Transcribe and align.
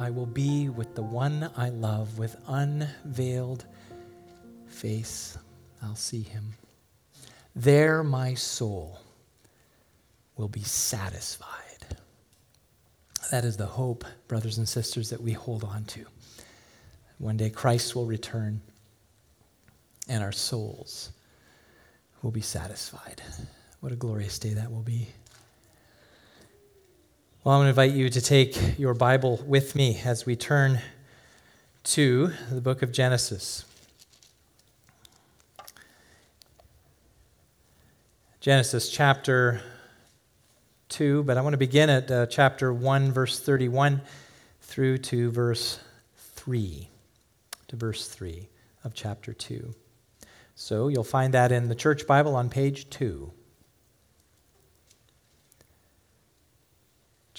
I 0.00 0.08
will 0.08 0.24
be 0.24 0.70
with 0.70 0.94
the 0.94 1.02
one 1.02 1.50
I 1.58 1.68
love 1.68 2.18
with 2.18 2.34
unveiled 2.48 3.66
face. 4.66 5.36
I'll 5.82 5.94
see 5.94 6.22
him. 6.22 6.54
There 7.54 8.02
my 8.02 8.32
soul 8.32 8.98
will 10.38 10.48
be 10.48 10.62
satisfied. 10.62 11.50
That 13.30 13.44
is 13.44 13.58
the 13.58 13.66
hope, 13.66 14.06
brothers 14.26 14.56
and 14.56 14.66
sisters, 14.66 15.10
that 15.10 15.20
we 15.20 15.32
hold 15.32 15.64
on 15.64 15.84
to. 15.84 16.06
One 17.18 17.36
day 17.36 17.50
Christ 17.50 17.94
will 17.94 18.06
return 18.06 18.62
and 20.08 20.24
our 20.24 20.32
souls 20.32 21.10
will 22.22 22.30
be 22.30 22.40
satisfied. 22.40 23.20
What 23.80 23.92
a 23.92 23.96
glorious 23.96 24.38
day 24.38 24.54
that 24.54 24.72
will 24.72 24.82
be. 24.82 25.08
Well, 27.42 27.54
I'm 27.54 27.60
going 27.60 27.74
to 27.74 27.82
invite 27.82 27.98
you 27.98 28.10
to 28.10 28.20
take 28.20 28.78
your 28.78 28.92
Bible 28.92 29.42
with 29.46 29.74
me 29.74 29.98
as 30.04 30.26
we 30.26 30.36
turn 30.36 30.78
to 31.84 32.32
the 32.50 32.60
book 32.60 32.82
of 32.82 32.92
Genesis. 32.92 33.64
Genesis 38.40 38.90
chapter 38.90 39.62
2, 40.90 41.22
but 41.22 41.38
I 41.38 41.40
want 41.40 41.54
to 41.54 41.56
begin 41.56 41.88
at 41.88 42.10
uh, 42.10 42.26
chapter 42.26 42.74
1, 42.74 43.10
verse 43.10 43.40
31 43.40 44.02
through 44.60 44.98
to 44.98 45.30
verse 45.30 45.80
3. 46.18 46.90
To 47.68 47.76
verse 47.76 48.06
3 48.06 48.48
of 48.84 48.92
chapter 48.92 49.32
2. 49.32 49.74
So 50.56 50.88
you'll 50.88 51.04
find 51.04 51.32
that 51.32 51.52
in 51.52 51.70
the 51.70 51.74
Church 51.74 52.06
Bible 52.06 52.36
on 52.36 52.50
page 52.50 52.90
2. 52.90 53.32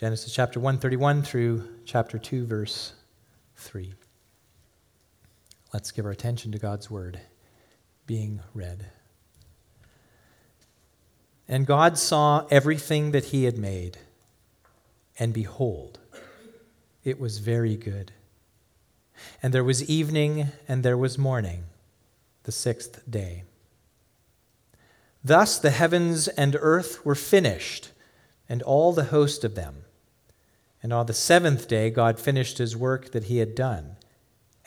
Genesis 0.01 0.33
chapter 0.33 0.59
131 0.59 1.21
through 1.21 1.63
chapter 1.85 2.17
2, 2.17 2.47
verse 2.47 2.93
3. 3.57 3.93
Let's 5.71 5.91
give 5.91 6.05
our 6.05 6.11
attention 6.11 6.51
to 6.53 6.57
God's 6.57 6.89
word 6.89 7.19
being 8.07 8.39
read. 8.55 8.87
And 11.47 11.67
God 11.67 11.99
saw 11.99 12.47
everything 12.49 13.11
that 13.11 13.25
he 13.25 13.43
had 13.43 13.59
made, 13.59 13.99
and 15.19 15.35
behold, 15.35 15.99
it 17.03 17.19
was 17.19 17.37
very 17.37 17.75
good. 17.75 18.11
And 19.43 19.53
there 19.53 19.63
was 19.63 19.87
evening, 19.87 20.47
and 20.67 20.81
there 20.81 20.97
was 20.97 21.19
morning, 21.19 21.65
the 22.41 22.51
sixth 22.51 23.07
day. 23.07 23.43
Thus 25.23 25.59
the 25.59 25.69
heavens 25.69 26.27
and 26.27 26.57
earth 26.59 27.05
were 27.05 27.13
finished, 27.13 27.91
and 28.49 28.63
all 28.63 28.93
the 28.93 29.03
host 29.03 29.43
of 29.43 29.53
them. 29.53 29.83
And 30.83 30.91
on 30.91 31.05
the 31.05 31.13
seventh 31.13 31.67
day, 31.67 31.89
God 31.89 32.19
finished 32.19 32.57
his 32.57 32.75
work 32.75 33.11
that 33.11 33.25
he 33.25 33.37
had 33.37 33.53
done, 33.55 33.97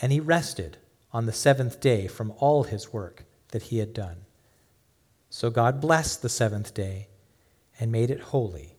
and 0.00 0.12
he 0.12 0.20
rested 0.20 0.78
on 1.12 1.26
the 1.26 1.32
seventh 1.32 1.80
day 1.80 2.06
from 2.06 2.32
all 2.38 2.64
his 2.64 2.92
work 2.92 3.24
that 3.48 3.64
he 3.64 3.78
had 3.78 3.92
done. 3.92 4.18
So 5.30 5.50
God 5.50 5.80
blessed 5.80 6.22
the 6.22 6.28
seventh 6.28 6.74
day 6.74 7.08
and 7.80 7.90
made 7.90 8.10
it 8.10 8.20
holy, 8.20 8.76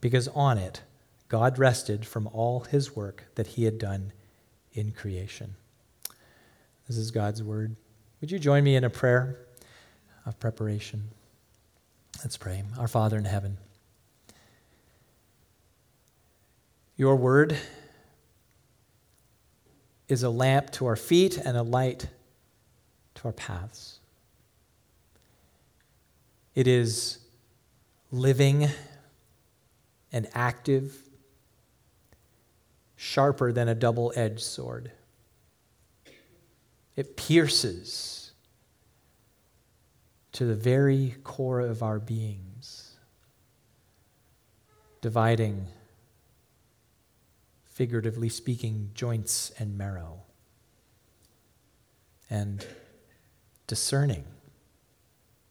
because 0.00 0.26
on 0.28 0.58
it 0.58 0.82
God 1.28 1.58
rested 1.58 2.04
from 2.06 2.26
all 2.28 2.60
his 2.60 2.94
work 2.94 3.24
that 3.36 3.48
he 3.48 3.64
had 3.64 3.78
done 3.78 4.12
in 4.72 4.90
creation. 4.92 5.54
This 6.88 6.96
is 6.96 7.10
God's 7.10 7.42
word. 7.42 7.76
Would 8.20 8.30
you 8.30 8.38
join 8.38 8.64
me 8.64 8.76
in 8.76 8.84
a 8.84 8.90
prayer 8.90 9.38
of 10.26 10.38
preparation? 10.38 11.04
Let's 12.20 12.36
pray. 12.36 12.62
Our 12.78 12.88
Father 12.88 13.18
in 13.18 13.24
heaven, 13.24 13.58
your 16.96 17.16
word 17.16 17.56
is 20.08 20.22
a 20.22 20.30
lamp 20.30 20.70
to 20.70 20.86
our 20.86 20.96
feet 20.96 21.38
and 21.38 21.56
a 21.56 21.62
light 21.62 22.08
to 23.14 23.24
our 23.24 23.32
paths. 23.32 24.00
It 26.54 26.66
is 26.66 27.18
living 28.12 28.68
and 30.12 30.28
active, 30.34 30.96
sharper 32.94 33.50
than 33.50 33.68
a 33.68 33.74
double 33.74 34.12
edged 34.14 34.42
sword. 34.42 34.92
It 36.94 37.16
pierces 37.16 38.30
to 40.32 40.44
the 40.44 40.54
very 40.54 41.16
core 41.24 41.60
of 41.60 41.82
our 41.82 41.98
beings, 41.98 42.96
dividing, 45.00 45.66
figuratively 47.74 48.28
speaking, 48.28 48.90
joints 48.94 49.52
and 49.58 49.76
marrow, 49.76 50.22
and 52.30 52.64
discerning 53.66 54.24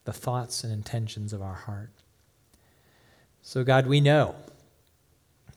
the 0.04 0.12
thoughts 0.12 0.64
and 0.64 0.72
intentions 0.72 1.34
of 1.34 1.42
our 1.42 1.54
heart. 1.54 1.90
So, 3.42 3.62
God, 3.62 3.86
we 3.86 4.00
know 4.00 4.34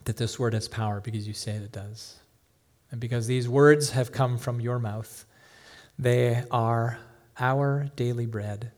that 0.04 0.18
this 0.18 0.38
word 0.38 0.52
has 0.52 0.68
power 0.68 1.00
because 1.00 1.26
you 1.26 1.32
say 1.32 1.52
it 1.52 1.72
does. 1.72 2.16
And 2.90 3.00
because 3.00 3.26
these 3.26 3.48
words 3.48 3.90
have 3.90 4.12
come 4.12 4.36
from 4.36 4.60
your 4.60 4.78
mouth, 4.78 5.24
they 5.98 6.44
are 6.50 6.98
our 7.38 7.88
daily 7.96 8.26
bread. 8.26 8.72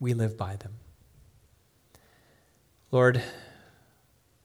We 0.00 0.14
live 0.14 0.36
by 0.36 0.56
them. 0.56 0.72
Lord, 2.90 3.22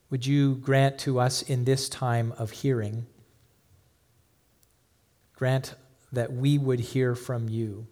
would 0.09 0.25
you 0.25 0.55
grant 0.55 0.97
to 0.99 1.19
us 1.19 1.41
in 1.41 1.65
this 1.65 1.89
time 1.89 2.33
of 2.37 2.51
hearing, 2.51 3.05
grant 5.35 5.75
that 6.11 6.31
we 6.31 6.57
would 6.57 6.79
hear 6.79 7.15
from 7.15 7.49
you 7.49 7.87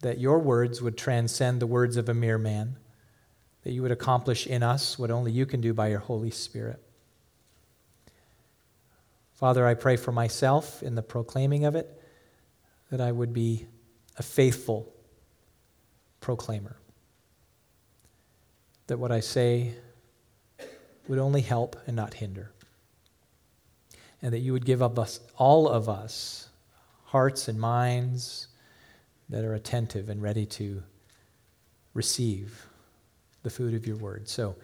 that 0.00 0.18
your 0.18 0.38
words 0.38 0.80
would 0.80 0.96
transcend 0.96 1.60
the 1.60 1.66
words 1.66 1.96
of 1.96 2.08
a 2.08 2.14
mere 2.14 2.38
man, 2.38 2.76
that 3.62 3.72
you 3.72 3.82
would 3.82 3.92
accomplish 3.92 4.46
in 4.46 4.62
us 4.62 4.98
what 4.98 5.10
only 5.10 5.30
you 5.30 5.46
can 5.46 5.60
do 5.60 5.74
by 5.74 5.88
your 5.88 5.98
Holy 5.98 6.30
Spirit. 6.30 6.82
Father, 9.34 9.66
I 9.66 9.74
pray 9.74 9.96
for 9.96 10.12
myself 10.12 10.82
in 10.82 10.94
the 10.94 11.02
proclaiming 11.02 11.64
of 11.64 11.74
it 11.74 12.02
that 12.90 13.00
I 13.00 13.12
would 13.12 13.32
be 13.32 13.66
a 14.18 14.22
faithful 14.22 14.92
proclaimer, 16.20 16.76
that 18.86 18.98
what 18.98 19.12
I 19.12 19.20
say 19.20 19.74
would 21.10 21.18
only 21.18 21.40
help 21.40 21.74
and 21.88 21.96
not 21.96 22.14
hinder, 22.14 22.52
and 24.22 24.32
that 24.32 24.38
you 24.38 24.52
would 24.52 24.64
give 24.64 24.80
of 24.80 24.96
us, 24.96 25.18
all 25.36 25.68
of 25.68 25.88
us, 25.88 26.48
hearts 27.06 27.48
and 27.48 27.58
minds 27.58 28.46
that 29.28 29.44
are 29.44 29.54
attentive 29.54 30.08
and 30.08 30.22
ready 30.22 30.46
to 30.46 30.84
receive 31.94 32.64
the 33.42 33.50
food 33.50 33.74
of 33.74 33.88
your 33.88 33.96
word. 33.96 34.28
So 34.28 34.54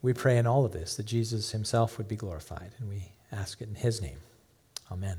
we 0.00 0.14
pray 0.14 0.38
in 0.38 0.46
all 0.46 0.64
of 0.64 0.72
this 0.72 0.96
that 0.96 1.04
Jesus 1.04 1.50
himself 1.50 1.98
would 1.98 2.08
be 2.08 2.16
glorified, 2.16 2.70
and 2.78 2.88
we 2.88 3.12
ask 3.30 3.60
it 3.60 3.68
in 3.68 3.74
his 3.74 4.00
name. 4.00 4.20
Amen. 4.90 5.18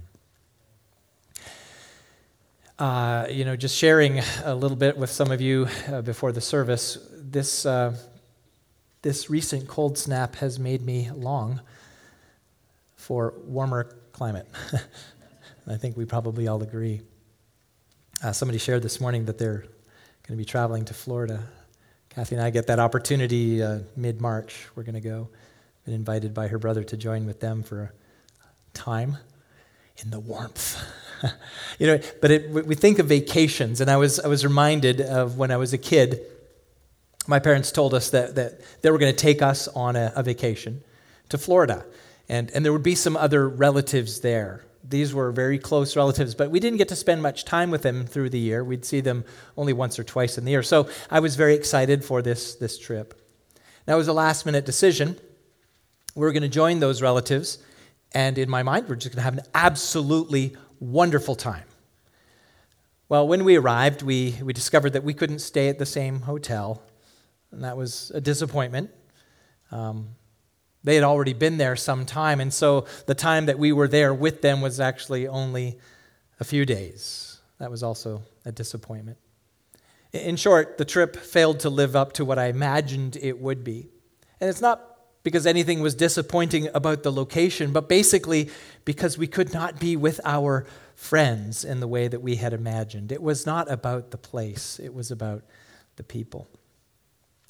Uh, 2.80 3.28
you 3.30 3.46
know, 3.46 3.56
just 3.56 3.78
sharing 3.78 4.20
a 4.44 4.56
little 4.56 4.78
bit 4.78 4.98
with 4.98 5.12
some 5.12 5.32
of 5.32 5.42
you 5.42 5.68
uh, 5.90 6.02
before 6.02 6.32
the 6.32 6.42
service, 6.42 6.98
this, 7.14 7.68
uh, 7.68 7.96
this 9.04 9.30
recent 9.30 9.68
cold 9.68 9.98
snap 9.98 10.36
has 10.38 10.58
made 10.58 10.82
me 10.82 11.12
long 11.14 11.62
for 12.96 13.34
warmer 13.46 13.96
climate. 14.14 14.48
I 15.68 15.76
think 15.76 15.98
we 15.98 16.06
probably 16.06 16.48
all 16.48 16.64
agree. 16.64 17.02
Uh, 18.24 18.32
somebody 18.32 18.58
shared 18.58 18.82
this 18.82 19.02
morning 19.02 19.26
that 19.26 19.38
they're 19.38 19.60
going 19.60 20.32
to 20.32 20.36
be 20.38 20.46
traveling 20.46 20.86
to 20.86 20.94
Florida. 20.94 21.44
Kathy 22.10 22.36
and 22.36 22.44
I 22.44 22.50
get 22.50 22.68
that 22.68 22.80
opportunity 22.80 23.62
uh, 23.62 23.80
mid 23.98 24.22
March. 24.22 24.68
We're 24.74 24.84
going 24.84 24.96
to 24.96 25.02
go. 25.02 25.28
Been 25.84 25.94
invited 25.94 26.34
by 26.34 26.48
her 26.48 26.58
brother 26.58 26.86
to 26.86 26.96
join 26.96 27.26
with 27.26 27.42
them 27.42 27.62
for 27.62 27.92
a 28.42 28.72
time 28.74 29.18
in 29.98 30.12
the 30.12 30.20
warmth. 30.20 30.82
you 31.78 31.88
know, 31.88 32.00
but 32.22 32.32
it, 32.32 32.50
we 32.50 32.76
think 32.76 33.00
of 33.00 33.08
vacations, 33.08 33.82
and 33.82 33.92
I 33.92 33.98
was, 33.98 34.22
I 34.22 34.28
was 34.30 34.46
reminded 34.46 35.02
of 35.02 35.38
when 35.38 35.52
I 35.52 35.58
was 35.58 35.74
a 35.74 35.78
kid. 35.78 36.22
My 37.28 37.40
parents 37.40 37.72
told 37.72 37.94
us 37.94 38.10
that, 38.10 38.36
that 38.36 38.62
they 38.82 38.92
were 38.92 38.98
going 38.98 39.14
to 39.14 39.18
take 39.18 39.42
us 39.42 39.68
on 39.70 39.96
a, 39.96 40.12
a 40.16 40.24
vacation 40.24 40.84
to 41.30 41.38
Florida, 41.38 41.86
and, 42.28 42.52
and 42.52 42.66
there 42.66 42.74
would 42.74 42.84
be 42.84 42.96
some 42.96 43.16
other 43.16 43.48
relatives 43.48 44.22
there 44.22 44.64
these 44.84 45.14
were 45.14 45.32
very 45.32 45.58
close 45.58 45.96
relatives, 45.96 46.36
but 46.36 46.52
we 46.52 46.60
didn't 46.60 46.78
get 46.78 46.90
to 46.90 46.96
spend 46.96 47.22
much 47.22 47.46
time 47.46 47.72
with 47.72 47.84
them 47.84 48.06
through 48.06 48.30
the 48.30 48.40
year. 48.40 48.64
We'd 48.64 48.84
see 48.84 49.00
them 49.00 49.24
only 49.56 49.72
once 49.72 49.98
or 49.98 50.04
twice 50.04 50.38
in 50.38 50.44
the 50.44 50.52
year. 50.52 50.64
So 50.64 50.90
I 51.10 51.22
was 51.22 51.36
very 51.36 51.56
excited 51.56 52.04
for 52.04 52.22
this, 52.22 52.56
this 52.56 52.78
trip. 52.78 53.20
That 53.86 53.96
was 53.96 54.08
a 54.08 54.14
last 54.14 54.46
minute 54.46 54.66
decision. 54.66 55.18
We 56.16 56.22
were 56.22 56.34
going 56.34 56.44
to 56.44 56.50
join 56.50 56.80
those 56.80 57.02
relatives, 57.02 57.60
and 58.14 58.38
in 58.38 58.50
my 58.50 58.62
mind, 58.62 58.88
we're 58.88 58.96
just 58.96 59.16
going 59.16 59.22
to 59.22 59.24
have 59.24 59.38
an 59.38 59.46
absolutely 59.56 60.56
wonderful 60.80 61.36
time. 61.36 61.64
Well, 63.10 63.28
when 63.28 63.46
we 63.46 63.56
arrived, 63.56 64.02
we, 64.02 64.36
we 64.42 64.54
discovered 64.54 64.94
that 64.94 65.04
we 65.04 65.14
couldn't 65.14 65.40
stay 65.40 65.70
at 65.70 65.80
the 65.80 65.86
same 65.86 66.22
hotel, 66.22 66.84
and 67.54 67.64
that 67.64 67.78
was 67.78 68.12
a 68.14 68.22
disappointment. 68.22 68.90
Um, 69.72 70.16
They 70.84 70.96
had 70.96 71.06
already 71.06 71.34
been 71.34 71.58
there 71.58 71.78
some 71.78 72.06
time, 72.06 72.42
and 72.42 72.54
so 72.54 72.86
the 73.06 73.16
time 73.16 73.46
that 73.46 73.58
we 73.58 73.72
were 73.72 73.88
there 73.88 74.14
with 74.14 74.42
them 74.42 74.62
was 74.62 74.80
actually 74.80 75.28
only 75.28 75.78
a 76.40 76.44
few 76.44 76.66
days. 76.66 77.40
That 77.60 77.72
was 77.72 77.84
also 77.84 78.22
a 78.44 78.52
disappointment. 78.52 79.18
In 80.12 80.36
short, 80.36 80.78
the 80.78 80.86
trip 80.86 81.16
failed 81.16 81.62
to 81.62 81.70
live 81.70 81.96
up 81.96 82.12
to 82.14 82.26
what 82.26 82.38
I 82.38 82.48
imagined 82.48 83.16
it 83.16 83.40
would 83.40 83.64
be. 83.64 83.88
And 84.42 84.50
it's 84.50 84.62
not 84.62 84.82
because 85.24 85.48
anything 85.48 85.82
was 85.82 85.96
disappointing 85.96 86.68
about 86.74 87.04
the 87.04 87.12
location, 87.12 87.72
but 87.72 87.88
basically 87.88 88.50
because 88.84 89.18
we 89.18 89.28
could 89.28 89.54
not 89.54 89.80
be 89.80 89.96
with 89.96 90.20
our 90.26 90.66
friends 90.96 91.64
in 91.64 91.80
the 91.80 91.88
way 91.88 92.10
that 92.10 92.22
we 92.22 92.36
had 92.36 92.52
imagined. 92.52 93.12
It 93.12 93.22
was 93.22 93.46
not 93.46 93.72
about 93.72 94.12
the 94.12 94.18
place, 94.18 94.80
it 94.84 94.94
was 94.94 95.12
about 95.12 95.44
the 95.96 96.04
people. 96.04 96.48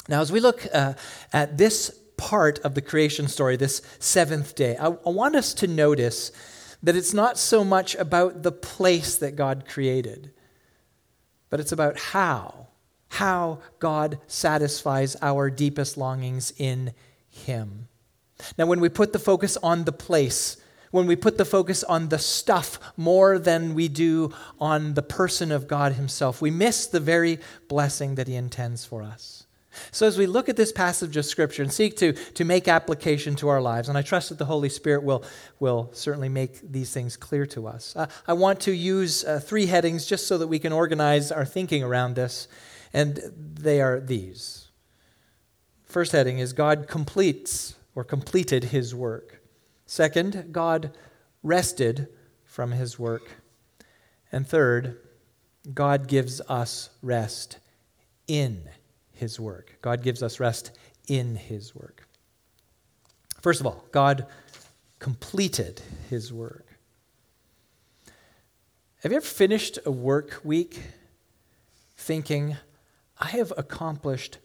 Now, 0.10 0.22
as 0.22 0.32
we 0.32 0.40
look 0.40 0.68
uh, 0.74 0.94
at 1.32 1.58
this 1.58 1.98
part 2.18 2.60
of 2.60 2.76
the 2.76 2.82
creation 2.82 3.28
story, 3.28 3.56
this 3.56 3.82
seventh 4.00 4.56
day, 4.56 4.76
I, 4.78 4.88
I 4.88 5.10
want 5.10 5.36
us 5.36 5.54
to 5.56 5.68
notice 5.68 6.32
that 6.82 6.96
it's 6.96 7.14
not 7.14 7.38
so 7.38 7.64
much 7.64 7.96
about 7.96 8.44
the 8.44 8.52
place 8.52 9.16
that 9.18 9.38
God 9.38 9.66
created, 9.68 10.32
but 11.50 11.60
it's 11.62 11.72
about 11.72 11.98
how, 11.98 12.68
how 13.08 13.60
God 13.80 14.20
satisfies 14.28 15.16
our 15.22 15.50
deepest 15.50 15.98
longings 15.98 16.52
in 16.58 16.94
Him. 17.30 17.88
Now, 18.58 18.66
when 18.66 18.82
we 18.82 18.90
put 18.90 19.14
the 19.14 19.20
focus 19.20 19.56
on 19.64 19.86
the 19.86 19.94
place, 19.94 20.58
when 20.92 21.08
we 21.08 21.16
put 21.16 21.38
the 21.38 21.46
focus 21.46 21.84
on 21.86 22.10
the 22.10 22.20
stuff 22.20 22.80
more 22.98 23.40
than 23.40 23.74
we 23.74 23.88
do 23.88 24.34
on 24.60 24.96
the 24.96 25.02
person 25.02 25.52
of 25.52 25.68
God 25.68 25.94
Himself, 25.94 26.42
we 26.42 26.52
miss 26.52 26.86
the 26.88 27.00
very 27.00 27.40
blessing 27.70 28.16
that 28.16 28.28
He 28.28 28.36
intends 28.36 28.84
for 28.84 29.02
us. 29.02 29.43
So, 29.92 30.08
as 30.08 30.18
we 30.18 30.26
look 30.26 30.50
at 30.50 30.56
this 30.56 30.72
passage 30.72 31.18
of 31.18 31.26
Scripture 31.26 31.64
and 31.64 31.72
seek 31.72 31.98
to, 31.98 32.14
to 32.14 32.46
make 32.46 32.68
application 32.68 33.36
to 33.38 33.50
our 33.50 33.62
lives, 33.62 33.90
and 33.90 33.98
I 33.98 34.02
trust 34.02 34.30
that 34.30 34.38
the 34.38 34.46
Holy 34.46 34.70
Spirit 34.70 35.04
will, 35.04 35.24
will 35.60 35.90
certainly 35.94 36.30
make 36.30 36.72
these 36.72 36.92
things 36.92 37.18
clear 37.18 37.46
to 37.48 37.68
us, 37.68 37.96
uh, 37.96 38.08
I 38.28 38.34
want 38.34 38.60
to 38.62 38.72
use 38.72 39.24
uh, 39.24 39.40
three 39.40 39.66
headings 39.66 40.06
just 40.06 40.28
so 40.28 40.38
that 40.38 40.48
we 40.48 40.60
can 40.60 40.74
organize 40.74 41.32
our 41.32 41.46
thinking 41.46 41.84
around 41.84 42.16
this, 42.16 42.48
and 42.94 43.20
they 43.36 43.82
are 43.82 44.00
these. 44.00 44.68
First 45.86 46.12
heading 46.12 46.40
is 46.40 46.54
God 46.54 46.88
completes 46.88 47.76
or 47.96 48.04
completed 48.04 48.66
his 48.66 48.96
work. 48.96 49.42
Second, 49.86 50.50
God 50.52 50.92
rested 51.44 52.08
from 52.46 52.72
his 52.72 52.98
work. 52.98 53.38
And 54.32 54.48
third, 54.48 54.98
God 55.72 56.08
gives 56.08 56.42
us 56.50 56.90
rest 57.02 57.60
in 58.28 58.68
his 59.14 59.40
work. 59.40 59.78
God 59.82 60.04
gives 60.04 60.22
us 60.22 60.40
rest 60.40 60.72
in 61.08 61.36
his 61.36 61.76
work. 61.76 62.08
First 63.42 63.60
of 63.60 63.68
all, 63.68 63.84
God 63.92 64.26
completed 65.00 65.82
his 66.10 66.32
work. 66.32 66.66
Have 69.02 69.12
you 69.12 69.18
ever 69.18 69.26
finished 69.26 69.80
a 69.86 69.92
work 69.92 70.40
week 70.46 70.80
thinking, 71.98 72.56
I 73.20 73.28
have 73.28 73.52
accomplished 73.58 74.38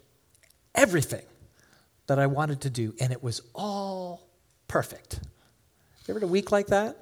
everything 0.75 1.25
that 2.09 2.19
I 2.19 2.27
wanted 2.27 2.61
to 2.63 2.71
do, 2.71 2.95
and 3.01 3.13
it 3.13 3.23
was 3.23 3.41
all 3.55 4.29
perfect? 4.67 5.21
You 6.07 6.13
ever 6.13 6.21
had 6.21 6.29
a 6.29 6.33
week 6.33 6.51
like 6.51 6.67
that? 6.69 6.97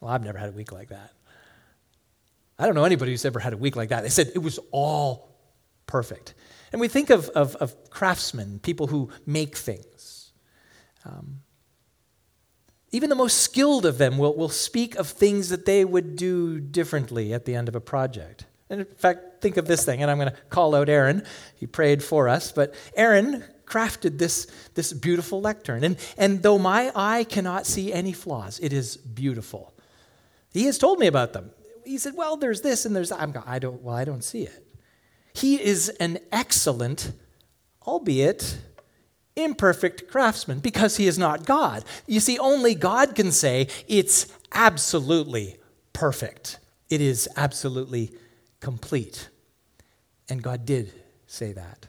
Well, 0.00 0.10
I've 0.10 0.24
never 0.24 0.38
had 0.38 0.48
a 0.48 0.52
week 0.52 0.72
like 0.72 0.88
that. 0.88 1.12
I 2.58 2.66
don't 2.66 2.74
know 2.74 2.84
anybody 2.84 3.10
who's 3.10 3.24
ever 3.24 3.38
had 3.38 3.52
a 3.52 3.56
week 3.56 3.76
like 3.76 3.90
that. 3.90 4.02
They 4.02 4.08
said 4.08 4.32
it 4.34 4.42
was 4.42 4.58
all 4.70 5.27
perfect. 5.88 6.34
And 6.70 6.80
we 6.80 6.86
think 6.86 7.10
of, 7.10 7.28
of, 7.30 7.56
of 7.56 7.90
craftsmen, 7.90 8.60
people 8.60 8.86
who 8.86 9.10
make 9.26 9.56
things. 9.56 10.30
Um, 11.04 11.40
even 12.90 13.10
the 13.10 13.16
most 13.16 13.38
skilled 13.38 13.84
of 13.84 13.98
them 13.98 14.16
will, 14.16 14.36
will 14.36 14.48
speak 14.48 14.94
of 14.94 15.08
things 15.08 15.48
that 15.48 15.66
they 15.66 15.84
would 15.84 16.14
do 16.14 16.60
differently 16.60 17.34
at 17.34 17.44
the 17.44 17.54
end 17.54 17.68
of 17.68 17.74
a 17.74 17.80
project. 17.80 18.44
And 18.70 18.80
in 18.80 18.86
fact, 18.86 19.40
think 19.40 19.56
of 19.56 19.66
this 19.66 19.84
thing, 19.84 20.02
and 20.02 20.10
I'm 20.10 20.18
going 20.18 20.30
to 20.30 20.36
call 20.50 20.74
out 20.74 20.88
Aaron. 20.88 21.24
He 21.56 21.66
prayed 21.66 22.02
for 22.02 22.28
us, 22.28 22.52
but 22.52 22.74
Aaron 22.94 23.44
crafted 23.66 24.18
this, 24.18 24.46
this 24.74 24.92
beautiful 24.92 25.40
lectern. 25.40 25.84
And, 25.84 25.96
and 26.16 26.42
though 26.42 26.58
my 26.58 26.92
eye 26.94 27.24
cannot 27.24 27.66
see 27.66 27.92
any 27.92 28.12
flaws, 28.12 28.58
it 28.60 28.72
is 28.72 28.96
beautiful. 28.96 29.74
He 30.52 30.64
has 30.64 30.78
told 30.78 30.98
me 30.98 31.06
about 31.06 31.32
them. 31.32 31.50
He 31.84 31.98
said, 31.98 32.14
Well, 32.14 32.36
there's 32.36 32.60
this 32.60 32.84
and 32.84 32.94
there's 32.94 33.10
that. 33.10 33.20
I'm 33.20 33.32
going, 33.32 33.46
I 33.46 33.58
don't, 33.58 33.82
well, 33.82 33.94
I 33.94 34.04
don't 34.04 34.24
see 34.24 34.42
it. 34.42 34.67
He 35.32 35.62
is 35.62 35.88
an 36.00 36.18
excellent, 36.32 37.12
albeit 37.86 38.58
imperfect 39.36 40.08
craftsman 40.08 40.58
because 40.58 40.96
he 40.96 41.06
is 41.06 41.18
not 41.18 41.46
God. 41.46 41.84
You 42.06 42.20
see, 42.20 42.38
only 42.38 42.74
God 42.74 43.14
can 43.14 43.30
say 43.30 43.68
it's 43.86 44.26
absolutely 44.52 45.56
perfect, 45.92 46.58
it 46.90 47.00
is 47.00 47.28
absolutely 47.36 48.12
complete. 48.60 49.28
And 50.28 50.42
God 50.42 50.66
did 50.66 50.92
say 51.26 51.52
that. 51.52 51.86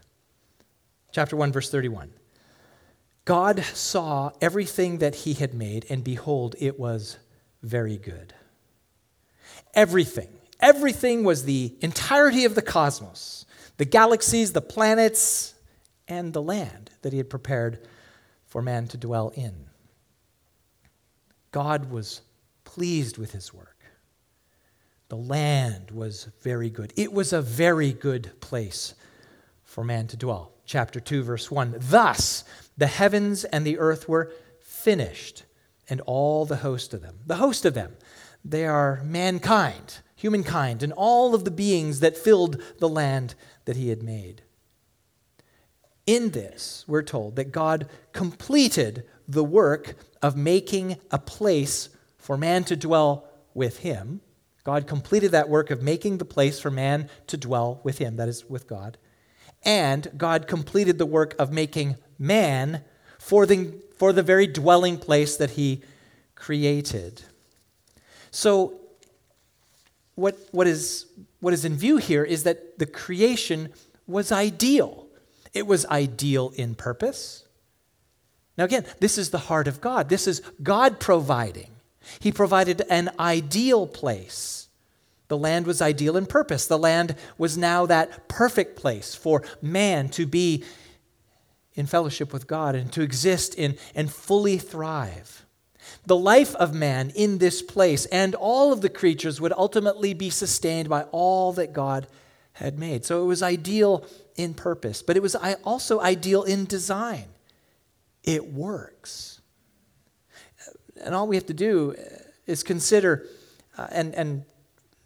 Chapter 1.12 1.36
1, 1.36 1.52
verse 1.52 1.70
31. 1.70 2.12
God 3.26 3.64
saw 3.64 4.32
everything 4.42 5.00
that 5.00 5.16
he 5.16 5.34
had 5.34 5.54
made, 5.54 5.86
and 5.90 6.04
behold, 6.04 6.56
it 6.60 6.80
was 6.80 7.18
very 7.62 7.98
good. 7.98 8.34
Everything 9.74 10.39
Everything 10.60 11.24
was 11.24 11.44
the 11.44 11.76
entirety 11.82 12.46
of 12.46 12.56
the 12.56 12.62
cosmos 12.62 13.46
the 13.78 13.86
galaxies, 13.86 14.52
the 14.52 14.62
planets, 14.62 15.54
and 16.06 16.34
the 16.34 16.42
land 16.42 16.90
that 17.02 17.14
he 17.14 17.18
had 17.18 17.30
prepared 17.30 17.80
for 18.46 18.62
man 18.62 18.88
to 18.88 18.98
dwell 18.98 19.32
in. 19.36 19.68
God 21.52 21.90
was 21.90 22.20
pleased 22.66 23.18
with 23.18 23.32
his 23.32 23.54
work. 23.54 23.78
The 25.08 25.16
land 25.16 25.92
was 25.92 26.28
very 26.42 26.70
good. 26.70 26.92
It 26.98 27.14
was 27.14 27.32
a 27.32 27.42
very 27.42 27.94
good 27.94 28.32
place 28.42 28.96
for 29.64 29.86
man 29.86 30.08
to 30.08 30.18
dwell. 30.18 30.52
Chapter 30.66 31.00
2, 31.00 31.24
verse 31.24 31.50
1. 31.50 31.76
Thus 31.80 32.44
the 32.78 32.88
heavens 32.88 33.46
and 33.46 33.66
the 33.66 33.80
earth 33.80 34.10
were 34.10 34.34
finished, 34.60 35.44
and 35.90 36.02
all 36.02 36.46
the 36.46 36.58
host 36.58 36.94
of 36.94 37.02
them. 37.02 37.20
The 37.26 37.38
host 37.38 37.66
of 37.66 37.74
them, 37.74 37.96
they 38.44 38.66
are 38.66 39.02
mankind 39.06 40.00
humankind, 40.20 40.84
and 40.84 40.92
all 40.92 41.34
of 41.34 41.46
the 41.46 41.52
beings 41.52 42.02
that 42.02 42.18
filled 42.18 42.62
the 42.80 42.90
land 42.90 43.36
that 43.64 43.78
he 43.78 43.88
had 43.88 44.04
made. 44.04 44.42
In 46.06 46.32
this, 46.32 46.84
we're 46.88 47.04
told 47.04 47.38
that 47.38 47.54
God 47.54 47.88
completed 48.12 49.06
the 49.30 49.46
work 49.46 49.96
of 50.22 50.36
making 50.36 50.98
a 51.10 51.20
place 51.20 51.88
for 52.18 52.36
man 52.36 52.66
to 52.66 52.76
dwell 52.76 53.30
with 53.54 53.80
him. 53.80 54.20
God 54.66 54.88
completed 54.88 55.32
that 55.32 55.48
work 55.48 55.72
of 55.72 55.82
making 55.82 56.18
the 56.18 56.26
place 56.26 56.60
for 56.60 56.70
man 56.70 57.10
to 57.28 57.38
dwell 57.38 57.80
with 57.86 58.00
him, 58.00 58.18
that 58.18 58.28
is, 58.28 58.50
with 58.50 58.68
God. 58.68 58.98
And 59.64 60.12
God 60.18 60.48
completed 60.48 60.98
the 60.98 61.06
work 61.06 61.34
of 61.40 61.54
making 61.54 61.96
man 62.18 62.84
for 63.20 63.46
the, 63.46 63.74
for 63.98 64.12
the 64.12 64.24
very 64.24 64.48
dwelling 64.48 64.98
place 64.98 65.38
that 65.38 65.52
he 65.52 65.82
created. 66.36 67.22
So 68.32 68.82
what, 70.20 70.38
what, 70.52 70.68
is, 70.68 71.06
what 71.40 71.54
is 71.54 71.66
in 71.66 71.76
view 71.76 71.98
here 71.98 72.24
is 72.24 72.44
that 72.44 72.78
the 72.80 72.86
creation 72.86 73.70
was 74.08 74.32
ideal. 74.32 75.08
It 75.54 75.66
was 75.66 75.86
ideal 75.88 76.52
in 76.56 76.76
purpose. 76.76 77.46
Now, 78.58 78.66
again, 78.66 78.86
this 79.00 79.18
is 79.18 79.30
the 79.30 79.38
heart 79.38 79.68
of 79.68 79.82
God. 79.82 80.10
This 80.10 80.28
is 80.28 80.42
God 80.62 81.00
providing. 81.00 81.72
He 82.20 82.32
provided 82.32 82.82
an 82.90 83.10
ideal 83.20 83.88
place. 83.88 84.68
The 85.30 85.38
land 85.38 85.68
was 85.68 85.82
ideal 85.82 86.18
in 86.18 86.26
purpose. 86.26 86.66
The 86.66 86.78
land 86.78 87.16
was 87.38 87.58
now 87.58 87.86
that 87.86 88.28
perfect 88.28 88.76
place 88.76 89.16
for 89.16 89.44
man 89.62 90.10
to 90.10 90.26
be 90.26 90.64
in 91.76 91.86
fellowship 91.86 92.34
with 92.34 92.48
God 92.48 92.76
and 92.76 92.92
to 92.94 93.02
exist 93.02 93.56
in 93.56 93.78
and 93.96 94.12
fully 94.12 94.58
thrive. 94.58 95.46
The 96.06 96.16
life 96.16 96.56
of 96.56 96.74
man 96.74 97.12
in 97.16 97.38
this 97.38 97.62
place 97.62 98.06
and 98.08 98.36
all 98.36 98.74
of 98.74 98.82
the 98.82 98.90
creatures 98.90 99.40
would 99.40 99.54
ultimately 99.54 100.14
be 100.14 100.30
sustained 100.30 100.90
by 100.90 101.04
all 101.12 101.54
that 101.54 101.74
God 101.74 102.08
had 102.54 102.78
made. 102.78 103.06
So 103.06 103.24
it 103.24 103.26
was 103.26 103.42
ideal 103.42 104.06
in 104.36 104.54
purpose, 104.54 105.02
but 105.02 105.16
it 105.16 105.24
was 105.24 105.36
also 105.64 106.00
ideal 106.02 106.44
in 106.44 106.66
design. 106.66 107.26
It 108.24 108.54
works. 108.54 109.42
And 111.02 111.16
all 111.16 111.28
we 111.28 111.36
have 111.36 111.46
to 111.46 111.54
do 111.54 111.96
is 112.46 112.64
consider, 112.64 113.26
uh, 113.78 113.88
and, 113.92 114.14
and 114.16 114.44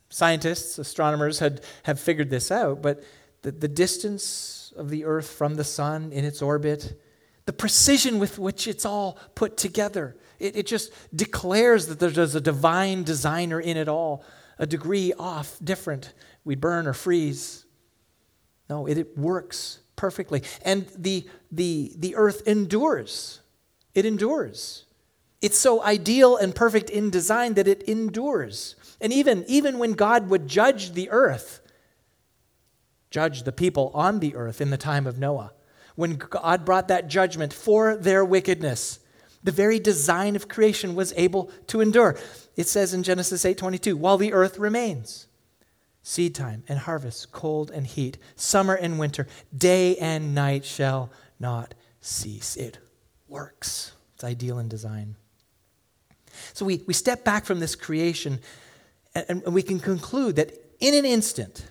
scientists, 0.09 0.77
astronomers 0.77 1.39
had, 1.39 1.61
have 1.83 1.99
figured 1.99 2.29
this 2.29 2.51
out, 2.51 2.81
but 2.81 3.03
the, 3.43 3.51
the 3.51 3.67
distance 3.67 4.73
of 4.75 4.89
the 4.89 5.05
Earth 5.05 5.29
from 5.29 5.55
the 5.55 5.63
sun 5.63 6.11
in 6.11 6.25
its 6.25 6.41
orbit, 6.41 6.99
the 7.45 7.53
precision 7.53 8.17
with 8.19 8.39
which 8.39 8.67
it's 8.67 8.85
all 8.85 9.17
put 9.35 9.57
together, 9.57 10.15
it, 10.43 10.57
it 10.57 10.67
just 10.67 10.91
declares 11.15 11.87
that 11.87 11.99
there's 11.99 12.35
a 12.35 12.41
divine 12.41 13.03
designer 13.03 13.59
in 13.59 13.77
it 13.77 13.87
all, 13.87 14.23
a 14.59 14.67
degree 14.67 15.13
off, 15.17 15.57
different. 15.63 16.13
We 16.43 16.55
burn 16.55 16.85
or 16.85 16.93
freeze. 16.93 17.65
No, 18.69 18.85
it, 18.85 18.97
it 18.97 19.17
works 19.17 19.79
perfectly. 19.95 20.43
And 20.63 20.87
the, 20.97 21.27
the, 21.51 21.93
the 21.97 22.15
earth 22.15 22.47
endures 22.47 23.39
it 23.93 24.05
endures. 24.07 24.85
It's 25.39 25.57
so 25.57 25.83
ideal 25.83 26.35
and 26.35 26.55
perfect 26.55 26.89
in 26.89 27.11
design 27.11 27.53
that 27.55 27.67
it 27.67 27.83
endures. 27.83 28.75
And 28.99 29.13
even, 29.13 29.45
even 29.47 29.77
when 29.77 29.91
God 29.91 30.29
would 30.29 30.47
judge 30.47 30.93
the 30.93 31.11
earth, 31.11 31.61
judge 33.11 33.43
the 33.43 33.51
people 33.51 33.91
on 33.93 34.19
the 34.19 34.35
earth 34.35 34.61
in 34.61 34.71
the 34.71 34.77
time 34.77 35.05
of 35.05 35.19
Noah, 35.19 35.51
when 35.95 36.15
God 36.15 36.65
brought 36.65 36.87
that 36.87 37.07
judgment 37.07 37.53
for 37.53 37.95
their 37.95 38.25
wickedness, 38.25 38.99
the 39.43 39.51
very 39.51 39.79
design 39.79 40.35
of 40.35 40.47
creation 40.47 40.95
was 40.95 41.13
able 41.17 41.51
to 41.67 41.81
endure. 41.81 42.17
It 42.55 42.67
says 42.67 42.93
in 42.93 43.03
Genesis 43.03 43.43
8:22, 43.45 43.95
while 43.95 44.17
the 44.17 44.33
earth 44.33 44.57
remains, 44.57 45.27
seed 46.01 46.35
time 46.35 46.63
and 46.67 46.79
harvest, 46.79 47.31
cold 47.31 47.71
and 47.71 47.85
heat, 47.85 48.17
summer 48.35 48.75
and 48.75 48.99
winter, 48.99 49.27
day 49.55 49.95
and 49.97 50.33
night 50.33 50.65
shall 50.65 51.11
not 51.39 51.73
cease. 52.01 52.55
It 52.55 52.77
works. 53.27 53.93
It's 54.15 54.23
ideal 54.23 54.59
in 54.59 54.67
design. 54.67 55.15
So 56.53 56.65
we, 56.65 56.83
we 56.87 56.93
step 56.93 57.23
back 57.23 57.45
from 57.45 57.59
this 57.59 57.75
creation 57.75 58.39
and, 59.15 59.43
and 59.43 59.53
we 59.53 59.61
can 59.61 59.79
conclude 59.79 60.35
that 60.37 60.53
in 60.79 60.93
an 60.93 61.05
instant, 61.05 61.67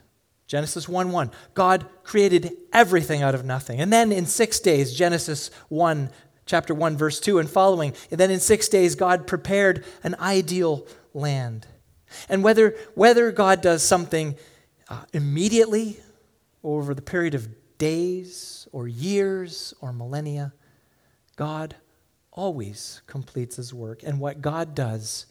Genesis 0.47 0.89
1 0.89 1.13
1, 1.13 1.31
God 1.55 1.87
created 2.03 2.53
everything 2.73 3.23
out 3.23 3.35
of 3.35 3.45
nothing. 3.45 3.81
And 3.81 3.93
then 3.93 4.13
in 4.13 4.27
six 4.27 4.61
days, 4.61 4.95
Genesis 4.95 5.51
1, 5.69 6.11
chapter 6.53 6.75
1, 6.75 6.99
verse 6.99 7.19
2 7.19 7.39
and 7.39 7.49
following, 7.49 7.95
and 8.11 8.21
then 8.21 8.31
in 8.31 8.39
six 8.39 8.69
days, 8.69 8.95
God 8.95 9.27
prepared 9.27 9.87
an 10.05 10.15
ideal 10.21 10.87
land. 11.15 11.67
And 12.29 12.45
whether, 12.45 12.77
whether 12.95 13.33
God 13.33 13.63
does 13.63 13.83
something 13.83 14.37
uh, 14.91 15.05
immediately 15.15 15.99
over 16.63 16.93
the 16.93 17.01
period 17.01 17.35
of 17.35 17.49
days 17.79 18.69
or 18.71 18.87
years 18.87 19.73
or 19.81 19.95
millennia, 19.95 20.53
God 21.37 21.75
always 22.31 23.01
completes 23.07 23.57
his 23.57 23.73
work. 23.73 24.03
And 24.03 24.21
what 24.21 24.43
God 24.43 24.75
does 24.75 25.25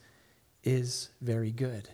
is 0.63 1.09
very 1.21 1.51
good. 1.51 1.87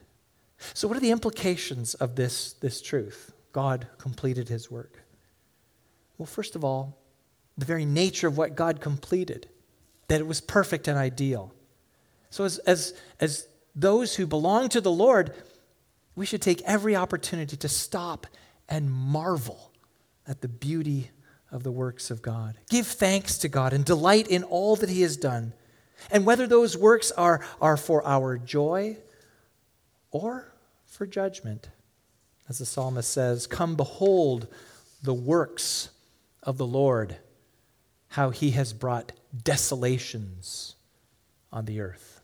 So, 0.74 0.88
what 0.88 0.96
are 0.96 1.02
the 1.02 1.12
implications 1.12 1.96
of 1.96 2.16
this, 2.16 2.54
this 2.54 2.82
truth? 2.82 3.34
God 3.52 3.88
completed 3.98 4.48
his 4.48 4.72
work. 4.72 5.04
Well, 6.18 6.28
first 6.28 6.56
of 6.56 6.64
all, 6.64 6.98
the 7.58 7.66
very 7.66 7.86
nature 7.86 8.28
of 8.28 8.38
what 8.38 8.56
God 8.56 8.80
completed, 8.80 9.50
that 10.08 10.22
it 10.22 10.28
was 10.28 10.42
perfect 10.42 10.88
and 10.88 10.98
ideal. 10.98 11.54
So, 12.30 12.44
as, 12.44 12.58
as, 12.60 12.94
as 13.20 13.48
those 13.76 14.16
who 14.16 14.28
belong 14.28 14.70
to 14.70 14.82
the 14.82 14.92
Lord, 14.92 15.34
we 16.16 16.26
should 16.26 16.42
take 16.42 16.62
every 16.64 16.96
opportunity 16.96 17.58
to 17.58 17.70
stop 17.70 18.28
and 18.68 18.92
marvel 18.92 19.72
at 20.28 20.42
the 20.42 20.48
beauty 20.48 21.12
of 21.52 21.64
the 21.64 21.72
works 21.72 22.12
of 22.12 22.22
God. 22.22 22.58
Give 22.70 22.86
thanks 22.86 23.38
to 23.40 23.48
God 23.48 23.74
and 23.74 23.86
delight 23.86 24.28
in 24.28 24.44
all 24.44 24.76
that 24.78 24.90
He 24.90 25.02
has 25.02 25.16
done. 25.16 25.54
And 26.12 26.26
whether 26.26 26.48
those 26.48 26.78
works 26.78 27.12
are, 27.12 27.46
are 27.62 27.78
for 27.78 28.06
our 28.06 28.38
joy 28.38 28.98
or 30.12 30.52
for 30.86 31.08
judgment. 31.08 31.70
As 32.50 32.60
the 32.60 32.66
psalmist 32.66 33.12
says, 33.12 33.48
Come 33.48 33.76
behold 33.76 34.48
the 35.02 35.14
works 35.14 35.90
of 36.44 36.58
the 36.58 36.68
Lord, 36.68 37.18
how 38.10 38.30
he 38.30 38.52
has 38.52 38.74
brought 38.74 39.12
desolations 39.44 40.76
on 41.52 41.66
the 41.66 41.82
earth. 41.82 42.22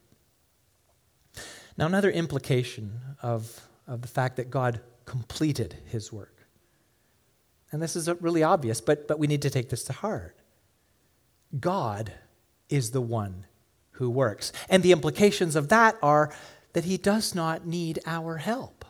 Now, 1.76 1.86
another 1.86 2.10
implication 2.10 3.00
of, 3.22 3.60
of 3.86 4.02
the 4.02 4.08
fact 4.08 4.36
that 4.36 4.50
God 4.50 4.80
completed 5.04 5.76
his 5.86 6.12
work. 6.12 6.46
And 7.72 7.82
this 7.82 7.96
is 7.96 8.08
really 8.20 8.42
obvious, 8.42 8.80
but, 8.80 9.08
but 9.08 9.18
we 9.18 9.26
need 9.26 9.42
to 9.42 9.50
take 9.50 9.68
this 9.68 9.84
to 9.84 9.92
heart. 9.92 10.36
God 11.58 12.12
is 12.68 12.92
the 12.92 13.00
one 13.00 13.46
who 13.92 14.08
works. 14.10 14.52
And 14.68 14.82
the 14.82 14.92
implications 14.92 15.56
of 15.56 15.68
that 15.68 15.96
are 16.02 16.32
that 16.72 16.84
he 16.84 16.96
does 16.96 17.34
not 17.34 17.66
need 17.66 17.98
our 18.06 18.36
help. 18.36 18.84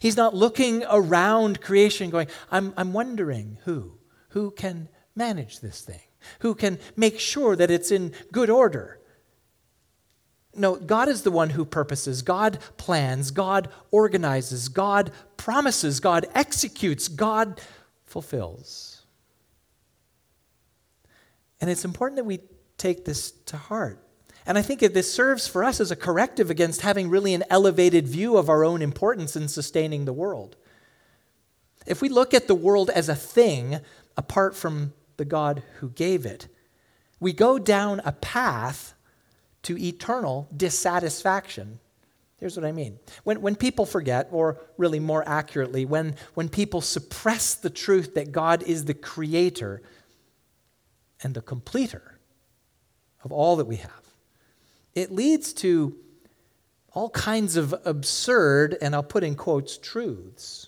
He's 0.00 0.16
not 0.16 0.34
looking 0.34 0.84
around 0.90 1.60
creation 1.60 2.10
going, 2.10 2.28
I'm, 2.50 2.74
I'm 2.76 2.92
wondering 2.92 3.58
who, 3.64 3.98
who 4.30 4.50
can 4.50 4.88
manage 5.18 5.60
this 5.60 5.82
thing, 5.82 6.00
who 6.40 6.54
can 6.54 6.78
make 6.96 7.20
sure 7.20 7.54
that 7.56 7.70
it's 7.70 7.90
in 7.90 8.12
good 8.32 8.48
order. 8.48 8.98
No, 10.54 10.76
God 10.76 11.08
is 11.08 11.22
the 11.22 11.30
one 11.30 11.50
who 11.50 11.64
purposes, 11.64 12.22
God 12.22 12.58
plans, 12.78 13.30
God 13.30 13.68
organizes, 13.90 14.68
God 14.68 15.12
promises, 15.36 16.00
God 16.00 16.26
executes, 16.34 17.06
God 17.08 17.60
fulfills. 18.06 19.02
And 21.60 21.68
it's 21.68 21.84
important 21.84 22.16
that 22.16 22.24
we 22.24 22.40
take 22.76 23.04
this 23.04 23.30
to 23.46 23.56
heart. 23.56 24.02
And 24.46 24.56
I 24.56 24.62
think 24.62 24.80
this 24.80 25.12
serves 25.12 25.46
for 25.46 25.62
us 25.62 25.78
as 25.80 25.90
a 25.90 25.96
corrective 25.96 26.50
against 26.50 26.80
having 26.80 27.10
really 27.10 27.34
an 27.34 27.44
elevated 27.50 28.08
view 28.08 28.38
of 28.38 28.48
our 28.48 28.64
own 28.64 28.80
importance 28.80 29.36
in 29.36 29.46
sustaining 29.46 30.06
the 30.06 30.12
world. 30.12 30.56
If 31.86 32.00
we 32.00 32.08
look 32.08 32.32
at 32.32 32.46
the 32.48 32.54
world 32.54 32.88
as 32.90 33.08
a 33.08 33.14
thing 33.14 33.80
apart 34.16 34.56
from 34.56 34.94
the 35.18 35.26
God 35.26 35.62
who 35.80 35.90
gave 35.90 36.24
it, 36.24 36.48
we 37.20 37.32
go 37.32 37.58
down 37.58 38.00
a 38.04 38.12
path 38.12 38.94
to 39.64 39.76
eternal 39.76 40.48
dissatisfaction. 40.56 41.80
Here's 42.38 42.56
what 42.56 42.64
I 42.64 42.72
mean. 42.72 42.98
When, 43.24 43.42
when 43.42 43.56
people 43.56 43.84
forget, 43.84 44.28
or 44.30 44.60
really 44.76 45.00
more 45.00 45.28
accurately, 45.28 45.84
when, 45.84 46.14
when 46.34 46.48
people 46.48 46.80
suppress 46.80 47.54
the 47.54 47.68
truth 47.68 48.14
that 48.14 48.32
God 48.32 48.62
is 48.62 48.84
the 48.84 48.94
creator 48.94 49.82
and 51.22 51.34
the 51.34 51.42
completer 51.42 52.18
of 53.24 53.32
all 53.32 53.56
that 53.56 53.66
we 53.66 53.76
have, 53.76 53.90
it 54.94 55.10
leads 55.10 55.52
to 55.54 55.96
all 56.92 57.10
kinds 57.10 57.56
of 57.56 57.74
absurd, 57.84 58.76
and 58.80 58.94
I'll 58.94 59.02
put 59.02 59.24
in 59.24 59.34
quotes, 59.34 59.76
truths. 59.76 60.67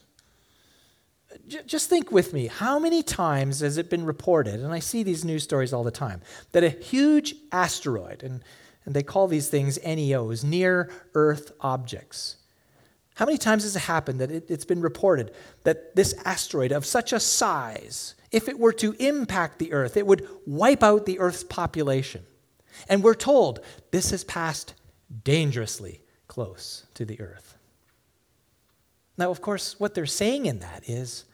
J- 1.50 1.62
just 1.66 1.90
think 1.90 2.12
with 2.12 2.32
me 2.32 2.46
how 2.46 2.78
many 2.78 3.02
times 3.02 3.60
has 3.60 3.76
it 3.76 3.90
been 3.90 4.04
reported, 4.04 4.60
and 4.60 4.72
I 4.72 4.78
see 4.78 5.02
these 5.02 5.24
news 5.24 5.42
stories 5.42 5.72
all 5.72 5.82
the 5.82 5.90
time, 5.90 6.22
that 6.52 6.62
a 6.62 6.70
huge 6.70 7.34
asteroid, 7.50 8.22
and, 8.22 8.42
and 8.84 8.94
they 8.94 9.02
call 9.02 9.26
these 9.26 9.48
things 9.48 9.76
NEOs, 9.78 10.44
near 10.44 10.90
Earth 11.14 11.52
objects. 11.60 12.36
How 13.16 13.26
many 13.26 13.36
times 13.36 13.64
has 13.64 13.74
it 13.74 13.80
happened 13.80 14.20
that 14.20 14.30
it, 14.30 14.48
it's 14.48 14.64
been 14.64 14.80
reported 14.80 15.32
that 15.64 15.96
this 15.96 16.14
asteroid 16.24 16.70
of 16.70 16.86
such 16.86 17.12
a 17.12 17.18
size, 17.18 18.14
if 18.30 18.48
it 18.48 18.58
were 18.58 18.72
to 18.74 18.92
impact 19.00 19.58
the 19.58 19.72
Earth, 19.72 19.96
it 19.96 20.06
would 20.06 20.26
wipe 20.46 20.84
out 20.84 21.04
the 21.04 21.18
Earth's 21.18 21.44
population? 21.44 22.24
And 22.88 23.02
we're 23.02 23.14
told 23.14 23.60
this 23.90 24.12
has 24.12 24.22
passed 24.22 24.74
dangerously 25.24 26.00
close 26.28 26.86
to 26.94 27.04
the 27.04 27.20
earth. 27.20 27.56
Now, 29.18 29.30
of 29.30 29.42
course, 29.42 29.78
what 29.78 29.94
they're 29.94 30.06
saying 30.06 30.46
in 30.46 30.60
that 30.60 30.88
is 30.88 31.24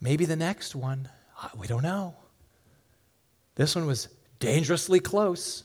maybe 0.00 0.24
the 0.24 0.36
next 0.36 0.74
one, 0.74 1.08
uh, 1.42 1.48
we 1.56 1.66
don't 1.66 1.82
know. 1.82 2.16
This 3.54 3.74
one 3.74 3.86
was 3.86 4.08
dangerously 4.38 5.00
close. 5.00 5.64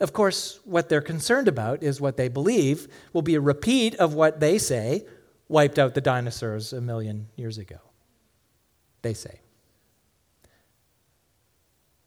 Of 0.00 0.12
course, 0.12 0.60
what 0.64 0.88
they're 0.88 1.00
concerned 1.00 1.48
about 1.48 1.82
is 1.82 2.00
what 2.00 2.16
they 2.16 2.28
believe 2.28 2.88
will 3.12 3.22
be 3.22 3.34
a 3.34 3.40
repeat 3.40 3.94
of 3.96 4.14
what 4.14 4.40
they 4.40 4.58
say 4.58 5.06
wiped 5.48 5.78
out 5.78 5.94
the 5.94 6.00
dinosaurs 6.00 6.72
a 6.72 6.80
million 6.80 7.28
years 7.36 7.58
ago. 7.58 7.78
They 9.02 9.14
say. 9.14 9.40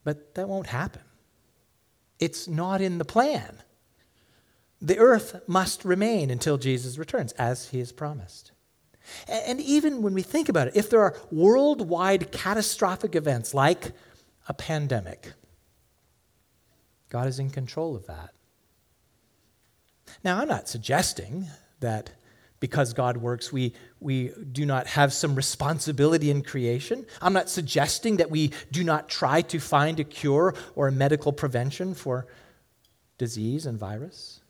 But 0.03 0.35
that 0.35 0.49
won't 0.49 0.67
happen. 0.67 1.03
It's 2.19 2.47
not 2.47 2.81
in 2.81 2.97
the 2.97 3.05
plan. 3.05 3.61
The 4.81 4.97
earth 4.97 5.41
must 5.47 5.85
remain 5.85 6.29
until 6.29 6.57
Jesus 6.57 6.97
returns, 6.97 7.31
as 7.33 7.69
he 7.69 7.79
has 7.79 7.91
promised. 7.91 8.51
And 9.27 9.59
even 9.61 10.01
when 10.01 10.13
we 10.13 10.21
think 10.21 10.49
about 10.49 10.67
it, 10.67 10.75
if 10.75 10.89
there 10.89 11.01
are 11.01 11.15
worldwide 11.31 12.31
catastrophic 12.31 13.15
events 13.15 13.53
like 13.53 13.93
a 14.47 14.53
pandemic, 14.53 15.33
God 17.09 17.27
is 17.27 17.39
in 17.39 17.49
control 17.49 17.95
of 17.95 18.05
that. 18.07 18.31
Now, 20.23 20.39
I'm 20.39 20.47
not 20.47 20.67
suggesting 20.67 21.47
that 21.79 22.11
because 22.59 22.93
God 22.93 23.17
works, 23.17 23.53
we, 23.53 23.73
we 23.99 24.31
do 24.51 24.65
not 24.65 24.87
have 24.87 25.13
some 25.13 25.35
responsibility 25.35 26.31
in 26.31 26.41
creation. 26.41 27.05
I'm 27.21 27.33
not 27.33 27.49
suggesting 27.49 28.17
that 28.17 28.31
we 28.31 28.51
do 28.71 28.83
not 28.83 29.09
try 29.09 29.41
to 29.43 29.59
find 29.59 29.99
a 29.99 30.03
cure 30.03 30.55
or 30.75 30.87
a 30.87 30.91
medical 30.91 31.31
prevention 31.31 31.93
for 31.93 32.25
disease 33.17 33.65
and 33.65 33.77
virus. 33.77 34.41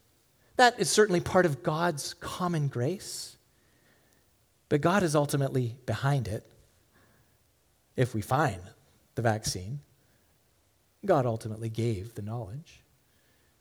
That 0.55 0.79
is 0.79 0.89
certainly 0.89 1.19
part 1.19 1.45
of 1.45 1.63
God's 1.63 2.13
common 2.15 2.67
grace. 2.67 3.36
But 4.69 4.81
God 4.81 5.03
is 5.03 5.15
ultimately 5.15 5.75
behind 5.85 6.27
it. 6.27 6.45
If 7.95 8.13
we 8.13 8.21
find 8.21 8.61
the 9.15 9.21
vaccine, 9.21 9.79
God 11.05 11.25
ultimately 11.25 11.69
gave 11.69 12.15
the 12.15 12.21
knowledge. 12.21 12.81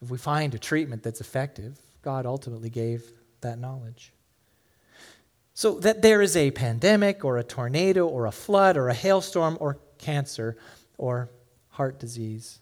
If 0.02 0.10
we 0.10 0.18
find 0.18 0.54
a 0.54 0.58
treatment 0.58 1.02
that's 1.02 1.20
effective, 1.20 1.78
God 2.02 2.26
ultimately 2.26 2.70
gave 2.70 3.04
that 3.40 3.58
knowledge. 3.58 4.12
So 5.54 5.78
that 5.80 6.02
there 6.02 6.20
is 6.20 6.36
a 6.36 6.50
pandemic 6.50 7.25
or 7.25 7.38
a 7.38 7.44
tornado 7.44 8.06
or 8.06 8.26
a 8.26 8.32
flood 8.32 8.76
or 8.76 8.88
a 8.88 8.94
hailstorm 8.94 9.56
or 9.60 9.78
cancer 9.98 10.56
or 10.98 11.30
heart 11.70 11.98
disease 11.98 12.58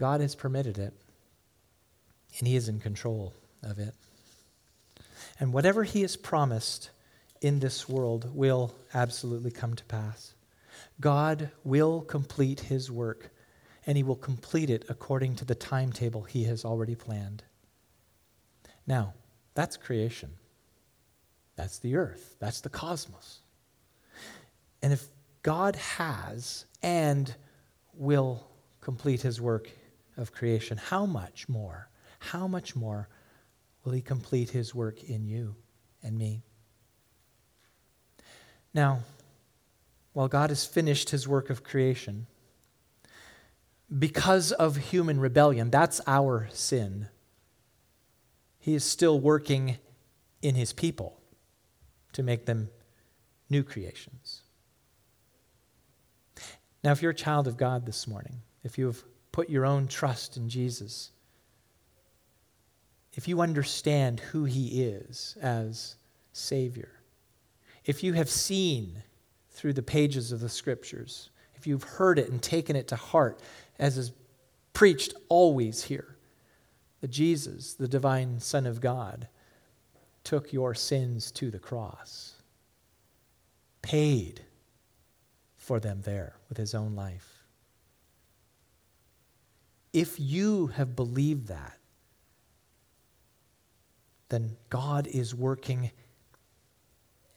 God 0.00 0.22
has 0.22 0.34
permitted 0.34 0.78
it, 0.78 0.94
and 2.38 2.48
He 2.48 2.56
is 2.56 2.70
in 2.70 2.80
control 2.80 3.34
of 3.62 3.78
it. 3.78 3.92
And 5.38 5.52
whatever 5.52 5.84
He 5.84 6.00
has 6.00 6.16
promised 6.16 6.88
in 7.40 7.60
this 7.60 7.88
world 7.88 8.34
will 8.34 8.74
absolutely 8.94 9.50
come 9.50 9.74
to 9.74 9.84
pass. 9.84 10.34
God 11.00 11.50
will 11.64 12.02
complete 12.02 12.60
His 12.60 12.90
work, 12.90 13.30
and 13.86 13.96
He 13.96 14.02
will 14.02 14.16
complete 14.16 14.70
it 14.70 14.84
according 14.88 15.36
to 15.36 15.44
the 15.44 15.54
timetable 15.54 16.22
He 16.22 16.44
has 16.44 16.64
already 16.64 16.94
planned. 16.94 17.42
Now, 18.86 19.14
that's 19.54 19.76
creation. 19.76 20.30
That's 21.56 21.78
the 21.78 21.96
earth. 21.96 22.36
That's 22.38 22.60
the 22.60 22.68
cosmos. 22.68 23.40
And 24.82 24.92
if 24.92 25.08
God 25.42 25.76
has 25.76 26.66
and 26.82 27.34
will 27.94 28.46
complete 28.80 29.22
his 29.22 29.40
work 29.40 29.68
of 30.16 30.32
creation, 30.32 30.78
how 30.78 31.06
much 31.06 31.48
more, 31.48 31.88
how 32.18 32.46
much 32.46 32.74
more 32.74 33.08
will 33.84 33.92
he 33.92 34.00
complete 34.00 34.50
his 34.50 34.74
work 34.74 35.04
in 35.04 35.24
you 35.24 35.54
and 36.02 36.16
me? 36.16 36.44
Now, 38.72 39.00
while 40.12 40.28
God 40.28 40.50
has 40.50 40.64
finished 40.64 41.10
his 41.10 41.26
work 41.26 41.50
of 41.50 41.64
creation, 41.64 42.26
because 43.98 44.52
of 44.52 44.76
human 44.76 45.18
rebellion, 45.18 45.70
that's 45.70 46.00
our 46.06 46.48
sin, 46.52 47.08
he 48.58 48.74
is 48.74 48.84
still 48.84 49.18
working 49.18 49.78
in 50.42 50.54
his 50.54 50.72
people 50.72 51.20
to 52.12 52.22
make 52.22 52.46
them 52.46 52.70
new 53.48 53.62
creations. 53.62 54.42
Now, 56.82 56.92
if 56.92 57.02
you're 57.02 57.10
a 57.10 57.14
child 57.14 57.46
of 57.46 57.56
God 57.56 57.84
this 57.84 58.06
morning, 58.06 58.40
if 58.62 58.78
you 58.78 58.86
have 58.86 59.02
put 59.32 59.50
your 59.50 59.66
own 59.66 59.86
trust 59.86 60.36
in 60.36 60.48
Jesus, 60.48 61.10
if 63.14 63.28
you 63.28 63.40
understand 63.40 64.20
who 64.20 64.44
he 64.44 64.82
is 64.82 65.36
as 65.42 65.96
Savior, 66.32 66.99
if 67.90 68.04
you 68.04 68.12
have 68.12 68.30
seen 68.30 69.02
through 69.50 69.72
the 69.72 69.82
pages 69.82 70.30
of 70.30 70.38
the 70.38 70.48
Scriptures, 70.48 71.30
if 71.56 71.66
you've 71.66 71.82
heard 71.82 72.20
it 72.20 72.30
and 72.30 72.40
taken 72.40 72.76
it 72.76 72.86
to 72.86 72.94
heart, 72.94 73.40
as 73.80 73.98
is 73.98 74.12
preached 74.72 75.12
always 75.28 75.82
here, 75.82 76.16
that 77.00 77.10
Jesus, 77.10 77.74
the 77.74 77.88
divine 77.88 78.38
Son 78.38 78.64
of 78.64 78.80
God, 78.80 79.26
took 80.22 80.52
your 80.52 80.72
sins 80.72 81.32
to 81.32 81.50
the 81.50 81.58
cross, 81.58 82.34
paid 83.82 84.42
for 85.56 85.80
them 85.80 86.02
there 86.02 86.36
with 86.48 86.58
his 86.58 86.76
own 86.76 86.94
life. 86.94 87.42
If 89.92 90.20
you 90.20 90.68
have 90.68 90.94
believed 90.94 91.48
that, 91.48 91.76
then 94.28 94.56
God 94.68 95.08
is 95.08 95.34
working 95.34 95.90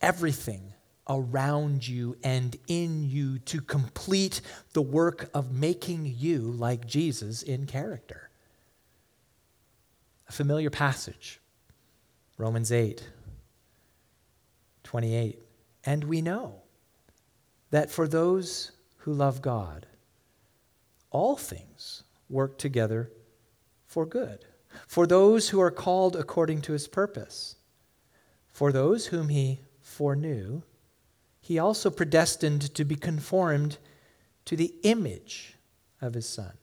everything 0.03 0.73
around 1.09 1.87
you 1.87 2.15
and 2.23 2.55
in 2.67 3.03
you 3.03 3.39
to 3.39 3.61
complete 3.61 4.41
the 4.73 4.81
work 4.81 5.29
of 5.33 5.51
making 5.51 6.13
you 6.17 6.39
like 6.39 6.85
Jesus 6.85 7.41
in 7.41 7.65
character. 7.65 8.29
A 10.29 10.31
familiar 10.31 10.69
passage, 10.69 11.39
Romans 12.37 12.71
8, 12.71 13.09
28. 14.83 15.39
And 15.85 16.03
we 16.03 16.21
know 16.21 16.61
that 17.71 17.89
for 17.89 18.07
those 18.07 18.71
who 18.97 19.13
love 19.13 19.41
God, 19.41 19.87
all 21.11 21.35
things 21.35 22.03
work 22.29 22.57
together 22.57 23.11
for 23.85 24.05
good. 24.05 24.45
For 24.87 25.05
those 25.05 25.49
who 25.49 25.59
are 25.61 25.71
called 25.71 26.15
according 26.15 26.61
to 26.63 26.73
his 26.73 26.87
purpose. 26.87 27.57
For 28.51 28.71
those 28.71 29.07
whom 29.07 29.29
he 29.29 29.59
foreknew, 29.93 30.63
he 31.39 31.59
also 31.59 31.89
predestined 31.89 32.73
to 32.73 32.83
be 32.83 32.95
conformed 32.95 33.77
to 34.45 34.55
the 34.55 34.73
image 34.83 35.55
of 36.01 36.13
his 36.13 36.27
Son, 36.27 36.53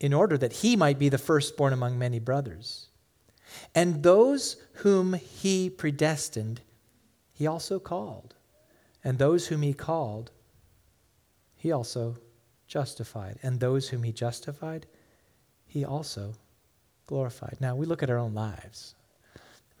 in 0.00 0.12
order 0.12 0.36
that 0.38 0.52
he 0.52 0.76
might 0.76 0.98
be 0.98 1.08
the 1.08 1.18
firstborn 1.18 1.72
among 1.72 1.98
many 1.98 2.18
brothers. 2.18 2.88
And 3.74 4.02
those 4.02 4.56
whom 4.74 5.14
he 5.14 5.70
predestined, 5.70 6.60
he 7.32 7.46
also 7.46 7.78
called. 7.78 8.34
And 9.02 9.18
those 9.18 9.46
whom 9.46 9.62
he 9.62 9.72
called, 9.72 10.30
he 11.56 11.72
also 11.72 12.16
justified. 12.66 13.38
And 13.42 13.58
those 13.58 13.88
whom 13.88 14.02
he 14.02 14.12
justified, 14.12 14.86
he 15.66 15.84
also 15.84 16.34
glorified. 17.06 17.56
Now, 17.60 17.74
we 17.74 17.86
look 17.86 18.02
at 18.02 18.10
our 18.10 18.18
own 18.18 18.34
lives. 18.34 18.94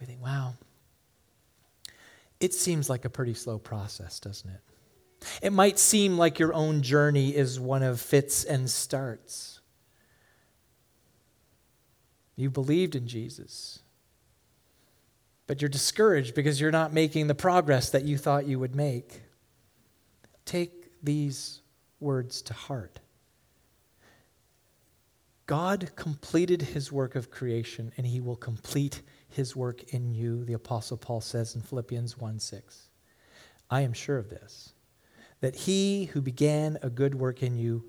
We 0.00 0.06
think, 0.06 0.22
wow, 0.22 0.54
it 2.40 2.54
seems 2.54 2.88
like 2.88 3.04
a 3.04 3.10
pretty 3.10 3.34
slow 3.34 3.58
process, 3.58 4.20
doesn't 4.20 4.50
it? 4.50 4.60
It 5.42 5.52
might 5.52 5.78
seem 5.78 6.16
like 6.16 6.38
your 6.38 6.54
own 6.54 6.82
journey 6.82 7.34
is 7.34 7.58
one 7.58 7.82
of 7.82 8.00
fits 8.00 8.44
and 8.44 8.70
starts. 8.70 9.60
You 12.36 12.50
believed 12.50 12.94
in 12.94 13.08
Jesus 13.08 13.80
but 15.48 15.62
you're 15.62 15.70
discouraged 15.70 16.34
because 16.34 16.60
you're 16.60 16.70
not 16.70 16.92
making 16.92 17.26
the 17.26 17.34
progress 17.34 17.90
that 17.90 18.04
you 18.04 18.16
thought 18.18 18.46
you 18.46 18.58
would 18.60 18.76
make. 18.76 19.22
Take 20.44 20.92
these 21.02 21.62
words 22.00 22.42
to 22.42 22.52
heart. 22.52 23.00
God 25.46 25.90
completed 25.96 26.60
his 26.60 26.92
work 26.92 27.16
of 27.16 27.30
creation, 27.30 27.92
and 27.96 28.06
he 28.06 28.20
will 28.20 28.36
complete 28.36 29.00
his 29.28 29.54
work 29.54 29.82
in 29.92 30.14
you, 30.14 30.44
the 30.44 30.54
Apostle 30.54 30.96
Paul 30.96 31.20
says 31.20 31.54
in 31.54 31.62
Philippians 31.62 32.18
1 32.18 32.38
6. 32.38 32.88
I 33.70 33.82
am 33.82 33.92
sure 33.92 34.18
of 34.18 34.30
this, 34.30 34.72
that 35.40 35.54
he 35.54 36.06
who 36.06 36.20
began 36.22 36.78
a 36.82 36.90
good 36.90 37.14
work 37.14 37.42
in 37.42 37.56
you 37.56 37.84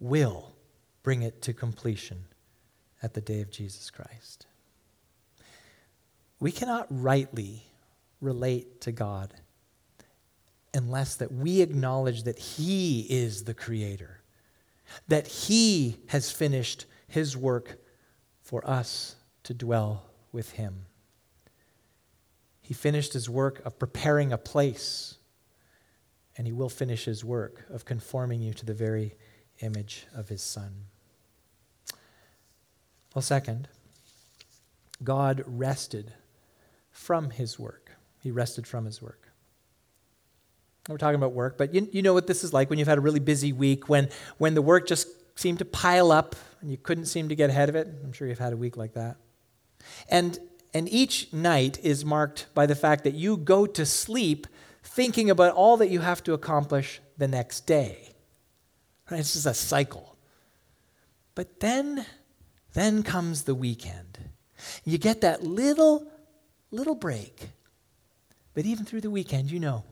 will 0.00 0.54
bring 1.02 1.22
it 1.22 1.40
to 1.42 1.52
completion 1.52 2.24
at 3.02 3.14
the 3.14 3.20
day 3.20 3.40
of 3.40 3.50
Jesus 3.50 3.90
Christ 3.90 4.46
we 6.44 6.52
cannot 6.52 6.86
rightly 6.90 7.62
relate 8.20 8.82
to 8.82 8.92
God 8.92 9.32
unless 10.74 11.16
that 11.16 11.32
we 11.32 11.62
acknowledge 11.62 12.24
that 12.24 12.38
he 12.38 13.06
is 13.08 13.44
the 13.44 13.54
creator 13.54 14.20
that 15.08 15.26
he 15.26 15.96
has 16.08 16.30
finished 16.30 16.84
his 17.08 17.34
work 17.34 17.78
for 18.42 18.68
us 18.68 19.16
to 19.44 19.54
dwell 19.54 20.04
with 20.34 20.52
him 20.52 20.86
he 22.60 22.74
finished 22.74 23.12
his 23.12 23.28
work 23.30 23.62
of 23.64 23.78
preparing 23.78 24.32
a 24.32 24.38
place 24.38 25.16
and 26.36 26.46
he 26.46 26.52
will 26.52 26.68
finish 26.68 27.04
his 27.04 27.24
work 27.24 27.64
of 27.70 27.84
conforming 27.84 28.42
you 28.42 28.52
to 28.52 28.66
the 28.66 28.74
very 28.74 29.14
image 29.60 30.06
of 30.14 30.28
his 30.28 30.42
son 30.42 30.86
well 33.14 33.22
second 33.22 33.68
god 35.02 35.42
rested 35.46 36.12
from 36.94 37.30
his 37.30 37.58
work. 37.58 37.90
He 38.20 38.30
rested 38.30 38.66
from 38.66 38.86
his 38.86 39.02
work. 39.02 39.28
We're 40.88 40.96
talking 40.96 41.16
about 41.16 41.32
work, 41.32 41.58
but 41.58 41.74
you, 41.74 41.88
you 41.92 42.02
know 42.02 42.14
what 42.14 42.26
this 42.26 42.44
is 42.44 42.52
like 42.52 42.70
when 42.70 42.78
you've 42.78 42.88
had 42.88 42.98
a 42.98 43.00
really 43.02 43.20
busy 43.20 43.52
week, 43.52 43.88
when, 43.88 44.08
when 44.38 44.54
the 44.54 44.62
work 44.62 44.86
just 44.86 45.08
seemed 45.36 45.58
to 45.58 45.64
pile 45.64 46.12
up 46.12 46.36
and 46.60 46.70
you 46.70 46.76
couldn't 46.76 47.06
seem 47.06 47.28
to 47.30 47.34
get 47.34 47.50
ahead 47.50 47.68
of 47.68 47.74
it. 47.74 47.88
I'm 48.04 48.12
sure 48.12 48.28
you've 48.28 48.38
had 48.38 48.52
a 48.52 48.56
week 48.56 48.76
like 48.76 48.94
that. 48.94 49.16
And, 50.08 50.38
and 50.72 50.88
each 50.88 51.32
night 51.32 51.78
is 51.82 52.04
marked 52.04 52.46
by 52.54 52.66
the 52.66 52.74
fact 52.74 53.04
that 53.04 53.14
you 53.14 53.36
go 53.36 53.66
to 53.66 53.86
sleep 53.86 54.46
thinking 54.82 55.30
about 55.30 55.54
all 55.54 55.76
that 55.78 55.88
you 55.88 56.00
have 56.00 56.22
to 56.24 56.34
accomplish 56.34 57.00
the 57.16 57.28
next 57.28 57.66
day. 57.66 58.14
Right? 59.10 59.20
It's 59.20 59.34
just 59.34 59.46
a 59.46 59.54
cycle. 59.54 60.16
But 61.34 61.60
then, 61.60 62.06
then 62.74 63.02
comes 63.02 63.42
the 63.42 63.54
weekend. 63.54 64.18
You 64.84 64.98
get 64.98 65.20
that 65.22 65.42
little 65.42 66.10
little 66.74 66.94
break. 66.94 67.50
But 68.52 68.66
even 68.66 68.84
through 68.84 69.00
the 69.00 69.10
weekend, 69.10 69.50
you 69.50 69.60
know, 69.60 69.84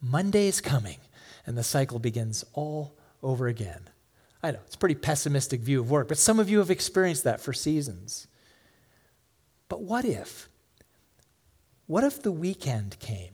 Monday 0.00 0.46
is 0.46 0.60
coming 0.60 0.98
and 1.46 1.58
the 1.58 1.62
cycle 1.62 1.98
begins 1.98 2.44
all 2.52 2.96
over 3.22 3.48
again. 3.48 3.90
I 4.42 4.52
know, 4.52 4.60
it's 4.64 4.74
a 4.74 4.78
pretty 4.78 4.94
pessimistic 4.94 5.60
view 5.60 5.80
of 5.80 5.90
work, 5.90 6.08
but 6.08 6.18
some 6.18 6.38
of 6.38 6.48
you 6.48 6.58
have 6.58 6.70
experienced 6.70 7.24
that 7.24 7.40
for 7.40 7.52
seasons. 7.52 8.26
But 9.70 9.82
what 9.82 10.04
if? 10.04 10.50
What 11.86 12.04
if 12.04 12.22
the 12.22 12.32
weekend 12.32 12.98
came 12.98 13.32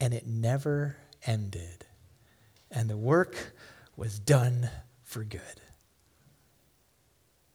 and 0.00 0.14
it 0.14 0.26
never 0.26 0.96
ended 1.26 1.84
and 2.70 2.88
the 2.88 2.96
work 2.96 3.52
was 3.96 4.18
done 4.18 4.70
for 5.02 5.24
good? 5.24 5.40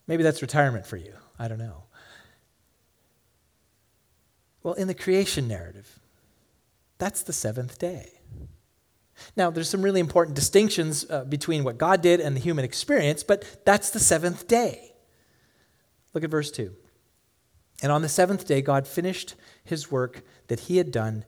Maybe 0.08 0.24
that's 0.24 0.42
retirement 0.42 0.86
for 0.86 0.98
you. 0.98 1.14
I 1.40 1.48
don't 1.48 1.58
know. 1.58 1.84
Well, 4.62 4.74
in 4.74 4.88
the 4.88 4.94
creation 4.94 5.48
narrative, 5.48 6.00
that's 6.98 7.24
the 7.24 7.34
seventh 7.34 7.80
day. 7.80 8.12
Now, 9.38 9.52
there's 9.52 9.70
some 9.70 9.82
really 9.82 10.02
important 10.02 10.36
distinctions 10.36 11.06
uh, 11.10 11.24
between 11.24 11.64
what 11.64 11.78
God 11.78 12.02
did 12.02 12.20
and 12.20 12.36
the 12.36 12.42
human 12.42 12.66
experience, 12.66 13.24
but 13.24 13.66
that's 13.66 13.92
the 13.92 14.00
seventh 14.00 14.48
day. 14.50 14.93
Look 16.14 16.24
at 16.24 16.30
verse 16.30 16.52
2. 16.52 16.74
And 17.82 17.92
on 17.92 18.02
the 18.02 18.10
seventh 18.10 18.48
day, 18.48 18.62
God 18.62 18.88
finished 18.88 19.36
his 19.64 19.92
work 19.92 20.24
that 20.48 20.62
he 20.62 20.78
had 20.78 20.92
done, 20.92 21.26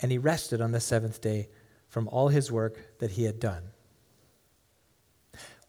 and 0.00 0.12
he 0.12 0.18
rested 0.18 0.60
on 0.60 0.72
the 0.72 0.80
seventh 0.80 1.20
day 1.20 1.48
from 1.88 2.08
all 2.08 2.28
his 2.28 2.52
work 2.52 2.98
that 2.98 3.12
he 3.12 3.24
had 3.24 3.40
done. 3.40 3.62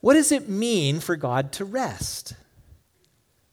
What 0.02 0.14
does 0.14 0.32
it 0.32 0.48
mean 0.48 1.00
for 1.00 1.16
God 1.16 1.52
to 1.54 1.66
rest? 1.66 2.34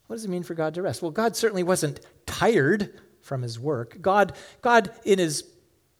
What 0.07 0.17
does 0.17 0.25
it 0.25 0.31
mean 0.31 0.43
for 0.43 0.55
God 0.55 0.75
to 0.75 0.83
rest? 0.83 1.01
Well, 1.01 1.11
God 1.11 1.37
certainly 1.37 1.63
wasn't 1.63 2.01
tired 2.27 3.01
from 3.23 3.43
his 3.43 3.59
work. 3.59 4.03
God, 4.03 4.35
God 4.61 4.91
in 5.05 5.19
his 5.19 5.45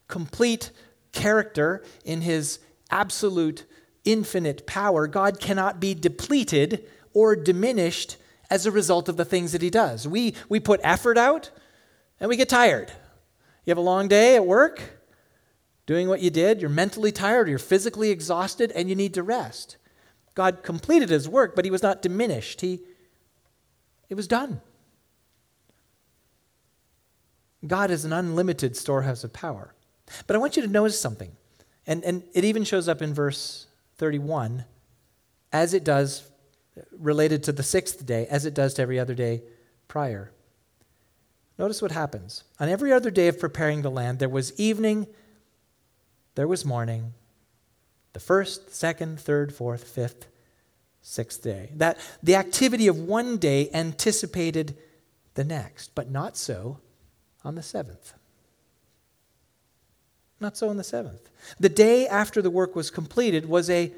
complete 0.09 0.71
character, 1.13 1.83
in 2.05 2.21
his 2.21 2.59
absolute 2.91 3.65
infinite 4.05 4.67
power, 4.67 5.07
God 5.07 5.41
cannot 5.41 5.81
be 5.81 5.95
depleted 5.95 6.87
or 7.15 7.35
diminished 7.35 8.19
as 8.55 8.67
a 8.67 8.71
result 8.71 9.09
of 9.09 9.17
the 9.17 9.25
things 9.25 9.51
that 9.51 9.63
he 9.63 9.69
does. 9.69 10.07
We, 10.07 10.37
we 10.49 10.61
put 10.61 10.79
effort 10.85 11.19
out 11.19 11.51
and 12.21 12.29
we 12.29 12.37
get 12.37 12.49
tired. 12.49 12.93
You 13.65 13.73
have 13.73 13.79
a 13.79 13.81
long 13.93 14.07
day 14.07 14.37
at 14.37 14.47
work, 14.47 14.81
doing 15.87 16.07
what 16.07 16.21
you 16.21 16.31
did, 16.31 16.61
you're 16.61 16.71
mentally 16.71 17.11
tired, 17.11 17.49
you're 17.49 17.59
physically 17.59 18.11
exhausted, 18.11 18.71
and 18.71 18.89
you 18.89 18.95
need 18.95 19.13
to 19.15 19.25
rest. 19.25 19.77
God 20.37 20.63
completed 20.63 21.09
his 21.09 21.29
work, 21.29 21.57
but 21.57 21.65
he 21.65 21.71
was 21.73 21.83
not 21.83 22.01
diminished. 22.01 22.61
He, 22.61 22.79
it 24.09 24.15
was 24.15 24.29
done. 24.29 24.61
God 27.67 27.91
is 27.91 28.05
an 28.05 28.13
unlimited 28.13 28.77
storehouse 28.77 29.25
of 29.25 29.33
power. 29.33 29.75
But 30.29 30.37
I 30.37 30.39
want 30.39 30.55
you 30.55 30.63
to 30.63 30.69
notice 30.69 31.01
something, 31.01 31.33
and, 31.89 32.05
and 32.05 32.23
it 32.35 32.45
even 32.45 32.63
shows 32.63 32.89
up 32.89 33.03
in 33.03 33.15
verse 33.15 33.67
31, 33.97 34.65
as 35.53 35.75
it 35.75 35.83
does 35.83 36.31
related 36.91 37.43
to 37.45 37.53
the 37.53 37.63
sixth 37.63 38.05
day, 38.05 38.27
as 38.27 38.45
it 38.45 38.55
does 38.55 38.75
to 38.75 38.83
every 38.83 38.99
other 38.99 39.15
day 39.15 39.43
prior. 39.89 40.33
Notice 41.59 41.81
what 41.81 41.93
happens. 41.93 42.45
On 42.59 42.69
every 42.69 42.93
other 42.93 43.11
day 43.11 43.29
of 43.29 43.39
preparing 43.39 43.83
the 43.83 43.91
land, 43.91 44.19
there 44.19 44.29
was 44.29 44.59
evening, 44.59 45.07
there 46.35 46.49
was 46.49 46.65
morning, 46.65 47.15
the 48.13 48.21
first, 48.21 48.75
second, 48.75 49.21
third, 49.21 49.55
fourth, 49.55 49.85
fifth, 49.85 50.27
sixth 51.03 51.43
day. 51.43 51.71
That 51.75 51.99
the 52.23 52.35
activity 52.35 52.89
of 52.89 52.99
one 52.99 53.37
day 53.37 53.71
anticipated 53.73 54.77
the 55.35 55.45
next, 55.45 55.95
but 55.95 56.11
not 56.11 56.37
so 56.37 56.81
on 57.45 57.55
the 57.55 57.63
seventh. 57.63 58.15
Not 60.41 60.57
so 60.57 60.69
on 60.69 60.77
the 60.77 60.85
seventh. 60.85 61.31
The 61.61 61.69
day 61.69 62.07
after 62.07 62.43
the 62.43 62.51
work 62.51 62.75
was 62.75 62.91
completed 62.91 63.49
was 63.49 63.71
a 63.71 63.93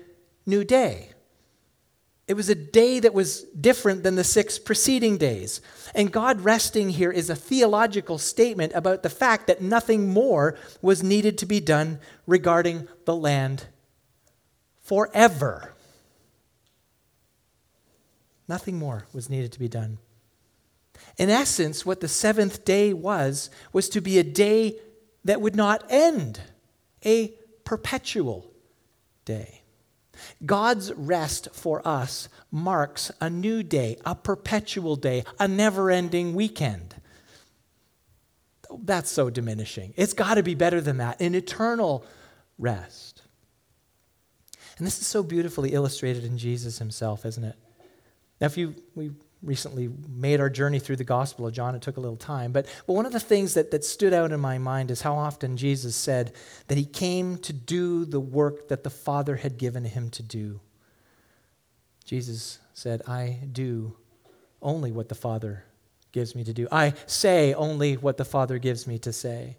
new 0.45 0.65
day. 0.65 1.11
It 2.27 2.35
was 2.35 2.49
a 2.49 2.57
day 2.57 2.99
that 3.01 3.15
was 3.15 3.43
different 3.43 4.03
than 4.03 4.17
the 4.17 4.25
six 4.25 4.59
preceding 4.59 5.17
days. 5.17 5.61
And 5.95 6.11
God 6.11 6.41
resting 6.41 6.91
here 6.91 7.13
is 7.13 7.31
a 7.31 7.37
theological 7.37 8.19
statement 8.19 8.73
about 8.75 9.05
the 9.05 9.11
fact 9.11 9.47
that 9.47 9.63
nothing 9.63 10.09
more 10.09 10.59
was 10.83 11.05
needed 11.05 11.39
to 11.39 11.47
be 11.47 11.61
done 11.61 12.01
regarding 12.27 12.89
the 13.05 13.15
land 13.15 13.67
forever. 14.83 15.73
Nothing 18.49 18.77
more 18.77 19.07
was 19.13 19.31
needed 19.31 19.53
to 19.53 19.59
be 19.61 19.69
done. 19.69 19.99
In 21.19 21.31
essence, 21.31 21.87
what 21.87 22.01
the 22.01 22.09
seventh 22.09 22.65
day 22.65 22.93
was, 22.93 23.51
was 23.73 23.89
to 23.91 24.01
be 24.01 24.19
a 24.19 24.25
day 24.25 24.79
that 25.25 25.41
would 25.41 25.57
not 25.57 25.85
end, 25.89 26.41
a 27.05 27.35
perpetual 27.65 28.51
day. 29.25 29.56
God's 30.45 30.93
rest 30.93 31.49
for 31.53 31.87
us 31.87 32.29
marks 32.51 33.11
a 33.21 33.31
new 33.31 33.63
day, 33.63 33.97
a 34.05 34.15
perpetual 34.15 34.97
day, 34.97 35.25
a 35.39 35.49
never 35.49 35.91
ending 35.91 36.35
weekend. 36.35 36.95
That's 38.83 39.11
so 39.11 39.31
diminishing. 39.31 39.95
It's 39.97 40.13
got 40.13 40.35
to 40.35 40.43
be 40.43 40.55
better 40.55 40.81
than 40.81 40.99
that 40.99 41.21
an 41.21 41.35
eternal 41.35 42.05
rest. 42.59 43.23
And 44.79 44.87
this 44.87 45.01
is 45.01 45.07
so 45.07 45.23
beautifully 45.23 45.73
illustrated 45.73 46.25
in 46.25 46.37
Jesus 46.37 46.79
himself, 46.79 47.25
isn't 47.25 47.45
it? 47.45 47.57
Now, 48.41 48.47
if 48.47 48.59
you, 48.59 48.75
we 48.95 49.13
recently 49.47 49.89
made 50.09 50.41
our 50.41 50.51
journey 50.51 50.79
through 50.79 50.97
the 50.97 51.05
Gospel 51.05 51.47
of 51.47 51.55
John. 51.55 51.75
It 51.75 51.83
took 51.83 51.97
a 51.97 52.01
little 52.01 52.17
time. 52.17 52.53
But, 52.53 52.67
but 52.87 52.93
one 52.93 53.07
of 53.07 53.13
the 53.13 53.21
things 53.21 53.55
that, 53.55 53.71
that 53.71 53.85
stood 53.85 54.13
out 54.13 54.33
in 54.33 54.41
my 54.41 54.59
mind 54.59 54.91
is 54.91 55.03
how 55.03 55.15
often 55.15 55.57
Jesus 55.57 55.95
said 55.95 56.33
that 56.67 56.77
he 56.77 56.85
came 56.85 57.39
to 57.39 57.53
do 57.53 58.05
the 58.05 58.21
work 58.21 58.69
that 58.69 58.83
the 58.85 58.91
Father 58.91 59.37
had 59.37 59.57
given 59.57 59.85
him 59.85 60.11
to 60.11 60.23
do. 60.23 60.61
Jesus 62.05 62.59
said, 62.75 63.03
I 63.07 63.39
do 63.51 63.97
only 64.61 64.93
what 64.93 65.09
the 65.09 65.15
Father 65.15 65.65
gives 66.13 66.35
me 66.35 66.45
to 66.45 66.53
do. 66.53 66.67
I 66.73 66.95
say 67.07 67.55
only 67.55 67.95
what 67.95 68.17
the 68.17 68.25
Father 68.25 68.59
gives 68.59 68.87
me 68.87 68.99
to 69.01 69.13
say. 69.13 69.57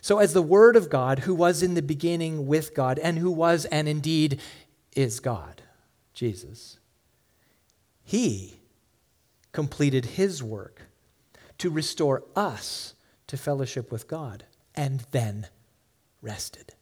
So, 0.00 0.18
as 0.18 0.34
the 0.34 0.42
Word 0.42 0.76
of 0.76 0.90
God, 0.90 1.20
who 1.20 1.34
was 1.34 1.62
in 1.62 1.74
the 1.74 1.82
beginning 1.82 2.46
with 2.46 2.74
God, 2.74 2.98
and 2.98 3.18
who 3.18 3.30
was 3.30 3.64
and 3.66 3.88
indeed 3.88 4.40
is 4.94 5.20
God, 5.20 5.62
Jesus, 6.12 6.78
He 8.04 8.57
completed 9.52 10.04
his 10.04 10.42
work 10.42 10.82
to 11.58 11.70
restore 11.70 12.24
us 12.36 12.94
to 13.26 13.36
fellowship 13.36 13.90
with 13.90 14.08
God 14.08 14.44
and 14.74 15.04
then 15.10 15.46
rested. 16.22 16.74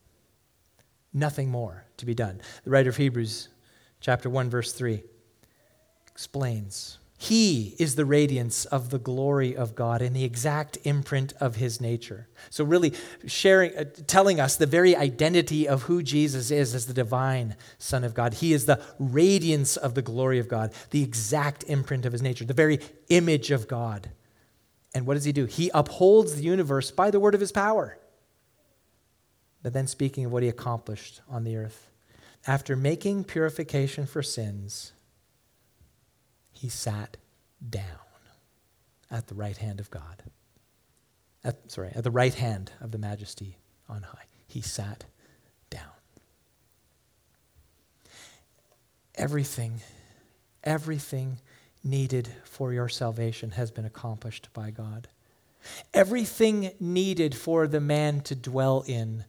Nothing 1.13 1.51
more 1.51 1.85
to 1.97 2.07
be 2.07 2.15
done. 2.15 2.41
The 2.65 2.71
writer 2.71 2.91
of 2.91 2.97
Hebrews, 2.97 3.49
chapter 4.01 4.29
1, 4.29 4.51
verse 4.51 4.73
3, 4.73 5.03
explains 6.09 6.99
he 7.19 7.75
is 7.79 7.95
the 7.95 8.05
radiance 8.05 8.67
of 8.67 8.91
the 8.91 8.99
glory 8.99 9.57
of 9.57 9.75
God 9.75 10.03
and 10.03 10.15
the 10.15 10.25
exact 10.25 10.77
imprint 10.85 11.33
of 11.41 11.57
his 11.57 11.81
nature. 11.81 12.29
So, 12.51 12.63
really, 12.63 12.93
sharing, 13.27 13.75
uh, 13.75 13.85
telling 14.07 14.39
us 14.39 14.57
the 14.57 14.67
very 14.67 14.95
identity 14.95 15.67
of 15.67 15.85
who 15.85 16.03
Jesus 16.03 16.51
is 16.51 16.75
as 16.75 16.87
the 16.87 16.93
divine 16.93 17.57
Son 17.79 18.05
of 18.05 18.13
God. 18.13 18.35
He 18.35 18.53
is 18.53 18.67
the 18.67 18.83
radiance 18.99 19.79
of 19.79 19.95
the 19.95 20.03
glory 20.03 20.39
of 20.39 20.47
God, 20.47 20.75
the 20.91 21.03
exact 21.03 21.65
imprint 21.65 22.05
of 22.05 22.13
his 22.13 22.21
nature, 22.21 22.45
the 22.45 22.53
very 22.53 22.81
image 23.09 23.51
of 23.51 23.67
God. 23.67 24.11
And 24.95 25.07
what 25.07 25.15
does 25.15 25.25
he 25.25 25.33
do? 25.33 25.47
He 25.47 25.71
upholds 25.73 26.37
the 26.37 26.43
universe 26.43 26.91
by 26.91 27.11
the 27.11 27.21
word 27.21 27.35
of 27.35 27.41
his 27.41 27.53
power. 27.53 27.97
But 29.63 29.73
then, 29.73 29.87
speaking 29.87 30.27
of 30.27 30.33
what 30.33 30.43
he 30.43 30.51
accomplished 30.51 31.23
on 31.31 31.45
the 31.45 31.57
earth, 31.57 31.91
after 32.47 32.77
making 32.77 33.25
purification 33.25 34.05
for 34.07 34.23
sins, 34.23 34.93
he 36.57 36.69
sat 36.71 37.19
down 37.69 37.85
at 39.11 39.27
the 39.27 39.35
right 39.35 39.57
hand 39.57 39.79
of 39.79 39.91
God. 39.91 40.23
At, 41.45 41.71
sorry, 41.71 41.93
at 41.95 42.03
the 42.03 42.11
right 42.11 42.33
hand 42.33 42.73
of 42.81 42.93
the 42.93 42.99
majesty 42.99 43.59
on 43.89 44.03
high. 44.03 44.25
He 44.49 44.63
sat 44.63 45.05
down. 45.69 45.83
Everything, 49.15 49.83
everything 50.65 51.39
needed 51.85 52.29
for 52.45 52.73
your 52.73 52.89
salvation 52.89 53.51
has 53.51 53.71
been 53.71 53.85
accomplished 53.85 54.49
by 54.55 54.71
God. 54.71 55.09
Everything 55.93 56.73
needed 56.81 57.35
for 57.35 57.67
the 57.67 57.81
man 57.81 58.23
to 58.23 58.35
dwell 58.35 58.83
in 58.87 59.25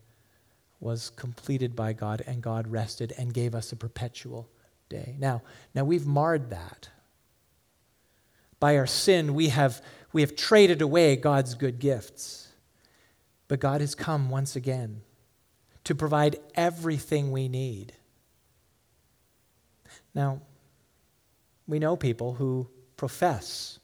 was 0.79 1.09
completed 1.09 1.75
by 1.75 1.91
God, 1.91 2.21
and 2.25 2.41
God 2.41 2.67
rested 2.67 3.11
and 3.17 3.33
gave 3.33 3.53
us 3.53 3.71
a 3.71 3.75
perpetual 3.75 4.47
day. 4.89 5.15
Now, 5.19 5.41
now 5.75 5.83
we've 5.83 6.05
marred 6.05 6.51
that 6.51 6.89
by 8.59 8.77
our 8.77 8.87
sin, 8.87 9.33
we 9.33 9.49
have, 9.49 9.81
we 10.13 10.21
have 10.21 10.35
traded 10.35 10.81
away 10.81 11.15
God's 11.15 11.53
good 11.55 11.79
gifts. 11.79 12.47
But 13.47 13.59
God 13.59 13.81
has 13.81 13.95
come 13.95 14.29
once 14.29 14.55
again 14.55 15.01
to 15.83 15.95
provide 15.95 16.37
everything 16.55 17.31
we 17.31 17.47
need. 17.47 17.93
Now, 20.13 20.41
we 21.67 21.79
know 21.79 21.95
people 21.95 22.33
who 22.33 22.67
profess 22.97 23.79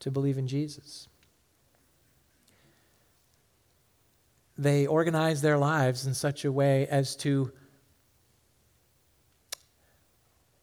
to 0.00 0.10
believe 0.10 0.38
in 0.38 0.46
Jesus. 0.46 1.08
They 4.56 4.86
organize 4.86 5.40
their 5.40 5.56
lives 5.56 6.06
in 6.06 6.14
such 6.14 6.44
a 6.44 6.52
way 6.52 6.86
as 6.88 7.16
to, 7.16 7.52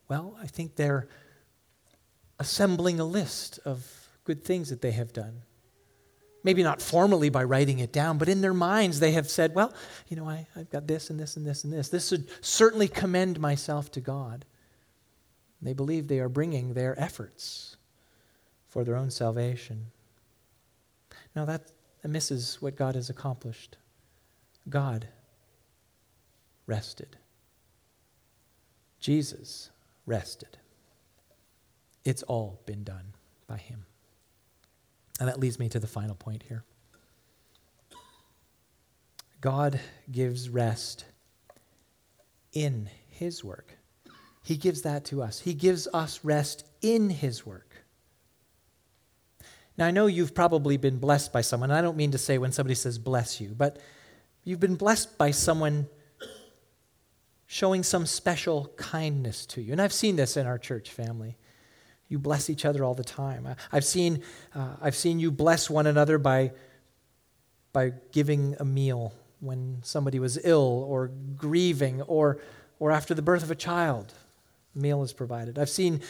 well, 0.08 0.38
I 0.42 0.48
think 0.48 0.76
they're 0.76 1.08
assembling 2.40 3.00
a 3.00 3.06
list 3.06 3.60
of 3.66 4.10
good 4.24 4.44
things 4.44 4.70
that 4.70 4.82
they 4.82 4.92
have 4.92 5.14
done. 5.14 5.42
Maybe 6.44 6.62
not 6.62 6.82
formally 6.82 7.30
by 7.30 7.44
writing 7.44 7.80
it 7.80 7.92
down, 7.92 8.18
but 8.18 8.30
in 8.30 8.42
their 8.42 8.54
minds 8.54 9.00
they 9.00 9.12
have 9.14 9.30
said, 9.30 9.56
well, 9.56 9.74
you 10.08 10.16
know, 10.16 10.30
I, 10.30 10.48
have 10.56 10.70
got 10.70 10.88
this 10.88 11.10
and 11.10 11.20
this 11.20 11.38
and 11.38 11.46
this 11.46 11.64
and 11.64 11.74
this. 11.74 11.90
This 11.90 12.12
would 12.12 12.28
certainly 12.44 12.88
commend 12.88 13.40
myself 13.40 13.92
to 13.92 14.02
God. 14.02 14.46
They 15.62 15.74
believe 15.74 16.08
they 16.08 16.20
are 16.20 16.30
bringing 16.30 16.74
their 16.74 17.00
efforts 17.00 17.78
for 18.68 18.84
their 18.84 18.96
own 18.96 19.10
salvation. 19.10 19.88
Now 21.36 21.46
that 21.46 21.72
misses 22.04 22.62
what 22.62 22.76
God 22.76 22.96
has 22.96 23.10
accomplished. 23.10 23.78
God 24.70 25.08
rested. 26.68 27.18
Jesus 29.00 29.70
rested. 30.06 30.58
It's 32.06 32.24
all 32.24 32.62
been 32.66 32.84
done 32.84 33.14
by 33.48 33.58
him. 33.58 33.86
And 35.20 35.28
that 35.28 35.40
leads 35.40 35.60
me 35.60 35.68
to 35.70 35.80
the 35.80 35.88
final 35.88 36.16
point 36.16 36.44
here. 36.44 36.64
God 39.42 39.80
gives 40.12 40.50
rest 40.50 41.06
in 42.54 42.90
his 43.10 43.44
work. 43.44 43.78
He 44.44 44.58
gives 44.58 44.84
that 44.84 45.06
to 45.06 45.22
us. 45.22 45.40
He 45.40 45.54
gives 45.54 45.88
us 45.94 46.20
rest 46.24 46.66
in 46.82 47.10
his 47.10 47.46
work. 47.46 47.76
Now, 49.78 49.88
I 49.88 49.92
know 49.92 50.06
you've 50.06 50.34
probably 50.34 50.78
been 50.78 51.00
blessed 51.00 51.34
by 51.34 51.42
someone. 51.42 51.72
I 51.72 51.82
don't 51.82 51.98
mean 51.98 52.12
to 52.12 52.18
say 52.18 52.38
when 52.38 52.52
somebody 52.52 52.76
says 52.76 52.98
bless 52.98 53.42
you, 53.42 53.50
but 53.58 53.80
you've 54.44 54.60
been 54.60 54.76
blessed 54.76 55.18
by 55.18 55.32
someone 55.32 55.88
showing 57.46 57.84
some 57.84 58.06
special 58.06 58.72
kindness 58.78 59.46
to 59.48 59.62
you. 59.62 59.72
And 59.72 59.82
I've 59.82 59.94
seen 59.94 60.16
this 60.16 60.38
in 60.38 60.48
our 60.48 60.58
church 60.58 60.92
family. 60.92 61.38
You 62.08 62.20
bless 62.20 62.50
each 62.50 62.66
other 62.66 62.84
all 62.84 62.94
the 62.94 63.04
time. 63.04 63.48
I've 63.72 63.86
seen, 63.86 64.22
uh, 64.54 64.76
I've 64.82 64.96
seen 64.96 65.20
you 65.20 65.32
bless 65.32 65.70
one 65.70 65.88
another 65.88 66.18
by, 66.18 66.52
by 67.74 67.94
giving 68.12 68.56
a 68.60 68.66
meal 68.66 69.14
when 69.40 69.80
somebody 69.84 70.20
was 70.20 70.40
ill 70.44 70.86
or 70.88 71.10
grieving 71.36 72.02
or, 72.04 72.40
or 72.80 72.92
after 72.92 73.14
the 73.14 73.22
birth 73.22 73.44
of 73.44 73.52
a 73.52 73.56
child. 73.56 74.14
A 74.76 74.80
meal 74.80 75.04
is 75.04 75.14
provided. 75.14 75.58
I've 75.58 75.70
seen 75.70 76.02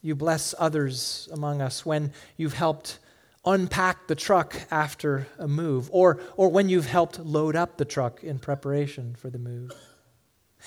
you 0.00 0.14
bless 0.14 0.54
others 0.58 1.28
among 1.32 1.62
us 1.62 1.86
when 1.86 2.12
you've 2.36 2.54
helped 2.54 2.98
unpack 3.44 4.06
the 4.06 4.14
truck 4.14 4.54
after 4.70 5.26
a 5.38 5.48
move 5.48 5.88
or, 5.92 6.20
or 6.36 6.48
when 6.48 6.68
you've 6.68 6.86
helped 6.86 7.18
load 7.20 7.56
up 7.56 7.76
the 7.76 7.84
truck 7.84 8.22
in 8.22 8.38
preparation 8.38 9.14
for 9.14 9.30
the 9.30 9.38
move. 9.38 9.72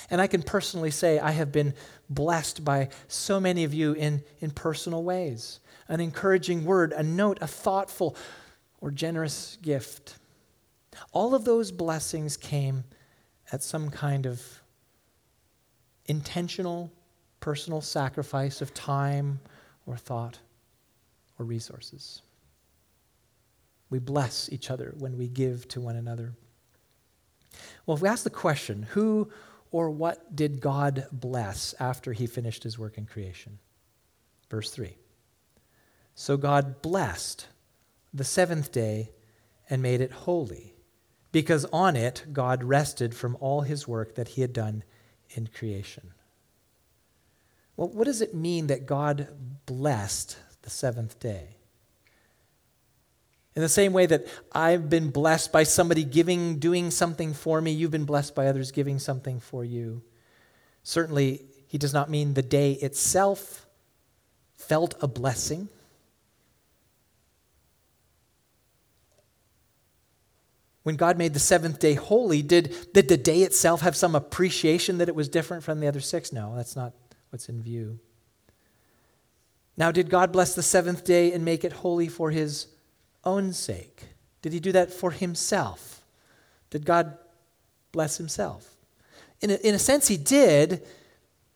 And 0.09 0.21
I 0.21 0.27
can 0.27 0.43
personally 0.43 0.91
say 0.91 1.19
I 1.19 1.31
have 1.31 1.51
been 1.51 1.73
blessed 2.09 2.63
by 2.63 2.89
so 3.07 3.39
many 3.39 3.63
of 3.63 3.73
you 3.73 3.93
in, 3.93 4.23
in 4.39 4.51
personal 4.51 5.03
ways 5.03 5.59
an 5.87 5.99
encouraging 5.99 6.65
word, 6.65 6.93
a 6.93 7.03
note, 7.03 7.37
a 7.41 7.47
thoughtful 7.47 8.15
or 8.81 8.89
generous 8.89 9.57
gift. 9.61 10.17
All 11.11 11.35
of 11.35 11.45
those 11.45 11.71
blessings 11.71 12.37
came 12.37 12.83
at 13.51 13.61
some 13.61 13.91
kind 13.91 14.25
of 14.25 14.41
intentional 16.07 16.91
personal 17.39 17.81
sacrifice 17.81 18.61
of 18.61 18.73
time 18.73 19.39
or 19.85 19.95
thought 19.97 20.39
or 21.37 21.45
resources. 21.45 22.21
We 23.89 23.99
bless 23.99 24.49
each 24.51 24.71
other 24.71 24.95
when 24.97 25.17
we 25.17 25.27
give 25.27 25.67
to 25.69 25.81
one 25.81 25.95
another. 25.95 26.33
Well, 27.85 27.95
if 27.95 28.01
we 28.01 28.09
ask 28.09 28.23
the 28.23 28.29
question, 28.29 28.87
who 28.91 29.29
or 29.75 29.89
what 29.89 30.33
did 30.33 30.61
God 30.61 31.05
bless 31.11 31.75
after 31.81 32.13
he 32.13 32.27
finished 32.27 32.63
his 32.63 32.79
work 32.79 32.97
in 32.97 33.05
creation? 33.05 33.59
Verse 34.49 34.71
3. 34.71 34.95
So 36.13 36.37
God 36.37 36.81
blessed 36.81 37.47
the 38.13 38.23
seventh 38.23 38.71
day 38.71 39.11
and 39.69 39.81
made 39.81 39.99
it 39.99 40.13
holy, 40.13 40.75
because 41.33 41.65
on 41.73 41.97
it 41.97 42.23
God 42.31 42.63
rested 42.63 43.13
from 43.13 43.35
all 43.41 43.63
his 43.63 43.85
work 43.85 44.15
that 44.15 44.29
he 44.29 44.39
had 44.39 44.53
done 44.53 44.85
in 45.31 45.47
creation. 45.47 46.13
Well, 47.75 47.89
what 47.89 48.05
does 48.05 48.21
it 48.21 48.33
mean 48.33 48.67
that 48.67 48.85
God 48.85 49.27
blessed 49.65 50.37
the 50.61 50.69
seventh 50.69 51.19
day? 51.19 51.54
In 53.55 53.61
the 53.61 53.69
same 53.69 53.93
way 53.93 54.05
that 54.05 54.27
I've 54.51 54.89
been 54.89 55.11
blessed 55.11 55.51
by 55.53 55.63
somebody 55.63 56.03
giving, 56.03 56.59
doing 56.59 56.91
something 56.91 57.33
for 57.33 57.61
me, 57.61 57.71
you've 57.71 57.91
been 57.91 58.05
blessed 58.05 58.35
by 58.35 58.47
others 58.47 58.71
giving 58.71 58.99
something 58.99 59.39
for 59.39 59.63
you. 59.63 60.03
Certainly, 60.83 61.45
he 61.67 61.77
does 61.77 61.93
not 61.93 62.09
mean 62.09 62.33
the 62.33 62.41
day 62.41 62.73
itself 62.73 63.65
felt 64.55 64.95
a 65.01 65.07
blessing. 65.07 65.69
When 70.83 70.97
God 70.97 71.17
made 71.17 71.33
the 71.33 71.39
seventh 71.39 71.79
day 71.79 71.95
holy, 71.95 72.41
did, 72.41 72.75
did 72.93 73.07
the 73.07 73.17
day 73.17 73.41
itself 73.41 73.81
have 73.81 73.95
some 73.95 74.15
appreciation 74.15 74.99
that 74.99 75.09
it 75.09 75.15
was 75.15 75.29
different 75.29 75.63
from 75.63 75.79
the 75.79 75.87
other 75.87 76.01
six? 76.01 76.31
No, 76.31 76.53
that's 76.55 76.75
not 76.75 76.93
what's 77.29 77.49
in 77.49 77.61
view. 77.63 77.99
Now, 79.77 79.91
did 79.91 80.09
God 80.09 80.31
bless 80.31 80.55
the 80.55 80.61
seventh 80.61 81.03
day 81.03 81.31
and 81.31 81.43
make 81.43 81.63
it 81.63 81.73
holy 81.73 82.07
for 82.07 82.31
his 82.31 82.67
own 83.25 83.53
sake? 83.53 84.03
Did 84.41 84.53
he 84.53 84.59
do 84.59 84.71
that 84.73 84.91
for 84.91 85.11
himself? 85.11 86.03
Did 86.69 86.85
God 86.85 87.17
bless 87.91 88.17
himself? 88.17 88.75
In 89.41 89.51
a, 89.51 89.55
in 89.55 89.75
a 89.75 89.79
sense, 89.79 90.07
he 90.07 90.17
did, 90.17 90.85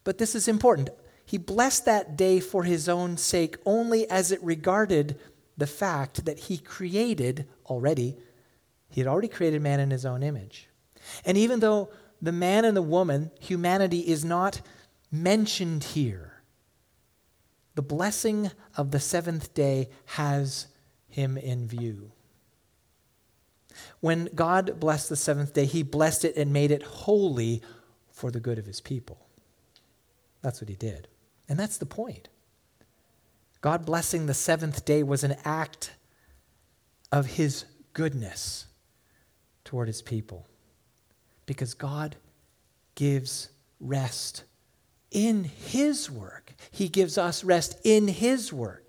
but 0.03 0.17
this 0.17 0.35
is 0.35 0.47
important. 0.47 0.89
He 1.25 1.37
blessed 1.37 1.85
that 1.85 2.17
day 2.17 2.39
for 2.39 2.63
his 2.63 2.89
own 2.89 3.17
sake 3.17 3.57
only 3.65 4.09
as 4.09 4.31
it 4.31 4.43
regarded 4.43 5.19
the 5.57 5.67
fact 5.67 6.25
that 6.25 6.39
he 6.39 6.57
created 6.57 7.45
already, 7.67 8.15
he 8.89 9.01
had 9.01 9.07
already 9.07 9.27
created 9.27 9.61
man 9.61 9.79
in 9.79 9.91
his 9.91 10.05
own 10.05 10.23
image. 10.23 10.69
And 11.25 11.37
even 11.37 11.59
though 11.59 11.89
the 12.21 12.31
man 12.31 12.65
and 12.65 12.75
the 12.75 12.81
woman, 12.81 13.29
humanity, 13.39 13.99
is 13.99 14.25
not 14.25 14.61
mentioned 15.11 15.83
here, 15.83 16.41
the 17.75 17.81
blessing 17.81 18.51
of 18.75 18.91
the 18.91 18.99
seventh 18.99 19.53
day 19.53 19.89
has 20.05 20.67
him 21.09 21.37
in 21.37 21.67
view. 21.67 22.11
When 23.99 24.29
God 24.33 24.79
blessed 24.79 25.09
the 25.09 25.15
seventh 25.15 25.53
day, 25.53 25.65
he 25.65 25.83
blessed 25.83 26.25
it 26.25 26.35
and 26.35 26.53
made 26.53 26.71
it 26.71 26.83
holy 26.83 27.61
for 28.11 28.31
the 28.31 28.39
good 28.39 28.57
of 28.57 28.65
his 28.65 28.81
people. 28.81 29.25
That's 30.41 30.61
what 30.61 30.69
he 30.69 30.75
did. 30.75 31.07
And 31.47 31.59
that's 31.59 31.77
the 31.77 31.85
point. 31.85 32.29
God 33.61 33.85
blessing 33.85 34.25
the 34.25 34.33
seventh 34.33 34.85
day 34.85 35.03
was 35.03 35.23
an 35.23 35.35
act 35.43 35.91
of 37.11 37.25
his 37.25 37.65
goodness 37.93 38.67
toward 39.65 39.87
his 39.87 40.01
people. 40.01 40.47
Because 41.45 41.73
God 41.73 42.15
gives 42.95 43.49
rest 43.79 44.43
in 45.11 45.43
his 45.43 46.09
work. 46.09 46.53
He 46.71 46.87
gives 46.87 47.17
us 47.17 47.43
rest 47.43 47.79
in 47.83 48.07
his 48.07 48.53
work. 48.53 48.88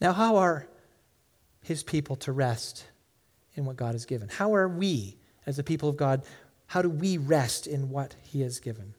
Now, 0.00 0.12
how 0.12 0.36
are 0.36 0.66
his 1.62 1.82
people 1.82 2.16
to 2.16 2.32
rest 2.32 2.86
in 3.54 3.64
what 3.64 3.76
God 3.76 3.92
has 3.92 4.04
given? 4.04 4.28
How 4.28 4.54
are 4.54 4.68
we, 4.68 5.16
as 5.46 5.56
the 5.56 5.64
people 5.64 5.88
of 5.88 5.96
God, 5.96 6.22
how 6.66 6.82
do 6.82 6.90
we 6.90 7.18
rest 7.18 7.66
in 7.66 7.90
what 7.90 8.16
he 8.22 8.40
has 8.42 8.60
given? 8.60 8.94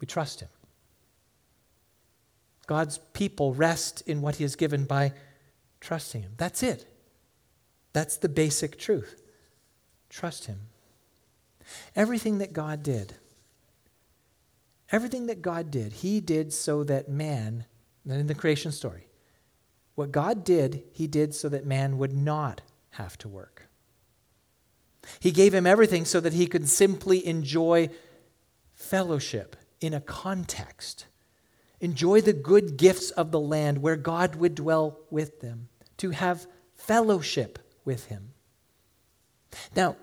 We 0.00 0.06
trust 0.06 0.40
him. 0.40 0.48
God's 2.66 2.98
people 3.12 3.54
rest 3.54 4.02
in 4.06 4.22
what 4.22 4.36
he 4.36 4.44
has 4.44 4.56
given 4.56 4.84
by 4.84 5.12
trusting 5.80 6.22
him. 6.22 6.32
That's 6.36 6.62
it. 6.62 6.86
That's 7.92 8.16
the 8.16 8.28
basic 8.28 8.78
truth. 8.78 9.22
Trust 10.08 10.46
him. 10.46 10.60
Everything 11.94 12.38
that 12.38 12.52
God 12.52 12.82
did, 12.82 13.14
everything 14.90 15.26
that 15.26 15.42
God 15.42 15.70
did, 15.70 15.92
he 15.92 16.20
did 16.20 16.52
so 16.52 16.84
that 16.84 17.08
man 17.08 17.64
in 18.06 18.26
the 18.26 18.34
creation 18.34 18.72
story. 18.72 19.08
What 19.94 20.12
God 20.12 20.44
did, 20.44 20.82
He 20.92 21.06
did 21.06 21.34
so 21.34 21.48
that 21.48 21.66
man 21.66 21.98
would 21.98 22.12
not 22.12 22.62
have 22.90 23.16
to 23.18 23.28
work. 23.28 23.68
He 25.20 25.30
gave 25.30 25.54
him 25.54 25.66
everything 25.66 26.04
so 26.04 26.20
that 26.20 26.32
he 26.32 26.46
could 26.46 26.68
simply 26.68 27.26
enjoy 27.26 27.90
fellowship 28.72 29.56
in 29.80 29.92
a 29.92 30.00
context, 30.00 31.06
enjoy 31.80 32.20
the 32.20 32.32
good 32.32 32.76
gifts 32.76 33.10
of 33.10 33.30
the 33.30 33.40
land 33.40 33.82
where 33.82 33.96
God 33.96 34.36
would 34.36 34.54
dwell 34.54 34.98
with 35.10 35.40
them, 35.40 35.68
to 35.98 36.10
have 36.10 36.46
fellowship 36.74 37.58
with 37.84 38.06
Him. 38.06 38.30
Now, 39.76 39.96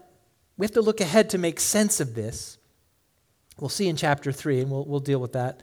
we 0.58 0.66
have 0.66 0.74
to 0.74 0.82
look 0.82 1.02
ahead 1.02 1.30
to 1.32 1.38
make 1.38 1.60
sense 1.60 2.00
of 2.00 2.16
this. 2.16 2.58
We'll 3.60 3.70
see 3.70 3.88
in 3.88 3.96
chapter 3.96 4.32
3, 4.32 4.62
and 4.62 4.72
we'll, 4.72 4.86
we'll 4.86 5.00
deal 5.00 5.20
with 5.20 5.34
that 5.34 5.62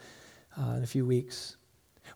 uh, 0.58 0.72
in 0.72 0.82
a 0.82 0.86
few 0.86 1.06
weeks. 1.06 1.56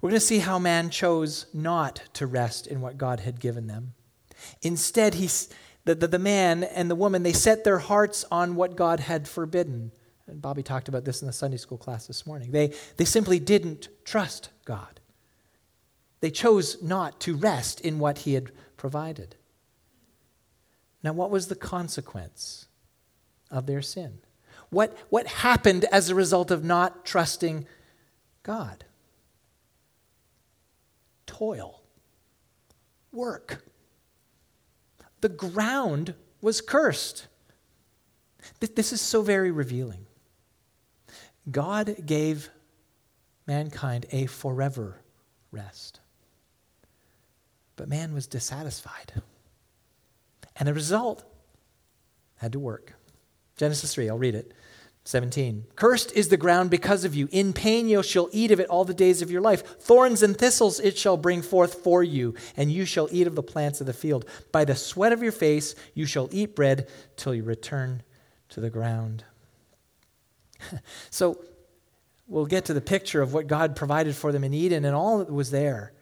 We're 0.03 0.11
going 0.11 0.21
to 0.21 0.27
see 0.27 0.41
how 0.41 0.59
man 0.59 0.91
chose 0.91 1.47
not 1.55 2.03
to 2.15 2.27
rest 2.27 2.67
in 2.67 2.81
what 2.81 2.99
God 2.99 3.21
had 3.21 3.39
given 3.39 3.69
them. 3.69 3.95
Instead, 4.61 5.15
he, 5.15 5.31
the, 5.85 5.95
the, 5.95 6.09
the 6.09 6.19
man 6.19 6.65
and 6.65 6.91
the 6.91 6.97
woman, 6.97 7.23
they 7.23 7.33
set 7.33 7.63
their 7.63 7.79
hearts 7.79 8.25
on 8.29 8.57
what 8.57 8.75
God 8.75 8.99
had 8.99 9.29
forbidden. 9.29 9.93
And 10.27 10.43
Bobby 10.43 10.65
talked 10.65 10.89
about 10.89 11.05
this 11.05 11.23
in 11.23 11.29
the 11.29 11.33
Sunday 11.33 11.57
school 11.57 11.79
class 11.79 12.09
this 12.09 12.27
morning. 12.27 12.51
They, 12.51 12.75
they 12.97 13.05
simply 13.05 13.39
didn't 13.39 13.89
trust 14.05 14.51
God. 14.65 14.99
They 16.21 16.33
chose 16.33 16.83
not 16.83 17.21
to 17.21 17.37
rest 17.37 17.81
in 17.81 18.01
what 18.01 18.19
he 18.19 18.35
had 18.35 18.51
provided. 18.77 19.37
Now, 21.05 21.13
what 21.13 21.31
was 21.31 21.47
the 21.47 21.55
consequence 21.55 22.67
of 23.53 23.67
their 23.67 23.83
sin? 23.83 24.19
What, 24.71 24.97
what 25.11 25.29
happened 25.29 25.85
as 25.93 26.11
a 26.11 26.17
result 26.17 26.51
of 26.51 26.65
not 26.65 27.05
trusting 27.05 27.67
God? 28.43 28.85
Toil, 31.33 31.83
work. 33.11 33.65
The 35.23 35.31
ground 35.31 36.15
was 36.43 36.61
cursed. 36.61 37.27
This 38.61 38.93
is 38.93 39.01
so 39.01 39.23
very 39.23 39.51
revealing. 39.51 40.07
God 41.51 41.97
gave 42.05 42.51
mankind 43.47 44.07
a 44.13 44.27
forever 44.27 45.01
rest. 45.51 46.01
But 47.77 47.89
man 47.89 48.13
was 48.13 48.27
dissatisfied. 48.27 49.13
And 50.57 50.69
the 50.69 50.75
result 50.75 51.25
had 52.37 52.53
to 52.53 52.59
work. 52.59 52.93
Genesis 53.57 53.95
3, 53.95 54.11
I'll 54.11 54.19
read 54.19 54.35
it. 54.35 54.53
17. 55.05 55.65
Cursed 55.75 56.13
is 56.13 56.29
the 56.29 56.37
ground 56.37 56.71
because 56.71 57.05
of 57.05 57.15
you. 57.15 57.29
In 57.33 57.53
pain 57.53 57.89
you 57.89 58.03
shall 58.03 58.29
eat 58.33 58.53
of 58.53 58.61
it 58.61 58.69
all 58.69 58.85
the 58.85 58.95
days 58.95 59.21
of 59.21 59.31
your 59.31 59.41
life. 59.41 59.81
Thorns 59.81 60.23
and 60.23 60.37
thistles 60.37 60.79
it 60.79 60.97
shall 60.97 61.17
bring 61.17 61.43
forth 61.43 61.83
for 61.83 62.05
you, 62.05 62.35
and 62.57 62.71
you 62.71 62.85
shall 62.85 63.09
eat 63.11 63.27
of 63.27 63.35
the 63.35 63.43
plants 63.43 63.81
of 63.81 63.87
the 63.87 63.93
field. 63.93 64.25
By 64.53 64.65
the 64.65 64.77
sweat 64.77 65.13
of 65.13 65.23
your 65.23 65.33
face 65.33 65.75
you 65.95 66.07
shall 66.07 66.29
eat 66.31 66.55
bread 66.55 66.89
till 67.17 67.35
you 67.35 67.43
return 67.43 68.03
to 68.51 68.61
the 68.61 68.71
ground. 68.71 69.25
so 71.11 71.43
we'll 72.29 72.47
get 72.47 72.67
to 72.67 72.75
the 72.75 72.81
picture 72.81 73.23
of 73.23 73.35
what 73.35 73.49
God 73.49 73.75
provided 73.75 74.15
for 74.15 74.31
them 74.31 74.45
in 74.45 74.55
Eden 74.55 74.85
and 74.85 74.95
all 74.95 75.19
that 75.19 75.33
was 75.33 75.51
there. 75.51 75.93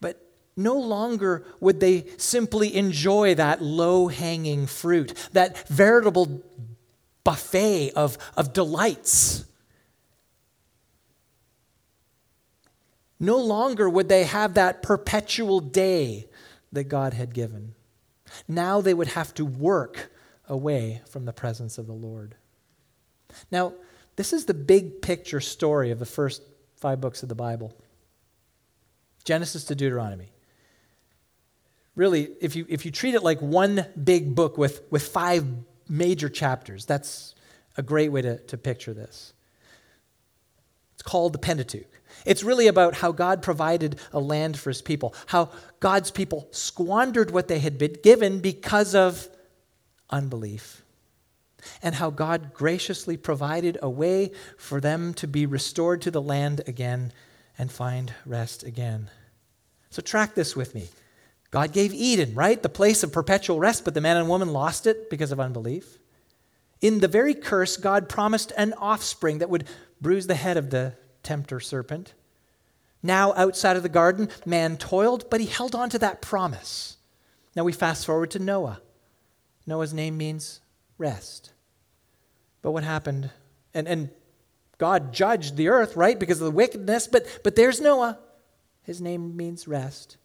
But 0.00 0.20
no 0.56 0.74
longer 0.74 1.46
would 1.60 1.78
they 1.78 2.06
simply 2.16 2.74
enjoy 2.74 3.36
that 3.36 3.62
low 3.62 4.08
hanging 4.08 4.66
fruit, 4.66 5.14
that 5.32 5.68
veritable 5.68 6.42
buffet 7.28 7.90
of, 7.90 8.16
of 8.38 8.54
delights. 8.54 9.44
No 13.20 13.36
longer 13.36 13.86
would 13.86 14.08
they 14.08 14.24
have 14.24 14.54
that 14.54 14.82
perpetual 14.82 15.60
day 15.60 16.26
that 16.72 16.84
God 16.84 17.12
had 17.12 17.34
given. 17.34 17.74
Now 18.48 18.80
they 18.80 18.94
would 18.94 19.08
have 19.08 19.34
to 19.34 19.44
work 19.44 20.10
away 20.48 21.02
from 21.10 21.26
the 21.26 21.34
presence 21.34 21.76
of 21.76 21.86
the 21.86 21.92
Lord. 21.92 22.34
Now, 23.50 23.74
this 24.16 24.32
is 24.32 24.46
the 24.46 24.54
big 24.54 25.02
picture 25.02 25.42
story 25.42 25.90
of 25.90 25.98
the 25.98 26.06
first 26.06 26.40
five 26.76 26.98
books 26.98 27.22
of 27.22 27.28
the 27.28 27.34
Bible 27.34 27.74
Genesis 29.24 29.64
to 29.64 29.74
Deuteronomy. 29.74 30.32
Really, 31.94 32.30
if 32.40 32.56
you, 32.56 32.64
if 32.70 32.86
you 32.86 32.90
treat 32.90 33.14
it 33.14 33.22
like 33.22 33.42
one 33.42 33.84
big 34.02 34.34
book 34.34 34.56
with, 34.56 34.80
with 34.90 35.06
five 35.06 35.44
major 35.88 36.28
chapters. 36.28 36.84
That's 36.84 37.34
a 37.76 37.82
great 37.82 38.10
way 38.10 38.22
to, 38.22 38.38
to 38.38 38.58
picture 38.58 38.92
this. 38.92 39.32
It's 40.94 41.02
called 41.02 41.32
the 41.32 41.38
Pentateuch. 41.38 41.86
It's 42.26 42.42
really 42.42 42.66
about 42.66 42.94
how 42.94 43.12
God 43.12 43.42
provided 43.42 43.98
a 44.12 44.20
land 44.20 44.58
for 44.58 44.70
his 44.70 44.82
people, 44.82 45.14
how 45.26 45.50
God's 45.80 46.10
people 46.10 46.48
squandered 46.50 47.30
what 47.30 47.48
they 47.48 47.60
had 47.60 47.78
been 47.78 47.96
given 48.02 48.40
because 48.40 48.94
of 48.94 49.28
unbelief, 50.10 50.82
and 51.82 51.94
how 51.94 52.10
God 52.10 52.52
graciously 52.52 53.16
provided 53.16 53.78
a 53.82 53.88
way 53.88 54.32
for 54.56 54.80
them 54.80 55.14
to 55.14 55.26
be 55.26 55.46
restored 55.46 56.02
to 56.02 56.10
the 56.10 56.22
land 56.22 56.62
again 56.66 57.12
and 57.56 57.70
find 57.70 58.12
rest 58.26 58.62
again. 58.62 59.10
So, 59.90 60.02
track 60.02 60.34
this 60.34 60.56
with 60.56 60.74
me. 60.74 60.88
God 61.50 61.72
gave 61.72 61.94
Eden, 61.94 62.34
right? 62.34 62.62
The 62.62 62.68
place 62.68 63.02
of 63.02 63.12
perpetual 63.12 63.58
rest, 63.58 63.84
but 63.84 63.94
the 63.94 64.00
man 64.00 64.16
and 64.16 64.28
woman 64.28 64.52
lost 64.52 64.86
it 64.86 65.08
because 65.08 65.32
of 65.32 65.40
unbelief. 65.40 65.98
In 66.80 67.00
the 67.00 67.08
very 67.08 67.34
curse, 67.34 67.76
God 67.76 68.08
promised 68.08 68.52
an 68.56 68.74
offspring 68.74 69.38
that 69.38 69.50
would 69.50 69.66
bruise 70.00 70.26
the 70.26 70.34
head 70.34 70.56
of 70.56 70.70
the 70.70 70.94
tempter 71.22 71.58
serpent. 71.58 72.14
Now, 73.02 73.32
outside 73.34 73.76
of 73.76 73.82
the 73.82 73.88
garden, 73.88 74.28
man 74.44 74.76
toiled, 74.76 75.30
but 75.30 75.40
he 75.40 75.46
held 75.46 75.74
on 75.74 75.90
to 75.90 75.98
that 76.00 76.20
promise. 76.20 76.96
Now 77.56 77.64
we 77.64 77.72
fast 77.72 78.04
forward 78.04 78.30
to 78.32 78.38
Noah. 78.38 78.80
Noah's 79.66 79.94
name 79.94 80.16
means 80.16 80.60
rest. 80.98 81.52
But 82.62 82.72
what 82.72 82.84
happened? 82.84 83.30
And, 83.74 83.88
and 83.88 84.10
God 84.78 85.12
judged 85.12 85.56
the 85.56 85.68
earth, 85.68 85.96
right, 85.96 86.18
because 86.18 86.40
of 86.40 86.46
the 86.46 86.50
wickedness, 86.50 87.08
but, 87.08 87.40
but 87.42 87.56
there's 87.56 87.80
Noah. 87.80 88.18
His 88.82 89.00
name 89.00 89.36
means 89.36 89.68
rest. 89.68 90.16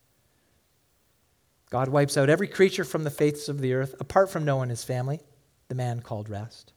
God 1.73 1.89
wipes 1.89 2.17
out 2.17 2.29
every 2.29 2.47
creature 2.47 2.83
from 2.83 3.03
the 3.03 3.09
faiths 3.09 3.49
of 3.49 3.59
the 3.59 3.73
earth, 3.73 3.95
apart 3.99 4.29
from 4.29 4.45
Noah 4.45 4.61
and 4.61 4.69
his 4.69 4.83
family, 4.83 5.19
the 5.69 5.75
man 5.75 6.01
called 6.01 6.29
rest. 6.29 6.71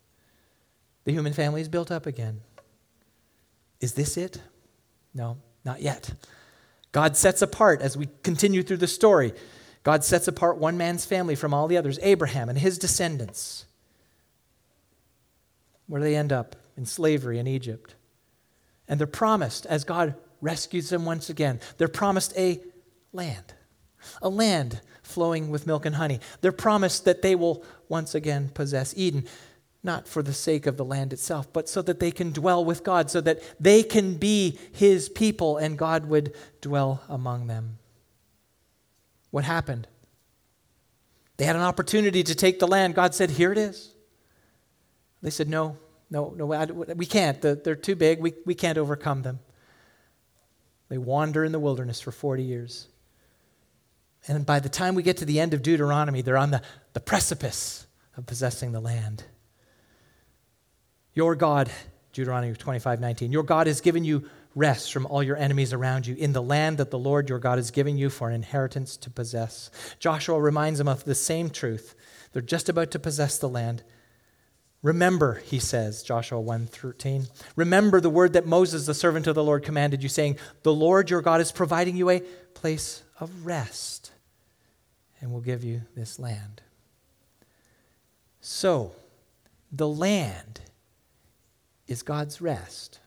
The 1.04 1.12
human 1.12 1.34
family 1.34 1.60
is 1.60 1.68
built 1.68 1.90
up 1.90 2.06
again. 2.06 2.40
Is 3.78 3.92
this 3.92 4.16
it? 4.16 4.40
No, 5.12 5.36
not 5.66 5.82
yet. 5.82 6.14
God 6.92 7.14
sets 7.14 7.42
apart, 7.42 7.82
as 7.82 7.94
we 7.94 8.08
continue 8.22 8.62
through 8.62 8.78
the 8.78 8.86
story, 8.86 9.34
God 9.82 10.02
sets 10.02 10.28
apart 10.28 10.56
one 10.56 10.78
man's 10.78 11.04
family 11.04 11.34
from 11.34 11.52
all 11.52 11.68
the 11.68 11.76
others 11.76 11.98
Abraham 12.00 12.48
and 12.48 12.58
his 12.58 12.78
descendants. 12.78 13.66
Where 15.88 16.00
do 16.00 16.04
they 16.04 16.16
end 16.16 16.32
up? 16.32 16.56
In 16.74 16.86
slavery 16.86 17.38
in 17.38 17.46
Egypt. 17.46 17.96
And 18.88 18.98
they're 18.98 19.06
promised, 19.06 19.66
as 19.66 19.84
God 19.84 20.14
rescues 20.40 20.88
them 20.88 21.04
once 21.04 21.28
again, 21.28 21.60
they're 21.76 21.86
promised 21.86 22.32
a 22.38 22.62
land 23.12 23.52
a 24.22 24.28
land 24.28 24.80
flowing 25.02 25.50
with 25.50 25.66
milk 25.66 25.86
and 25.86 25.96
honey. 25.96 26.20
They're 26.40 26.52
promised 26.52 27.04
that 27.04 27.22
they 27.22 27.34
will 27.34 27.64
once 27.88 28.14
again 28.14 28.50
possess 28.52 28.94
Eden, 28.96 29.24
not 29.82 30.08
for 30.08 30.22
the 30.22 30.32
sake 30.32 30.66
of 30.66 30.76
the 30.76 30.84
land 30.84 31.12
itself, 31.12 31.52
but 31.52 31.68
so 31.68 31.82
that 31.82 32.00
they 32.00 32.10
can 32.10 32.32
dwell 32.32 32.64
with 32.64 32.82
God, 32.82 33.10
so 33.10 33.20
that 33.20 33.40
they 33.60 33.82
can 33.82 34.14
be 34.14 34.58
His 34.72 35.08
people 35.08 35.56
and 35.56 35.78
God 35.78 36.06
would 36.06 36.34
dwell 36.60 37.02
among 37.08 37.46
them. 37.46 37.78
What 39.30 39.44
happened? 39.44 39.86
They 41.36 41.44
had 41.44 41.56
an 41.56 41.62
opportunity 41.62 42.22
to 42.22 42.34
take 42.34 42.58
the 42.58 42.66
land. 42.66 42.94
God 42.94 43.14
said, 43.14 43.30
Here 43.30 43.52
it 43.52 43.58
is. 43.58 43.92
They 45.22 45.30
said, 45.30 45.48
No, 45.48 45.76
no, 46.10 46.32
no, 46.36 46.46
we 46.94 47.06
can't. 47.06 47.40
They're 47.40 47.76
too 47.76 47.96
big. 47.96 48.20
We, 48.20 48.34
we 48.44 48.54
can't 48.54 48.78
overcome 48.78 49.22
them. 49.22 49.40
They 50.88 50.98
wander 50.98 51.44
in 51.44 51.52
the 51.52 51.58
wilderness 51.58 52.00
for 52.00 52.12
40 52.12 52.42
years. 52.42 52.88
And 54.28 54.44
by 54.44 54.60
the 54.60 54.68
time 54.68 54.94
we 54.94 55.02
get 55.02 55.18
to 55.18 55.24
the 55.24 55.38
end 55.38 55.54
of 55.54 55.62
Deuteronomy, 55.62 56.22
they're 56.22 56.36
on 56.36 56.50
the, 56.50 56.62
the 56.94 57.00
precipice 57.00 57.86
of 58.16 58.26
possessing 58.26 58.72
the 58.72 58.80
land. 58.80 59.24
Your 61.14 61.34
God, 61.34 61.70
Deuteronomy 62.12 62.54
25 62.54 63.00
19, 63.00 63.32
your 63.32 63.44
God 63.44 63.66
has 63.66 63.80
given 63.80 64.04
you 64.04 64.28
rest 64.54 64.92
from 64.92 65.06
all 65.06 65.22
your 65.22 65.36
enemies 65.36 65.72
around 65.72 66.06
you 66.06 66.14
in 66.16 66.32
the 66.32 66.42
land 66.42 66.78
that 66.78 66.90
the 66.90 66.98
Lord 66.98 67.28
your 67.28 67.38
God 67.38 67.58
has 67.58 67.70
given 67.70 67.98
you 67.98 68.10
for 68.10 68.28
an 68.28 68.34
inheritance 68.34 68.96
to 68.96 69.10
possess. 69.10 69.70
Joshua 69.98 70.40
reminds 70.40 70.78
them 70.78 70.88
of 70.88 71.04
the 71.04 71.14
same 71.14 71.50
truth. 71.50 71.94
They're 72.32 72.42
just 72.42 72.68
about 72.68 72.90
to 72.92 72.98
possess 72.98 73.38
the 73.38 73.48
land. 73.48 73.82
Remember, 74.82 75.34
he 75.44 75.58
says, 75.58 76.02
Joshua 76.02 76.40
1:13. 76.40 77.28
Remember 77.54 78.00
the 78.00 78.10
word 78.10 78.32
that 78.32 78.46
Moses, 78.46 78.86
the 78.86 78.94
servant 78.94 79.26
of 79.26 79.34
the 79.34 79.44
Lord, 79.44 79.62
commanded 79.62 80.02
you, 80.02 80.08
saying, 80.08 80.38
The 80.62 80.74
Lord 80.74 81.10
your 81.10 81.22
God 81.22 81.40
is 81.40 81.52
providing 81.52 81.96
you 81.96 82.10
a 82.10 82.20
place 82.54 83.02
of 83.20 83.46
rest 83.46 84.05
and 85.26 85.34
will 85.34 85.40
give 85.40 85.64
you 85.64 85.82
this 85.96 86.20
land. 86.20 86.62
So, 88.40 88.92
the 89.72 89.88
land 89.88 90.60
is 91.88 92.04
God's 92.04 92.40
rest. 92.40 93.00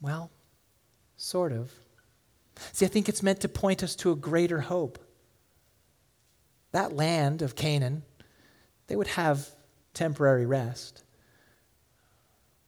Well, 0.00 0.30
sort 1.16 1.50
of. 1.50 1.72
See, 2.70 2.86
I 2.86 2.88
think 2.88 3.08
it's 3.08 3.24
meant 3.24 3.40
to 3.40 3.48
point 3.48 3.82
us 3.82 3.96
to 3.96 4.12
a 4.12 4.14
greater 4.14 4.60
hope. 4.60 5.00
That 6.70 6.92
land 6.94 7.42
of 7.42 7.56
Canaan, 7.56 8.04
they 8.86 8.94
would 8.94 9.08
have 9.08 9.48
temporary 9.94 10.46
rest. 10.46 11.02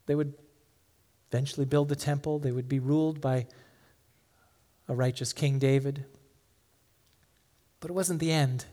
They 0.07 0.17
would 0.17 0.35
eventually 1.31 1.65
build 1.65 1.91
the 1.91 1.95
temple, 1.95 2.41
they 2.41 2.51
would 2.51 2.69
be 2.69 2.81
ruled 2.81 3.21
by 3.21 3.47
a 4.89 4.97
righteous 4.97 5.33
King 5.33 5.61
David. 5.61 6.07
But 7.85 7.91
it 7.91 7.95
wasn't 7.97 8.21
the 8.21 8.33
end, 8.33 8.65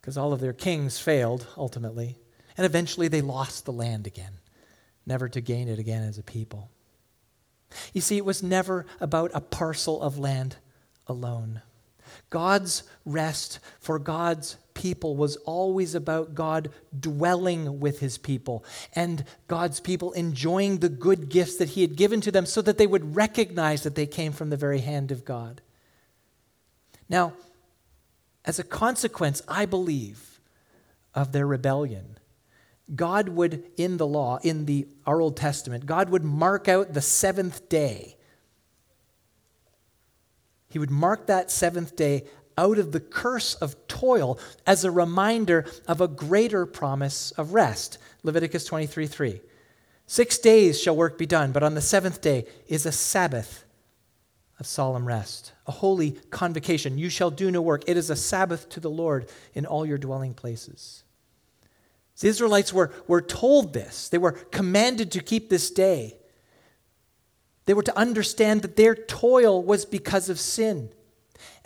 because 0.00 0.18
all 0.18 0.32
of 0.32 0.40
their 0.40 0.52
kings 0.52 0.98
failed 0.98 1.46
ultimately. 1.56 2.18
And 2.56 2.66
eventually 2.66 3.06
they 3.06 3.20
lost 3.20 3.66
the 3.66 3.72
land 3.72 4.08
again, 4.08 4.32
never 5.06 5.28
to 5.28 5.40
gain 5.40 5.68
it 5.68 5.78
again 5.78 6.02
as 6.02 6.18
a 6.18 6.24
people. 6.24 6.72
You 7.92 8.00
see, 8.00 8.16
it 8.16 8.24
was 8.24 8.42
never 8.42 8.84
about 8.98 9.30
a 9.32 9.40
parcel 9.40 10.02
of 10.02 10.18
land 10.18 10.56
alone. 11.06 11.62
God's 12.30 12.82
rest 13.04 13.60
for 13.78 14.00
God's 14.00 14.56
people 14.74 15.14
was 15.14 15.36
always 15.36 15.94
about 15.94 16.34
God 16.34 16.70
dwelling 16.98 17.78
with 17.78 18.00
his 18.00 18.18
people 18.18 18.64
and 18.96 19.24
God's 19.46 19.78
people 19.78 20.10
enjoying 20.14 20.78
the 20.78 20.88
good 20.88 21.28
gifts 21.28 21.58
that 21.58 21.68
he 21.68 21.82
had 21.82 21.94
given 21.94 22.20
to 22.22 22.32
them 22.32 22.44
so 22.44 22.60
that 22.60 22.76
they 22.76 22.88
would 22.88 23.14
recognize 23.14 23.84
that 23.84 23.94
they 23.94 24.08
came 24.08 24.32
from 24.32 24.50
the 24.50 24.56
very 24.56 24.80
hand 24.80 25.12
of 25.12 25.24
God. 25.24 25.60
Now, 27.08 27.34
as 28.44 28.58
a 28.58 28.64
consequence, 28.64 29.42
I 29.48 29.66
believe, 29.66 30.40
of 31.14 31.32
their 31.32 31.46
rebellion, 31.46 32.18
God 32.94 33.30
would, 33.30 33.64
in 33.76 33.96
the 33.96 34.06
law, 34.06 34.38
in 34.42 34.66
the, 34.66 34.86
our 35.06 35.20
Old 35.20 35.36
Testament, 35.36 35.86
God 35.86 36.10
would 36.10 36.24
mark 36.24 36.68
out 36.68 36.92
the 36.92 37.00
seventh 37.00 37.68
day. 37.68 38.16
He 40.68 40.78
would 40.78 40.90
mark 40.90 41.26
that 41.26 41.50
seventh 41.50 41.96
day 41.96 42.24
out 42.58 42.78
of 42.78 42.92
the 42.92 43.00
curse 43.00 43.54
of 43.54 43.88
toil 43.88 44.38
as 44.66 44.84
a 44.84 44.90
reminder 44.90 45.64
of 45.88 46.00
a 46.00 46.08
greater 46.08 46.66
promise 46.66 47.30
of 47.32 47.54
rest. 47.54 47.98
Leviticus 48.22 48.64
23 48.64 49.06
3. 49.06 49.40
Six 50.06 50.38
days 50.38 50.80
shall 50.80 50.94
work 50.94 51.16
be 51.16 51.26
done, 51.26 51.52
but 51.52 51.62
on 51.62 51.74
the 51.74 51.80
seventh 51.80 52.20
day 52.20 52.44
is 52.68 52.84
a 52.84 52.92
Sabbath 52.92 53.64
of 54.64 54.68
solemn 54.68 55.06
rest, 55.06 55.52
a 55.66 55.72
holy 55.72 56.12
convocation. 56.30 56.96
You 56.96 57.10
shall 57.10 57.30
do 57.30 57.50
no 57.50 57.60
work. 57.60 57.84
It 57.86 57.98
is 57.98 58.08
a 58.08 58.16
Sabbath 58.16 58.66
to 58.70 58.80
the 58.80 58.88
Lord 58.88 59.28
in 59.52 59.66
all 59.66 59.84
your 59.84 59.98
dwelling 59.98 60.32
places. 60.32 61.04
The 62.18 62.28
Israelites 62.28 62.72
were, 62.72 62.90
were 63.06 63.20
told 63.20 63.74
this, 63.74 64.08
they 64.08 64.16
were 64.16 64.32
commanded 64.32 65.12
to 65.12 65.20
keep 65.20 65.50
this 65.50 65.70
day. 65.70 66.16
They 67.66 67.74
were 67.74 67.82
to 67.82 67.98
understand 67.98 68.62
that 68.62 68.76
their 68.76 68.94
toil 68.94 69.62
was 69.62 69.84
because 69.84 70.30
of 70.30 70.40
sin. 70.40 70.88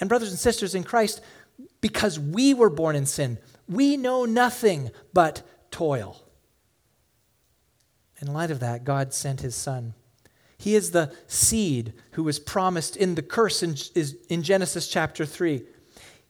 And, 0.01 0.09
brothers 0.09 0.31
and 0.31 0.39
sisters 0.39 0.75
in 0.75 0.83
Christ, 0.83 1.21
because 1.81 2.19
we 2.19 2.53
were 2.53 2.71
born 2.71 2.97
in 2.97 3.07
sin, 3.07 3.39
we 3.69 3.97
know 3.97 4.25
nothing 4.25 4.91
but 5.13 5.43
toil. 5.71 6.25
In 8.21 8.33
light 8.33 8.51
of 8.51 8.61
that, 8.61 8.85
God 8.85 9.13
sent 9.15 9.41
his 9.41 9.55
son. 9.55 9.95
He 10.59 10.75
is 10.75 10.91
the 10.91 11.15
seed 11.29 11.93
who 12.13 12.25
was 12.25 12.39
promised 12.39 12.97
in 12.97 13.15
the 13.15 13.23
curse 13.23 13.63
in, 13.63 13.77
in 14.29 14.43
Genesis 14.43 14.89
chapter 14.89 15.25
3. 15.25 15.63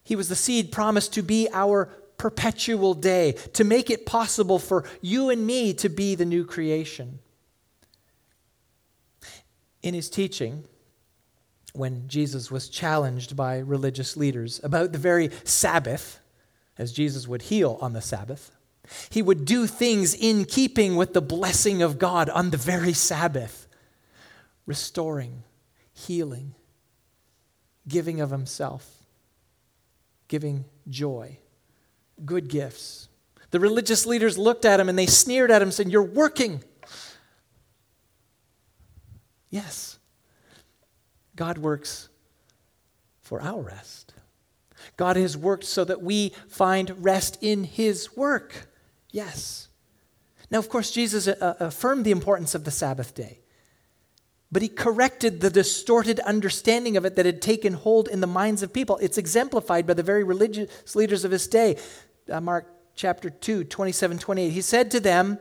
He 0.04 0.16
was 0.16 0.28
the 0.28 0.36
seed 0.36 0.70
promised 0.70 1.14
to 1.14 1.22
be 1.22 1.48
our 1.52 1.86
perpetual 2.18 2.94
day, 2.94 3.32
to 3.54 3.64
make 3.64 3.90
it 3.90 4.04
possible 4.04 4.58
for 4.58 4.84
you 5.00 5.30
and 5.30 5.46
me 5.46 5.72
to 5.74 5.88
be 5.88 6.14
the 6.14 6.24
new 6.24 6.44
creation. 6.44 7.20
In 9.82 9.94
his 9.94 10.10
teaching, 10.10 10.64
when 11.72 12.08
Jesus 12.08 12.50
was 12.50 12.68
challenged 12.68 13.36
by 13.36 13.58
religious 13.58 14.16
leaders 14.16 14.60
about 14.64 14.92
the 14.92 14.98
very 14.98 15.30
Sabbath, 15.44 16.18
as 16.76 16.92
Jesus 16.92 17.28
would 17.28 17.42
heal 17.42 17.78
on 17.80 17.92
the 17.92 18.02
Sabbath, 18.02 18.50
he 19.10 19.22
would 19.22 19.44
do 19.44 19.66
things 19.66 20.14
in 20.14 20.44
keeping 20.44 20.96
with 20.96 21.14
the 21.14 21.22
blessing 21.22 21.82
of 21.82 21.98
God 21.98 22.28
on 22.30 22.50
the 22.50 22.56
very 22.56 22.92
Sabbath, 22.92 23.67
restoring, 24.68 25.42
healing, 25.94 26.54
giving 27.88 28.20
of 28.20 28.30
himself, 28.30 29.02
giving 30.28 30.66
joy, 30.88 31.38
good 32.26 32.48
gifts. 32.48 33.08
The 33.50 33.58
religious 33.58 34.04
leaders 34.04 34.36
looked 34.36 34.66
at 34.66 34.78
him 34.78 34.90
and 34.90 34.98
they 34.98 35.06
sneered 35.06 35.50
at 35.50 35.62
him, 35.62 35.72
saying, 35.72 35.88
You're 35.88 36.02
working. 36.02 36.62
Yes, 39.48 39.98
God 41.34 41.56
works 41.56 42.10
for 43.22 43.40
our 43.40 43.62
rest. 43.62 44.12
God 44.98 45.16
has 45.16 45.36
worked 45.36 45.64
so 45.64 45.84
that 45.84 46.02
we 46.02 46.34
find 46.48 47.02
rest 47.02 47.38
in 47.40 47.64
His 47.64 48.14
work. 48.16 48.68
Yes. 49.10 49.68
Now, 50.50 50.58
of 50.58 50.68
course, 50.68 50.90
Jesus 50.90 51.26
uh, 51.26 51.54
affirmed 51.58 52.04
the 52.04 52.10
importance 52.10 52.54
of 52.54 52.64
the 52.64 52.70
Sabbath 52.70 53.14
day, 53.14 53.40
but 54.50 54.62
he 54.62 54.68
corrected 54.68 55.40
the 55.40 55.50
distorted 55.50 56.20
understanding 56.20 56.96
of 56.96 57.04
it 57.04 57.16
that 57.16 57.26
had 57.26 57.42
taken 57.42 57.74
hold 57.74 58.08
in 58.08 58.20
the 58.20 58.26
minds 58.26 58.62
of 58.62 58.72
people. 58.72 58.96
It's 58.98 59.18
exemplified 59.18 59.86
by 59.86 59.94
the 59.94 60.02
very 60.02 60.24
religious 60.24 60.96
leaders 60.96 61.24
of 61.24 61.30
his 61.30 61.46
day. 61.46 61.76
Uh, 62.30 62.40
Mark 62.40 62.66
chapter 62.94 63.28
2, 63.30 63.64
27, 63.64 64.18
28. 64.18 64.50
He 64.50 64.60
said 64.60 64.90
to 64.90 65.00
them, 65.00 65.38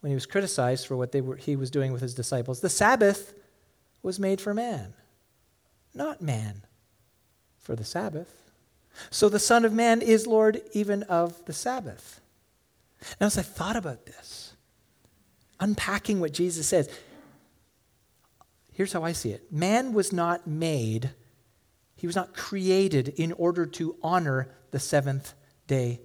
when 0.00 0.10
he 0.10 0.14
was 0.14 0.26
criticized 0.26 0.86
for 0.86 0.96
what 0.96 1.12
they 1.12 1.22
were, 1.22 1.36
he 1.36 1.56
was 1.56 1.70
doing 1.70 1.90
with 1.90 2.02
his 2.02 2.14
disciples, 2.14 2.60
the 2.60 2.68
Sabbath 2.68 3.32
was 4.02 4.20
made 4.20 4.40
for 4.40 4.52
man, 4.52 4.92
not 5.94 6.20
man 6.20 6.62
for 7.58 7.74
the 7.74 7.84
Sabbath. 7.84 8.44
So 9.10 9.30
the 9.30 9.38
Son 9.38 9.64
of 9.64 9.72
Man 9.72 10.02
is 10.02 10.26
Lord 10.26 10.60
even 10.74 11.02
of 11.04 11.42
the 11.46 11.54
Sabbath. 11.54 12.20
Now, 13.20 13.26
as 13.26 13.38
I 13.38 13.42
thought 13.42 13.76
about 13.76 14.06
this, 14.06 14.52
unpacking 15.58 16.20
what 16.20 16.32
Jesus 16.32 16.68
says, 16.68 16.88
here's 18.74 18.92
how 18.92 19.02
I 19.02 19.12
see 19.12 19.30
it 19.30 19.50
man 19.50 19.92
was 19.92 20.12
not 20.12 20.46
made, 20.46 21.10
he 21.96 22.06
was 22.06 22.16
not 22.16 22.34
created 22.34 23.08
in 23.16 23.32
order 23.32 23.64
to 23.66 23.96
honor 24.02 24.54
the 24.70 24.80
seventh 24.80 25.32
day 25.66 26.00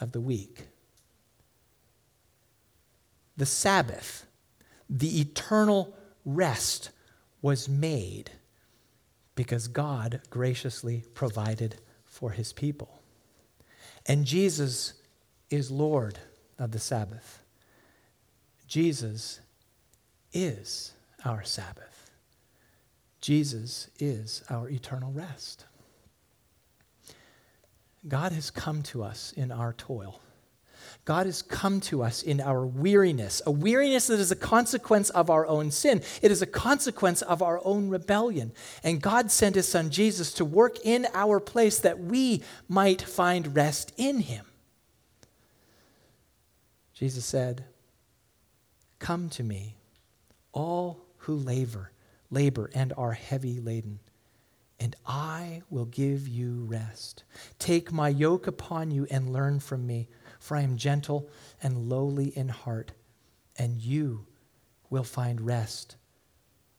of 0.00 0.12
the 0.12 0.20
week. 0.20 0.66
The 3.36 3.46
Sabbath, 3.46 4.26
the 4.90 5.20
eternal 5.20 5.96
rest, 6.24 6.90
was 7.40 7.68
made 7.68 8.32
because 9.36 9.68
God 9.68 10.20
graciously 10.30 11.04
provided 11.14 11.76
for 12.04 12.32
his 12.32 12.52
people. 12.52 13.00
And 14.06 14.24
Jesus 14.24 14.94
is 15.50 15.70
Lord 15.70 16.18
of 16.58 16.72
the 16.72 16.80
Sabbath. 16.80 17.40
Jesus 18.66 19.40
is 20.32 20.92
our 21.24 21.44
Sabbath. 21.44 21.97
Jesus 23.20 23.88
is 23.98 24.42
our 24.48 24.68
eternal 24.68 25.12
rest. 25.12 25.64
God 28.06 28.32
has 28.32 28.50
come 28.50 28.82
to 28.84 29.02
us 29.02 29.32
in 29.36 29.50
our 29.50 29.72
toil. 29.72 30.20
God 31.04 31.26
has 31.26 31.42
come 31.42 31.80
to 31.80 32.02
us 32.02 32.22
in 32.22 32.40
our 32.40 32.64
weariness, 32.64 33.42
a 33.46 33.50
weariness 33.50 34.06
that 34.08 34.20
is 34.20 34.30
a 34.30 34.36
consequence 34.36 35.10
of 35.10 35.30
our 35.30 35.46
own 35.46 35.70
sin. 35.70 36.02
It 36.22 36.30
is 36.30 36.42
a 36.42 36.46
consequence 36.46 37.22
of 37.22 37.42
our 37.42 37.60
own 37.64 37.88
rebellion. 37.88 38.52
And 38.84 39.00
God 39.00 39.30
sent 39.30 39.56
his 39.56 39.66
son 39.66 39.90
Jesus 39.90 40.32
to 40.34 40.44
work 40.44 40.76
in 40.84 41.06
our 41.14 41.40
place 41.40 41.78
that 41.80 41.98
we 41.98 42.42
might 42.68 43.02
find 43.02 43.56
rest 43.56 43.92
in 43.96 44.20
him. 44.20 44.44
Jesus 46.92 47.24
said, 47.24 47.64
Come 48.98 49.28
to 49.30 49.42
me, 49.42 49.76
all 50.52 51.06
who 51.18 51.36
labor, 51.36 51.92
labor 52.30 52.70
and 52.74 52.92
are 52.96 53.12
heavy 53.12 53.60
laden, 53.60 54.00
and 54.80 54.94
I 55.06 55.62
will 55.70 55.86
give 55.86 56.28
you 56.28 56.64
rest. 56.64 57.24
Take 57.58 57.92
my 57.92 58.08
yoke 58.08 58.46
upon 58.46 58.90
you 58.90 59.06
and 59.10 59.32
learn 59.32 59.60
from 59.60 59.86
me 59.86 60.08
for 60.38 60.56
I 60.56 60.62
am 60.62 60.76
gentle 60.76 61.28
and 61.62 61.88
lowly 61.88 62.26
in 62.36 62.48
heart, 62.48 62.92
and 63.56 63.76
you 63.80 64.26
will 64.90 65.04
find 65.04 65.40
rest 65.40 65.96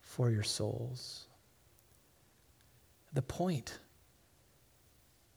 for 0.00 0.30
your 0.30 0.42
souls. 0.42 1.26
The 3.12 3.22
point, 3.22 3.78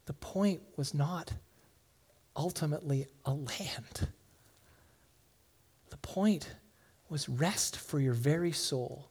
the 0.05 0.13
point 0.13 0.61
was 0.75 0.93
not 0.93 1.33
ultimately 2.35 3.07
a 3.25 3.33
land. 3.33 4.07
The 5.89 5.97
point 5.97 6.55
was 7.09 7.29
rest 7.29 7.77
for 7.77 7.99
your 7.99 8.13
very 8.13 8.51
soul 8.51 9.09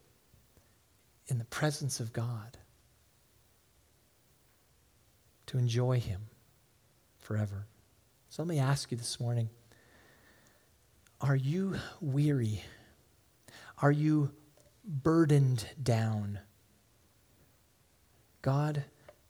in 1.32 1.38
the 1.38 1.44
presence 1.46 1.98
of 1.98 2.12
God, 2.12 2.58
to 5.46 5.56
enjoy 5.56 5.98
Him 5.98 6.20
forever. 7.18 7.66
So 8.28 8.42
let 8.42 8.48
me 8.48 8.58
ask 8.58 8.90
you 8.90 8.98
this 8.98 9.18
morning 9.18 9.48
Are 11.22 11.34
you 11.34 11.76
weary? 12.02 12.62
Are 13.78 13.90
you 13.90 14.30
burdened 14.84 15.66
down? 15.82 16.38
God 18.42 18.84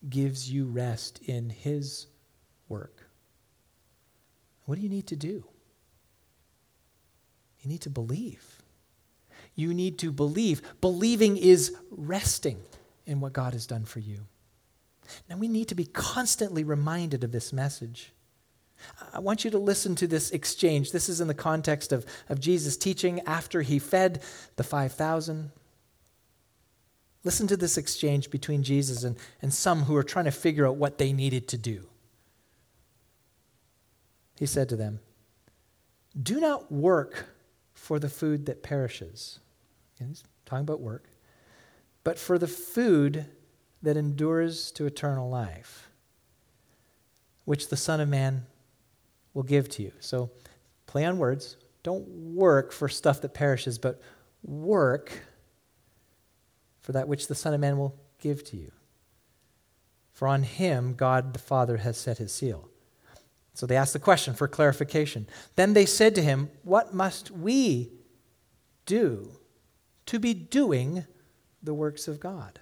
gives 0.08 0.50
you 0.50 0.66
rest 0.66 1.20
in 1.24 1.50
His 1.50 2.08
work. 2.68 3.06
What 4.64 4.74
do 4.74 4.80
you 4.80 4.88
need 4.88 5.06
to 5.06 5.16
do? 5.16 5.44
You 7.60 7.70
need 7.70 7.82
to 7.82 7.90
believe. 7.90 8.61
You 9.54 9.74
need 9.74 9.98
to 9.98 10.12
believe. 10.12 10.62
Believing 10.80 11.36
is 11.36 11.74
resting 11.90 12.58
in 13.06 13.20
what 13.20 13.32
God 13.32 13.52
has 13.52 13.66
done 13.66 13.84
for 13.84 14.00
you. 14.00 14.26
Now, 15.28 15.36
we 15.36 15.48
need 15.48 15.68
to 15.68 15.74
be 15.74 15.84
constantly 15.84 16.64
reminded 16.64 17.24
of 17.24 17.32
this 17.32 17.52
message. 17.52 18.12
I 19.12 19.18
want 19.18 19.44
you 19.44 19.50
to 19.50 19.58
listen 19.58 19.94
to 19.96 20.06
this 20.06 20.30
exchange. 20.30 20.92
This 20.92 21.08
is 21.08 21.20
in 21.20 21.28
the 21.28 21.34
context 21.34 21.92
of, 21.92 22.06
of 22.28 22.40
Jesus' 22.40 22.76
teaching 22.76 23.20
after 23.20 23.62
he 23.62 23.78
fed 23.78 24.22
the 24.56 24.64
5,000. 24.64 25.50
Listen 27.24 27.46
to 27.46 27.56
this 27.56 27.76
exchange 27.76 28.30
between 28.30 28.62
Jesus 28.62 29.04
and, 29.04 29.16
and 29.40 29.52
some 29.52 29.82
who 29.82 29.94
are 29.94 30.02
trying 30.02 30.24
to 30.24 30.32
figure 30.32 30.66
out 30.66 30.76
what 30.76 30.98
they 30.98 31.12
needed 31.12 31.48
to 31.48 31.58
do. 31.58 31.86
He 34.38 34.46
said 34.46 34.68
to 34.70 34.76
them, 34.76 35.00
Do 36.20 36.40
not 36.40 36.72
work 36.72 37.26
for 37.82 37.98
the 37.98 38.08
food 38.08 38.46
that 38.46 38.62
perishes. 38.62 39.40
And 39.98 40.06
he's 40.08 40.22
talking 40.46 40.62
about 40.62 40.78
work, 40.78 41.10
but 42.04 42.16
for 42.16 42.38
the 42.38 42.46
food 42.46 43.26
that 43.82 43.96
endures 43.96 44.70
to 44.70 44.86
eternal 44.86 45.28
life, 45.28 45.88
which 47.44 47.70
the 47.70 47.76
Son 47.76 48.00
of 48.00 48.08
Man 48.08 48.46
will 49.34 49.42
give 49.42 49.68
to 49.70 49.82
you. 49.82 49.90
So 49.98 50.30
play 50.86 51.04
on 51.04 51.18
words. 51.18 51.56
Don't 51.82 52.06
work 52.06 52.70
for 52.70 52.88
stuff 52.88 53.20
that 53.22 53.34
perishes, 53.34 53.78
but 53.78 54.00
work 54.44 55.24
for 56.82 56.92
that 56.92 57.08
which 57.08 57.26
the 57.26 57.34
Son 57.34 57.52
of 57.52 57.58
Man 57.58 57.78
will 57.78 57.96
give 58.20 58.44
to 58.44 58.56
you. 58.56 58.70
for 60.12 60.28
on 60.28 60.44
him 60.44 60.94
God 60.94 61.32
the 61.32 61.40
Father 61.40 61.78
has 61.78 61.96
set 61.96 62.18
his 62.18 62.32
seal. 62.32 62.68
So 63.54 63.66
they 63.66 63.76
asked 63.76 63.92
the 63.92 63.98
question 63.98 64.34
for 64.34 64.48
clarification. 64.48 65.26
Then 65.56 65.74
they 65.74 65.86
said 65.86 66.14
to 66.14 66.22
him, 66.22 66.50
What 66.62 66.94
must 66.94 67.30
we 67.30 67.92
do 68.86 69.30
to 70.06 70.18
be 70.18 70.34
doing 70.34 71.04
the 71.62 71.74
works 71.74 72.08
of 72.08 72.18
God? 72.18 72.60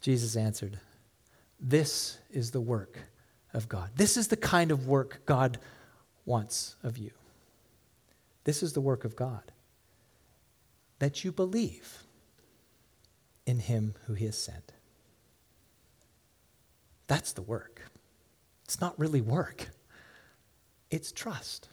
Jesus 0.00 0.36
answered, 0.36 0.78
This 1.58 2.18
is 2.30 2.52
the 2.52 2.60
work 2.60 2.98
of 3.52 3.68
God. 3.68 3.90
This 3.96 4.16
is 4.16 4.28
the 4.28 4.36
kind 4.36 4.70
of 4.70 4.86
work 4.86 5.22
God 5.26 5.58
wants 6.24 6.76
of 6.82 6.98
you. 6.98 7.10
This 8.44 8.62
is 8.62 8.72
the 8.72 8.80
work 8.80 9.04
of 9.04 9.16
God 9.16 9.42
that 10.98 11.24
you 11.24 11.32
believe 11.32 12.04
in 13.44 13.58
him 13.58 13.94
who 14.06 14.14
he 14.14 14.26
has 14.26 14.38
sent. 14.38 14.72
That's 17.06 17.32
the 17.32 17.42
work. 17.42 17.90
It's 18.66 18.80
not 18.80 18.98
really 18.98 19.20
work, 19.20 19.68
it's 20.90 21.12
trust. 21.12 21.68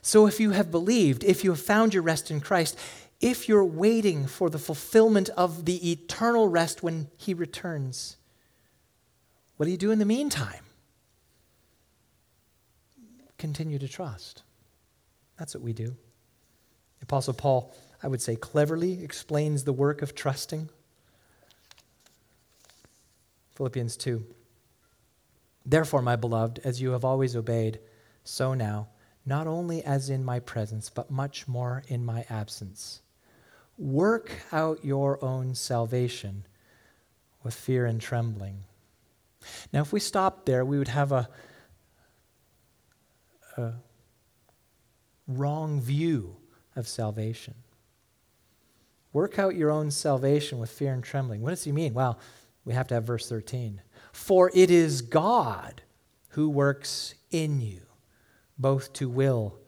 So 0.00 0.28
if 0.28 0.38
you 0.38 0.52
have 0.52 0.70
believed, 0.70 1.24
if 1.24 1.42
you 1.42 1.50
have 1.50 1.60
found 1.60 1.92
your 1.92 2.04
rest 2.04 2.30
in 2.30 2.40
Christ, 2.40 2.78
if 3.20 3.48
you're 3.48 3.64
waiting 3.64 4.28
for 4.28 4.48
the 4.48 4.58
fulfillment 4.58 5.28
of 5.30 5.64
the 5.64 5.90
eternal 5.90 6.48
rest 6.48 6.84
when 6.84 7.08
he 7.16 7.34
returns, 7.34 8.16
what 9.56 9.66
do 9.66 9.72
you 9.72 9.76
do 9.76 9.90
in 9.90 9.98
the 9.98 10.04
meantime? 10.04 10.62
Continue 13.38 13.80
to 13.80 13.88
trust. 13.88 14.44
That's 15.36 15.52
what 15.52 15.64
we 15.64 15.72
do. 15.72 15.96
The 17.00 17.04
Apostle 17.04 17.34
Paul, 17.34 17.74
I 18.04 18.08
would 18.08 18.22
say, 18.22 18.36
cleverly 18.36 19.02
explains 19.02 19.64
the 19.64 19.72
work 19.72 20.00
of 20.00 20.14
trusting. 20.14 20.68
Philippians 23.56 23.96
2. 23.96 24.24
Therefore, 25.66 26.02
my 26.02 26.16
beloved, 26.16 26.60
as 26.64 26.80
you 26.80 26.90
have 26.90 27.04
always 27.04 27.34
obeyed, 27.34 27.80
so 28.22 28.54
now, 28.54 28.88
not 29.26 29.46
only 29.46 29.82
as 29.82 30.10
in 30.10 30.24
my 30.24 30.38
presence, 30.40 30.90
but 30.90 31.10
much 31.10 31.48
more 31.48 31.82
in 31.88 32.04
my 32.04 32.26
absence. 32.28 33.00
Work 33.78 34.30
out 34.52 34.84
your 34.84 35.22
own 35.24 35.54
salvation 35.54 36.44
with 37.42 37.54
fear 37.54 37.86
and 37.86 38.00
trembling. 38.00 38.64
Now, 39.72 39.82
if 39.82 39.92
we 39.92 40.00
stopped 40.00 40.46
there, 40.46 40.64
we 40.64 40.78
would 40.78 40.88
have 40.88 41.12
a, 41.12 41.28
a 43.56 43.72
wrong 45.26 45.80
view 45.80 46.36
of 46.76 46.86
salvation. 46.88 47.54
Work 49.12 49.38
out 49.38 49.54
your 49.54 49.70
own 49.70 49.90
salvation 49.90 50.58
with 50.58 50.70
fear 50.70 50.92
and 50.92 51.04
trembling. 51.04 51.40
What 51.40 51.50
does 51.50 51.64
he 51.64 51.72
mean? 51.72 51.94
Well, 51.94 52.18
we 52.64 52.74
have 52.74 52.88
to 52.88 52.94
have 52.94 53.04
verse 53.04 53.28
13. 53.28 53.80
For 54.14 54.48
it 54.54 54.70
is 54.70 55.02
God 55.02 55.82
who 56.28 56.48
works 56.48 57.16
in 57.32 57.60
you, 57.60 57.80
both 58.56 58.92
to 58.94 59.08
will 59.08 59.58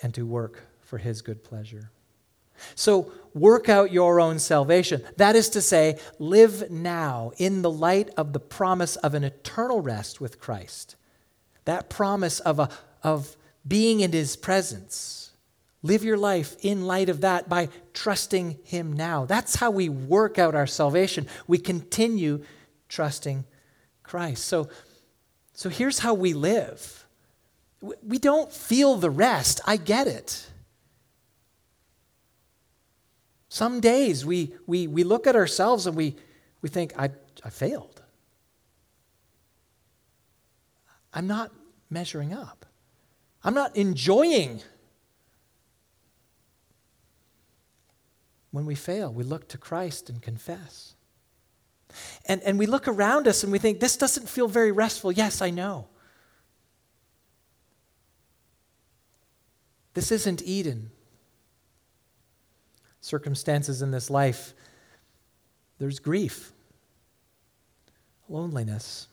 and 0.00 0.14
to 0.14 0.24
work 0.24 0.64
for 0.80 0.96
his 0.96 1.20
good 1.20 1.44
pleasure. 1.44 1.90
So, 2.74 3.12
work 3.34 3.68
out 3.68 3.92
your 3.92 4.18
own 4.18 4.38
salvation. 4.38 5.02
That 5.18 5.36
is 5.36 5.50
to 5.50 5.60
say, 5.60 5.98
live 6.18 6.70
now 6.70 7.32
in 7.36 7.60
the 7.60 7.70
light 7.70 8.08
of 8.16 8.32
the 8.32 8.40
promise 8.40 8.96
of 8.96 9.12
an 9.12 9.24
eternal 9.24 9.82
rest 9.82 10.22
with 10.22 10.40
Christ. 10.40 10.96
That 11.66 11.90
promise 11.90 12.40
of, 12.40 12.60
a, 12.60 12.70
of 13.02 13.36
being 13.68 14.00
in 14.00 14.12
his 14.12 14.36
presence. 14.36 15.32
Live 15.82 16.02
your 16.02 16.16
life 16.16 16.56
in 16.62 16.86
light 16.86 17.10
of 17.10 17.20
that 17.20 17.46
by 17.46 17.68
trusting 17.92 18.58
him 18.64 18.94
now. 18.94 19.26
That's 19.26 19.56
how 19.56 19.70
we 19.70 19.90
work 19.90 20.38
out 20.38 20.54
our 20.54 20.66
salvation. 20.66 21.26
We 21.46 21.58
continue 21.58 22.42
trusting 22.88 23.44
Christ. 24.02 24.44
So, 24.44 24.68
so 25.52 25.68
here's 25.68 25.98
how 25.98 26.14
we 26.14 26.32
live. 26.32 27.06
We 27.80 28.18
don't 28.18 28.52
feel 28.52 28.96
the 28.96 29.10
rest. 29.10 29.60
I 29.66 29.76
get 29.76 30.06
it. 30.06 30.46
Some 33.48 33.80
days 33.80 34.24
we, 34.24 34.54
we, 34.66 34.86
we 34.86 35.04
look 35.04 35.26
at 35.26 35.36
ourselves 35.36 35.86
and 35.86 35.96
we, 35.96 36.16
we 36.62 36.68
think, 36.68 36.94
I, 36.98 37.10
I 37.44 37.50
failed. 37.50 38.00
I'm 41.12 41.26
not 41.26 41.52
measuring 41.90 42.32
up. 42.32 42.64
I'm 43.44 43.54
not 43.54 43.76
enjoying. 43.76 44.62
When 48.52 48.64
we 48.64 48.74
fail, 48.74 49.12
we 49.12 49.24
look 49.24 49.48
to 49.48 49.58
Christ 49.58 50.08
and 50.08 50.22
confess. 50.22 50.94
And, 52.26 52.42
and 52.42 52.58
we 52.58 52.66
look 52.66 52.88
around 52.88 53.28
us 53.28 53.42
and 53.42 53.52
we 53.52 53.58
think, 53.58 53.80
this 53.80 53.96
doesn't 53.96 54.28
feel 54.28 54.48
very 54.48 54.72
restful. 54.72 55.12
Yes, 55.12 55.42
I 55.42 55.50
know. 55.50 55.86
This 59.94 60.10
isn't 60.10 60.42
Eden. 60.42 60.90
Circumstances 63.00 63.82
in 63.82 63.90
this 63.90 64.10
life, 64.10 64.54
there's 65.78 65.98
grief, 65.98 66.52
loneliness, 68.28 69.08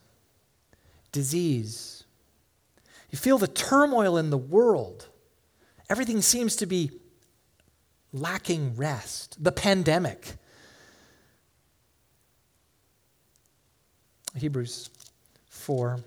disease. 1.10 2.04
You 3.10 3.18
feel 3.18 3.36
the 3.36 3.48
turmoil 3.48 4.16
in 4.16 4.30
the 4.30 4.38
world. 4.38 5.08
Everything 5.88 6.22
seems 6.22 6.54
to 6.56 6.66
be 6.66 6.92
lacking 8.12 8.76
rest. 8.76 9.42
The 9.42 9.52
pandemic 9.52 10.36
Hebrews 14.36 14.90
4. 15.48 16.00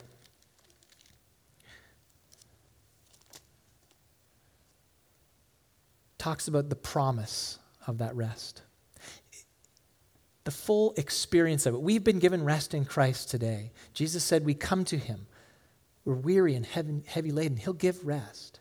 Talks 6.17 6.47
about 6.47 6.69
the 6.69 6.75
promise 6.75 7.59
of 7.85 7.97
that 7.97 8.15
rest. 8.15 8.61
The 10.45 10.51
full 10.51 10.93
experience 10.97 11.65
of 11.65 11.73
it. 11.73 11.81
We've 11.81 12.03
been 12.03 12.19
given 12.19 12.43
rest 12.43 12.73
in 12.73 12.85
Christ 12.85 13.29
today. 13.29 13.71
Jesus 13.93 14.23
said 14.23 14.45
we 14.45 14.53
come 14.53 14.85
to 14.85 14.97
him. 14.97 15.27
We're 16.05 16.15
weary 16.15 16.55
and 16.55 16.65
heavy, 16.65 17.31
laden. 17.31 17.57
He'll 17.57 17.73
give 17.73 18.05
rest. 18.05 18.59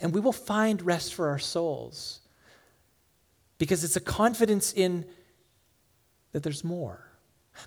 And 0.00 0.12
we 0.14 0.20
will 0.20 0.32
find 0.32 0.82
rest 0.82 1.14
for 1.14 1.28
our 1.28 1.38
souls 1.38 2.20
because 3.58 3.84
it's 3.84 3.96
a 3.96 4.00
confidence 4.00 4.72
in 4.72 5.04
that 6.32 6.42
there's 6.42 6.64
more. 6.64 7.05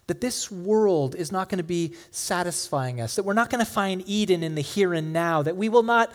That 0.07 0.21
this 0.21 0.51
world 0.51 1.15
is 1.15 1.31
not 1.31 1.49
going 1.49 1.57
to 1.57 1.63
be 1.63 1.95
satisfying 2.11 3.01
us, 3.01 3.15
that 3.15 3.23
we're 3.23 3.33
not 3.33 3.49
going 3.49 3.63
to 3.63 3.71
find 3.71 4.03
Eden 4.05 4.43
in 4.43 4.55
the 4.55 4.61
here 4.61 4.93
and 4.93 5.13
now, 5.13 5.41
that 5.43 5.57
we 5.57 5.69
will 5.69 5.83
not, 5.83 6.13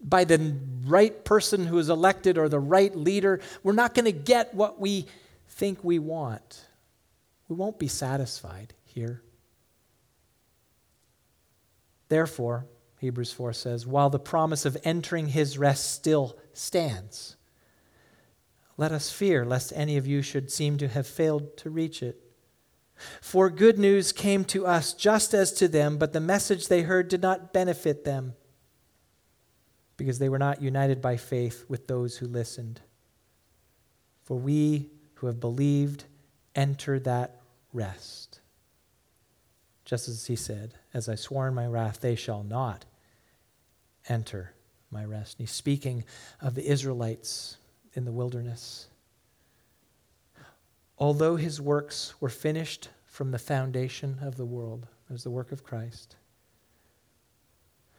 by 0.00 0.24
the 0.24 0.56
right 0.84 1.24
person 1.24 1.66
who 1.66 1.78
is 1.78 1.88
elected 1.88 2.38
or 2.38 2.48
the 2.48 2.58
right 2.58 2.94
leader, 2.96 3.40
we're 3.62 3.72
not 3.72 3.94
going 3.94 4.04
to 4.04 4.12
get 4.12 4.54
what 4.54 4.80
we 4.80 5.06
think 5.48 5.82
we 5.82 5.98
want. 5.98 6.64
We 7.48 7.56
won't 7.56 7.78
be 7.78 7.88
satisfied 7.88 8.74
here. 8.84 9.22
Therefore, 12.08 12.66
Hebrews 12.98 13.32
4 13.32 13.52
says, 13.52 13.86
while 13.86 14.10
the 14.10 14.18
promise 14.18 14.64
of 14.64 14.76
entering 14.84 15.28
his 15.28 15.58
rest 15.58 15.92
still 15.92 16.36
stands, 16.52 17.36
let 18.76 18.92
us 18.92 19.10
fear 19.10 19.44
lest 19.44 19.72
any 19.74 19.96
of 19.96 20.06
you 20.06 20.22
should 20.22 20.50
seem 20.50 20.78
to 20.78 20.88
have 20.88 21.06
failed 21.06 21.56
to 21.58 21.70
reach 21.70 22.02
it. 22.02 22.20
For 23.20 23.50
good 23.50 23.78
news 23.78 24.12
came 24.12 24.44
to 24.46 24.66
us 24.66 24.92
just 24.92 25.34
as 25.34 25.52
to 25.54 25.68
them, 25.68 25.98
but 25.98 26.12
the 26.12 26.20
message 26.20 26.68
they 26.68 26.82
heard 26.82 27.08
did 27.08 27.22
not 27.22 27.52
benefit 27.52 28.04
them 28.04 28.34
because 29.96 30.18
they 30.18 30.28
were 30.28 30.38
not 30.38 30.62
united 30.62 31.00
by 31.00 31.16
faith 31.16 31.64
with 31.68 31.86
those 31.86 32.18
who 32.18 32.26
listened. 32.26 32.80
For 34.24 34.36
we 34.38 34.90
who 35.14 35.26
have 35.26 35.40
believed 35.40 36.04
enter 36.54 36.98
that 37.00 37.40
rest. 37.72 38.40
Just 39.84 40.08
as 40.08 40.26
he 40.26 40.36
said, 40.36 40.74
As 40.92 41.08
I 41.08 41.14
swore 41.14 41.48
in 41.48 41.54
my 41.54 41.66
wrath, 41.66 42.00
they 42.00 42.16
shall 42.16 42.42
not 42.42 42.84
enter 44.08 44.52
my 44.90 45.04
rest. 45.04 45.38
And 45.38 45.46
he's 45.46 45.54
speaking 45.54 46.04
of 46.40 46.54
the 46.54 46.68
Israelites 46.68 47.56
in 47.94 48.04
the 48.04 48.12
wilderness. 48.12 48.88
Although 50.98 51.36
his 51.36 51.60
works 51.60 52.14
were 52.20 52.28
finished 52.28 52.88
from 53.04 53.30
the 53.30 53.38
foundation 53.38 54.18
of 54.22 54.36
the 54.36 54.44
world, 54.44 54.86
as 55.12 55.24
the 55.24 55.30
work 55.30 55.52
of 55.52 55.64
Christ. 55.64 56.16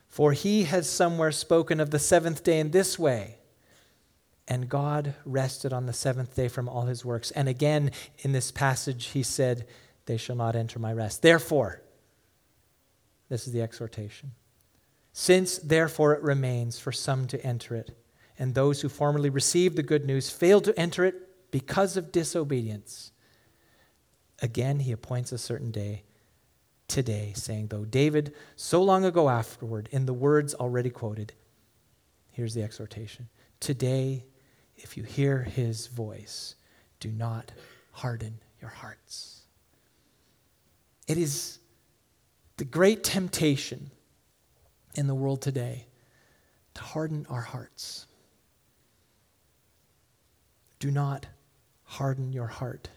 For 0.08 0.34
he 0.34 0.64
has 0.64 0.90
somewhere 0.90 1.32
spoken 1.32 1.80
of 1.80 1.92
the 1.92 2.00
seventh 2.00 2.44
day 2.44 2.60
in 2.60 2.72
this 2.72 2.98
way. 2.98 3.38
And 4.48 4.70
God 4.70 5.14
rested 5.26 5.74
on 5.74 5.86
the 5.86 5.94
seventh 5.94 6.36
day 6.36 6.48
from 6.48 6.70
all 6.70 6.84
his 6.84 7.04
works. 7.04 7.32
And 7.32 7.50
again, 7.50 7.92
in 8.20 8.32
this 8.32 8.52
passage, 8.52 9.08
he 9.08 9.24
said, 9.24 9.68
They 10.06 10.18
shall 10.18 10.36
not 10.36 10.56
enter 10.56 10.80
my 10.80 10.94
rest. 10.94 11.22
Therefore, 11.22 11.82
this 13.30 13.46
is 13.46 13.54
the 13.54 13.62
exhortation. 13.62 14.32
Since 15.12 15.58
therefore 15.58 16.14
it 16.14 16.22
remains 16.22 16.80
for 16.80 16.92
some 16.92 17.28
to 17.28 17.46
enter 17.46 17.76
it, 17.76 17.98
and 18.40 18.54
those 18.54 18.82
who 18.82 18.90
formerly 18.90 19.30
received 19.30 19.76
the 19.76 19.84
good 19.84 20.06
news 20.06 20.30
failed 20.30 20.64
to 20.66 20.80
enter 20.80 21.04
it 21.04 21.27
because 21.52 21.98
of 21.98 22.12
disobedience. 22.12 23.12
Again, 24.42 24.80
he 24.80 24.92
appoints 24.92 25.32
a 25.32 25.38
certain 25.38 25.72
day 25.72 26.04
today, 26.88 27.34
saying, 27.36 27.68
Though 27.68 27.86
David 27.86 28.34
so 28.56 28.82
long 28.82 29.06
ago 29.06 29.30
afterward, 29.30 29.90
in 29.92 30.06
the 30.06 30.14
words 30.14 30.54
already 30.54 30.90
quoted, 30.90 31.34
here's 32.32 32.54
the 32.54 32.64
exhortation 32.64 33.30
Today, 33.60 34.26
if 34.76 34.96
you 34.96 35.04
hear 35.04 35.44
his 35.44 35.88
voice, 35.88 36.56
do 37.00 37.10
not 37.10 37.52
harden 37.92 38.40
your 38.62 38.70
hearts. 38.70 39.42
It 41.08 41.18
is 41.18 41.60
the 42.58 42.66
great 42.66 43.04
temptation 43.04 43.92
in 44.96 45.08
the 45.08 45.16
world 45.16 45.42
today 45.42 45.88
to 46.74 46.82
harden 46.82 47.26
our 47.30 47.42
hearts. 47.42 48.06
Do 50.80 50.92
not 50.92 51.26
harden 51.88 52.32
your 52.32 52.48
heart. 52.48 52.90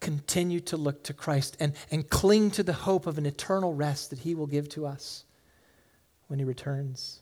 Continue 0.00 0.60
to 0.60 0.76
look 0.76 1.04
to 1.04 1.12
Christ 1.12 1.56
and, 1.60 1.72
and 1.90 2.08
cling 2.08 2.50
to 2.52 2.62
the 2.62 2.72
hope 2.72 3.06
of 3.06 3.16
an 3.16 3.26
eternal 3.26 3.74
rest 3.74 4.10
that 4.10 4.20
He 4.20 4.34
will 4.34 4.46
give 4.46 4.68
to 4.70 4.86
us 4.86 5.24
when 6.26 6.38
He 6.38 6.44
returns. 6.44 7.20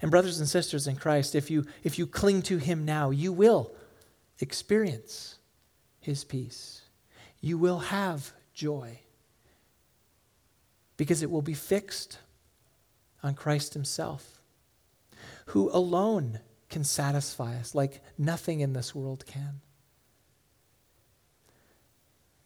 And, 0.00 0.10
brothers 0.10 0.38
and 0.38 0.48
sisters 0.48 0.86
in 0.86 0.96
Christ, 0.96 1.34
if 1.34 1.50
you, 1.50 1.66
if 1.82 1.98
you 1.98 2.06
cling 2.06 2.42
to 2.42 2.58
Him 2.58 2.84
now, 2.84 3.10
you 3.10 3.32
will 3.32 3.72
experience 4.38 5.36
His 6.00 6.24
peace. 6.24 6.82
You 7.40 7.58
will 7.58 7.80
have 7.80 8.32
joy 8.54 9.00
because 10.96 11.22
it 11.22 11.30
will 11.30 11.42
be 11.42 11.54
fixed 11.54 12.18
on 13.22 13.34
Christ 13.34 13.74
Himself, 13.74 14.40
who 15.46 15.70
alone 15.72 16.40
can 16.68 16.84
satisfy 16.84 17.56
us 17.56 17.74
like 17.74 18.02
nothing 18.18 18.60
in 18.60 18.72
this 18.72 18.94
world 18.94 19.24
can. 19.26 19.60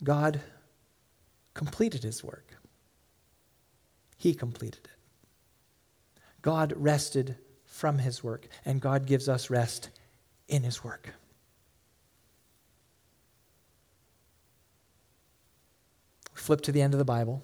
God 0.07 0.41
completed 1.53 2.05
his 2.05 2.23
work. 2.23 2.55
He 4.17 4.35
completed 4.35 4.85
it. 4.85 6.23
God 6.43 6.73
rested 6.77 7.35
from 7.65 7.99
his 7.99 8.23
work, 8.23 8.47
and 8.65 8.81
God 8.81 9.07
gives 9.07 9.29
us 9.29 9.51
rest 9.51 9.91
in 10.47 10.63
his 10.63 10.85
work. 10.85 11.09
Flip 16.35 16.61
to 16.61 16.71
the 16.71 16.83
end 16.83 16.95
of 16.95 16.99
the 16.99 17.05
Bible, 17.05 17.43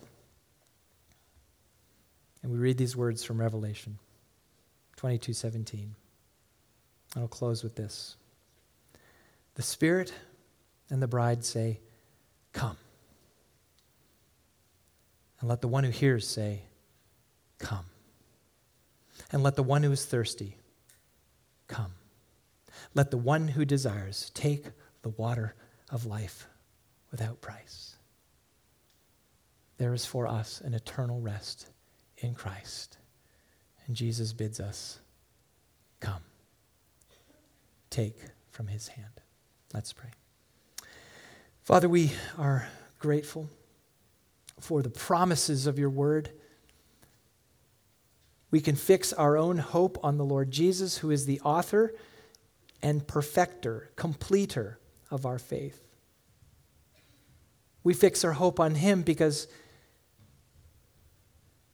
and 2.45 2.53
we 2.53 2.59
read 2.59 2.79
these 2.79 2.97
words 2.97 3.25
from 3.25 3.41
Revelation 3.41 3.99
22 4.99 5.33
17. 5.33 5.97
I'll 7.17 7.27
close 7.27 7.65
with 7.65 7.75
this. 7.75 8.15
The 9.57 9.63
Spirit 9.63 10.15
and 10.91 11.03
the 11.03 11.09
bride 11.09 11.45
say, 11.45 11.81
Come. 12.53 12.77
And 15.41 15.49
let 15.49 15.61
the 15.61 15.69
one 15.69 15.85
who 15.85 15.91
hears 15.91 16.27
say, 16.29 16.63
Come. 17.59 17.87
And 19.31 19.43
let 19.43 19.57
the 19.57 19.63
one 19.63 19.83
who 19.83 19.93
is 19.93 20.05
thirsty 20.05 20.57
come. 21.69 21.93
Let 22.95 23.11
the 23.11 23.17
one 23.17 23.49
who 23.49 23.65
desires 23.65 24.31
take 24.35 24.67
the 25.03 25.09
water 25.09 25.55
of 25.91 26.07
life 26.07 26.47
without 27.11 27.41
price. 27.41 27.97
There 29.79 29.95
is 29.95 30.05
for 30.05 30.27
us 30.27 30.61
an 30.61 30.75
eternal 30.75 31.21
rest 31.21 31.69
in 32.19 32.35
Christ. 32.35 32.99
And 33.87 33.97
Jesus 33.97 34.33
bids 34.33 34.61
us, 34.61 35.01
Come. 36.01 36.23
Take 37.91 38.19
from 38.51 38.69
his 38.69 38.89
hand. 38.89 39.21
Let's 39.73 39.93
pray. 39.93 40.11
Father, 41.63 41.89
we 41.89 42.11
are 42.37 42.69
grateful 42.99 43.49
for 44.59 44.83
the 44.83 44.91
promises 44.91 45.69
of 45.69 45.79
your 45.79 45.91
word. 45.91 46.31
We 48.51 48.61
can 48.61 48.75
fix 48.75 49.13
our 49.13 49.37
own 49.37 49.59
hope 49.59 49.97
on 50.03 50.19
the 50.19 50.25
Lord 50.25 50.51
Jesus, 50.51 50.99
who 50.99 51.13
is 51.13 51.25
the 51.25 51.41
author 51.41 51.95
and 52.83 53.07
perfecter, 53.07 53.91
completer 53.95 54.81
of 55.09 55.25
our 55.25 55.39
faith. 55.39 55.87
We 57.85 57.95
fix 57.95 58.25
our 58.25 58.33
hope 58.33 58.59
on 58.59 58.75
him 58.75 59.03
because 59.03 59.47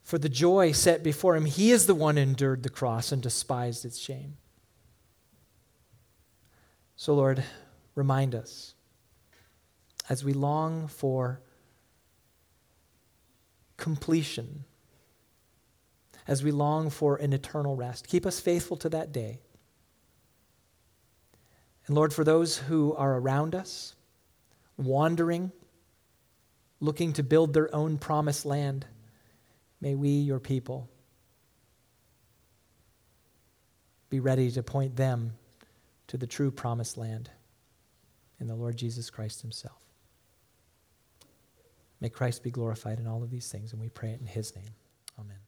for 0.02 0.18
the 0.18 0.28
joy 0.28 0.72
set 0.72 1.02
before 1.02 1.34
him, 1.34 1.46
he 1.46 1.70
is 1.70 1.86
the 1.86 1.94
one 1.94 2.16
who 2.16 2.22
endured 2.22 2.62
the 2.62 2.68
cross 2.68 3.10
and 3.10 3.22
despised 3.22 3.86
its 3.86 3.98
shame. 3.98 4.36
So, 6.94 7.14
Lord, 7.14 7.42
remind 7.94 8.34
us 8.34 8.74
as 10.08 10.24
we 10.24 10.32
long 10.32 10.88
for 10.88 11.40
completion, 13.76 14.64
as 16.26 16.42
we 16.42 16.50
long 16.50 16.90
for 16.90 17.16
an 17.16 17.32
eternal 17.32 17.76
rest. 17.76 18.08
Keep 18.08 18.26
us 18.26 18.40
faithful 18.40 18.76
to 18.78 18.88
that 18.88 19.12
day. 19.12 19.40
And 21.86 21.96
Lord, 21.96 22.12
for 22.12 22.24
those 22.24 22.58
who 22.58 22.94
are 22.94 23.16
around 23.16 23.54
us, 23.54 23.94
wandering, 24.76 25.52
looking 26.80 27.14
to 27.14 27.22
build 27.22 27.54
their 27.54 27.74
own 27.74 27.98
promised 27.98 28.44
land, 28.44 28.86
may 29.80 29.94
we, 29.94 30.10
your 30.10 30.38
people, 30.38 30.90
be 34.10 34.20
ready 34.20 34.50
to 34.50 34.62
point 34.62 34.96
them 34.96 35.32
to 36.08 36.16
the 36.16 36.26
true 36.26 36.50
promised 36.50 36.96
land 36.96 37.30
in 38.40 38.46
the 38.46 38.54
Lord 38.54 38.76
Jesus 38.76 39.10
Christ 39.10 39.42
Himself. 39.42 39.87
May 42.00 42.08
Christ 42.08 42.42
be 42.42 42.50
glorified 42.50 42.98
in 43.00 43.06
all 43.06 43.22
of 43.22 43.30
these 43.30 43.50
things, 43.50 43.72
and 43.72 43.80
we 43.80 43.88
pray 43.88 44.10
it 44.10 44.20
in 44.20 44.26
His 44.26 44.54
name. 44.54 44.74
Amen. 45.18 45.38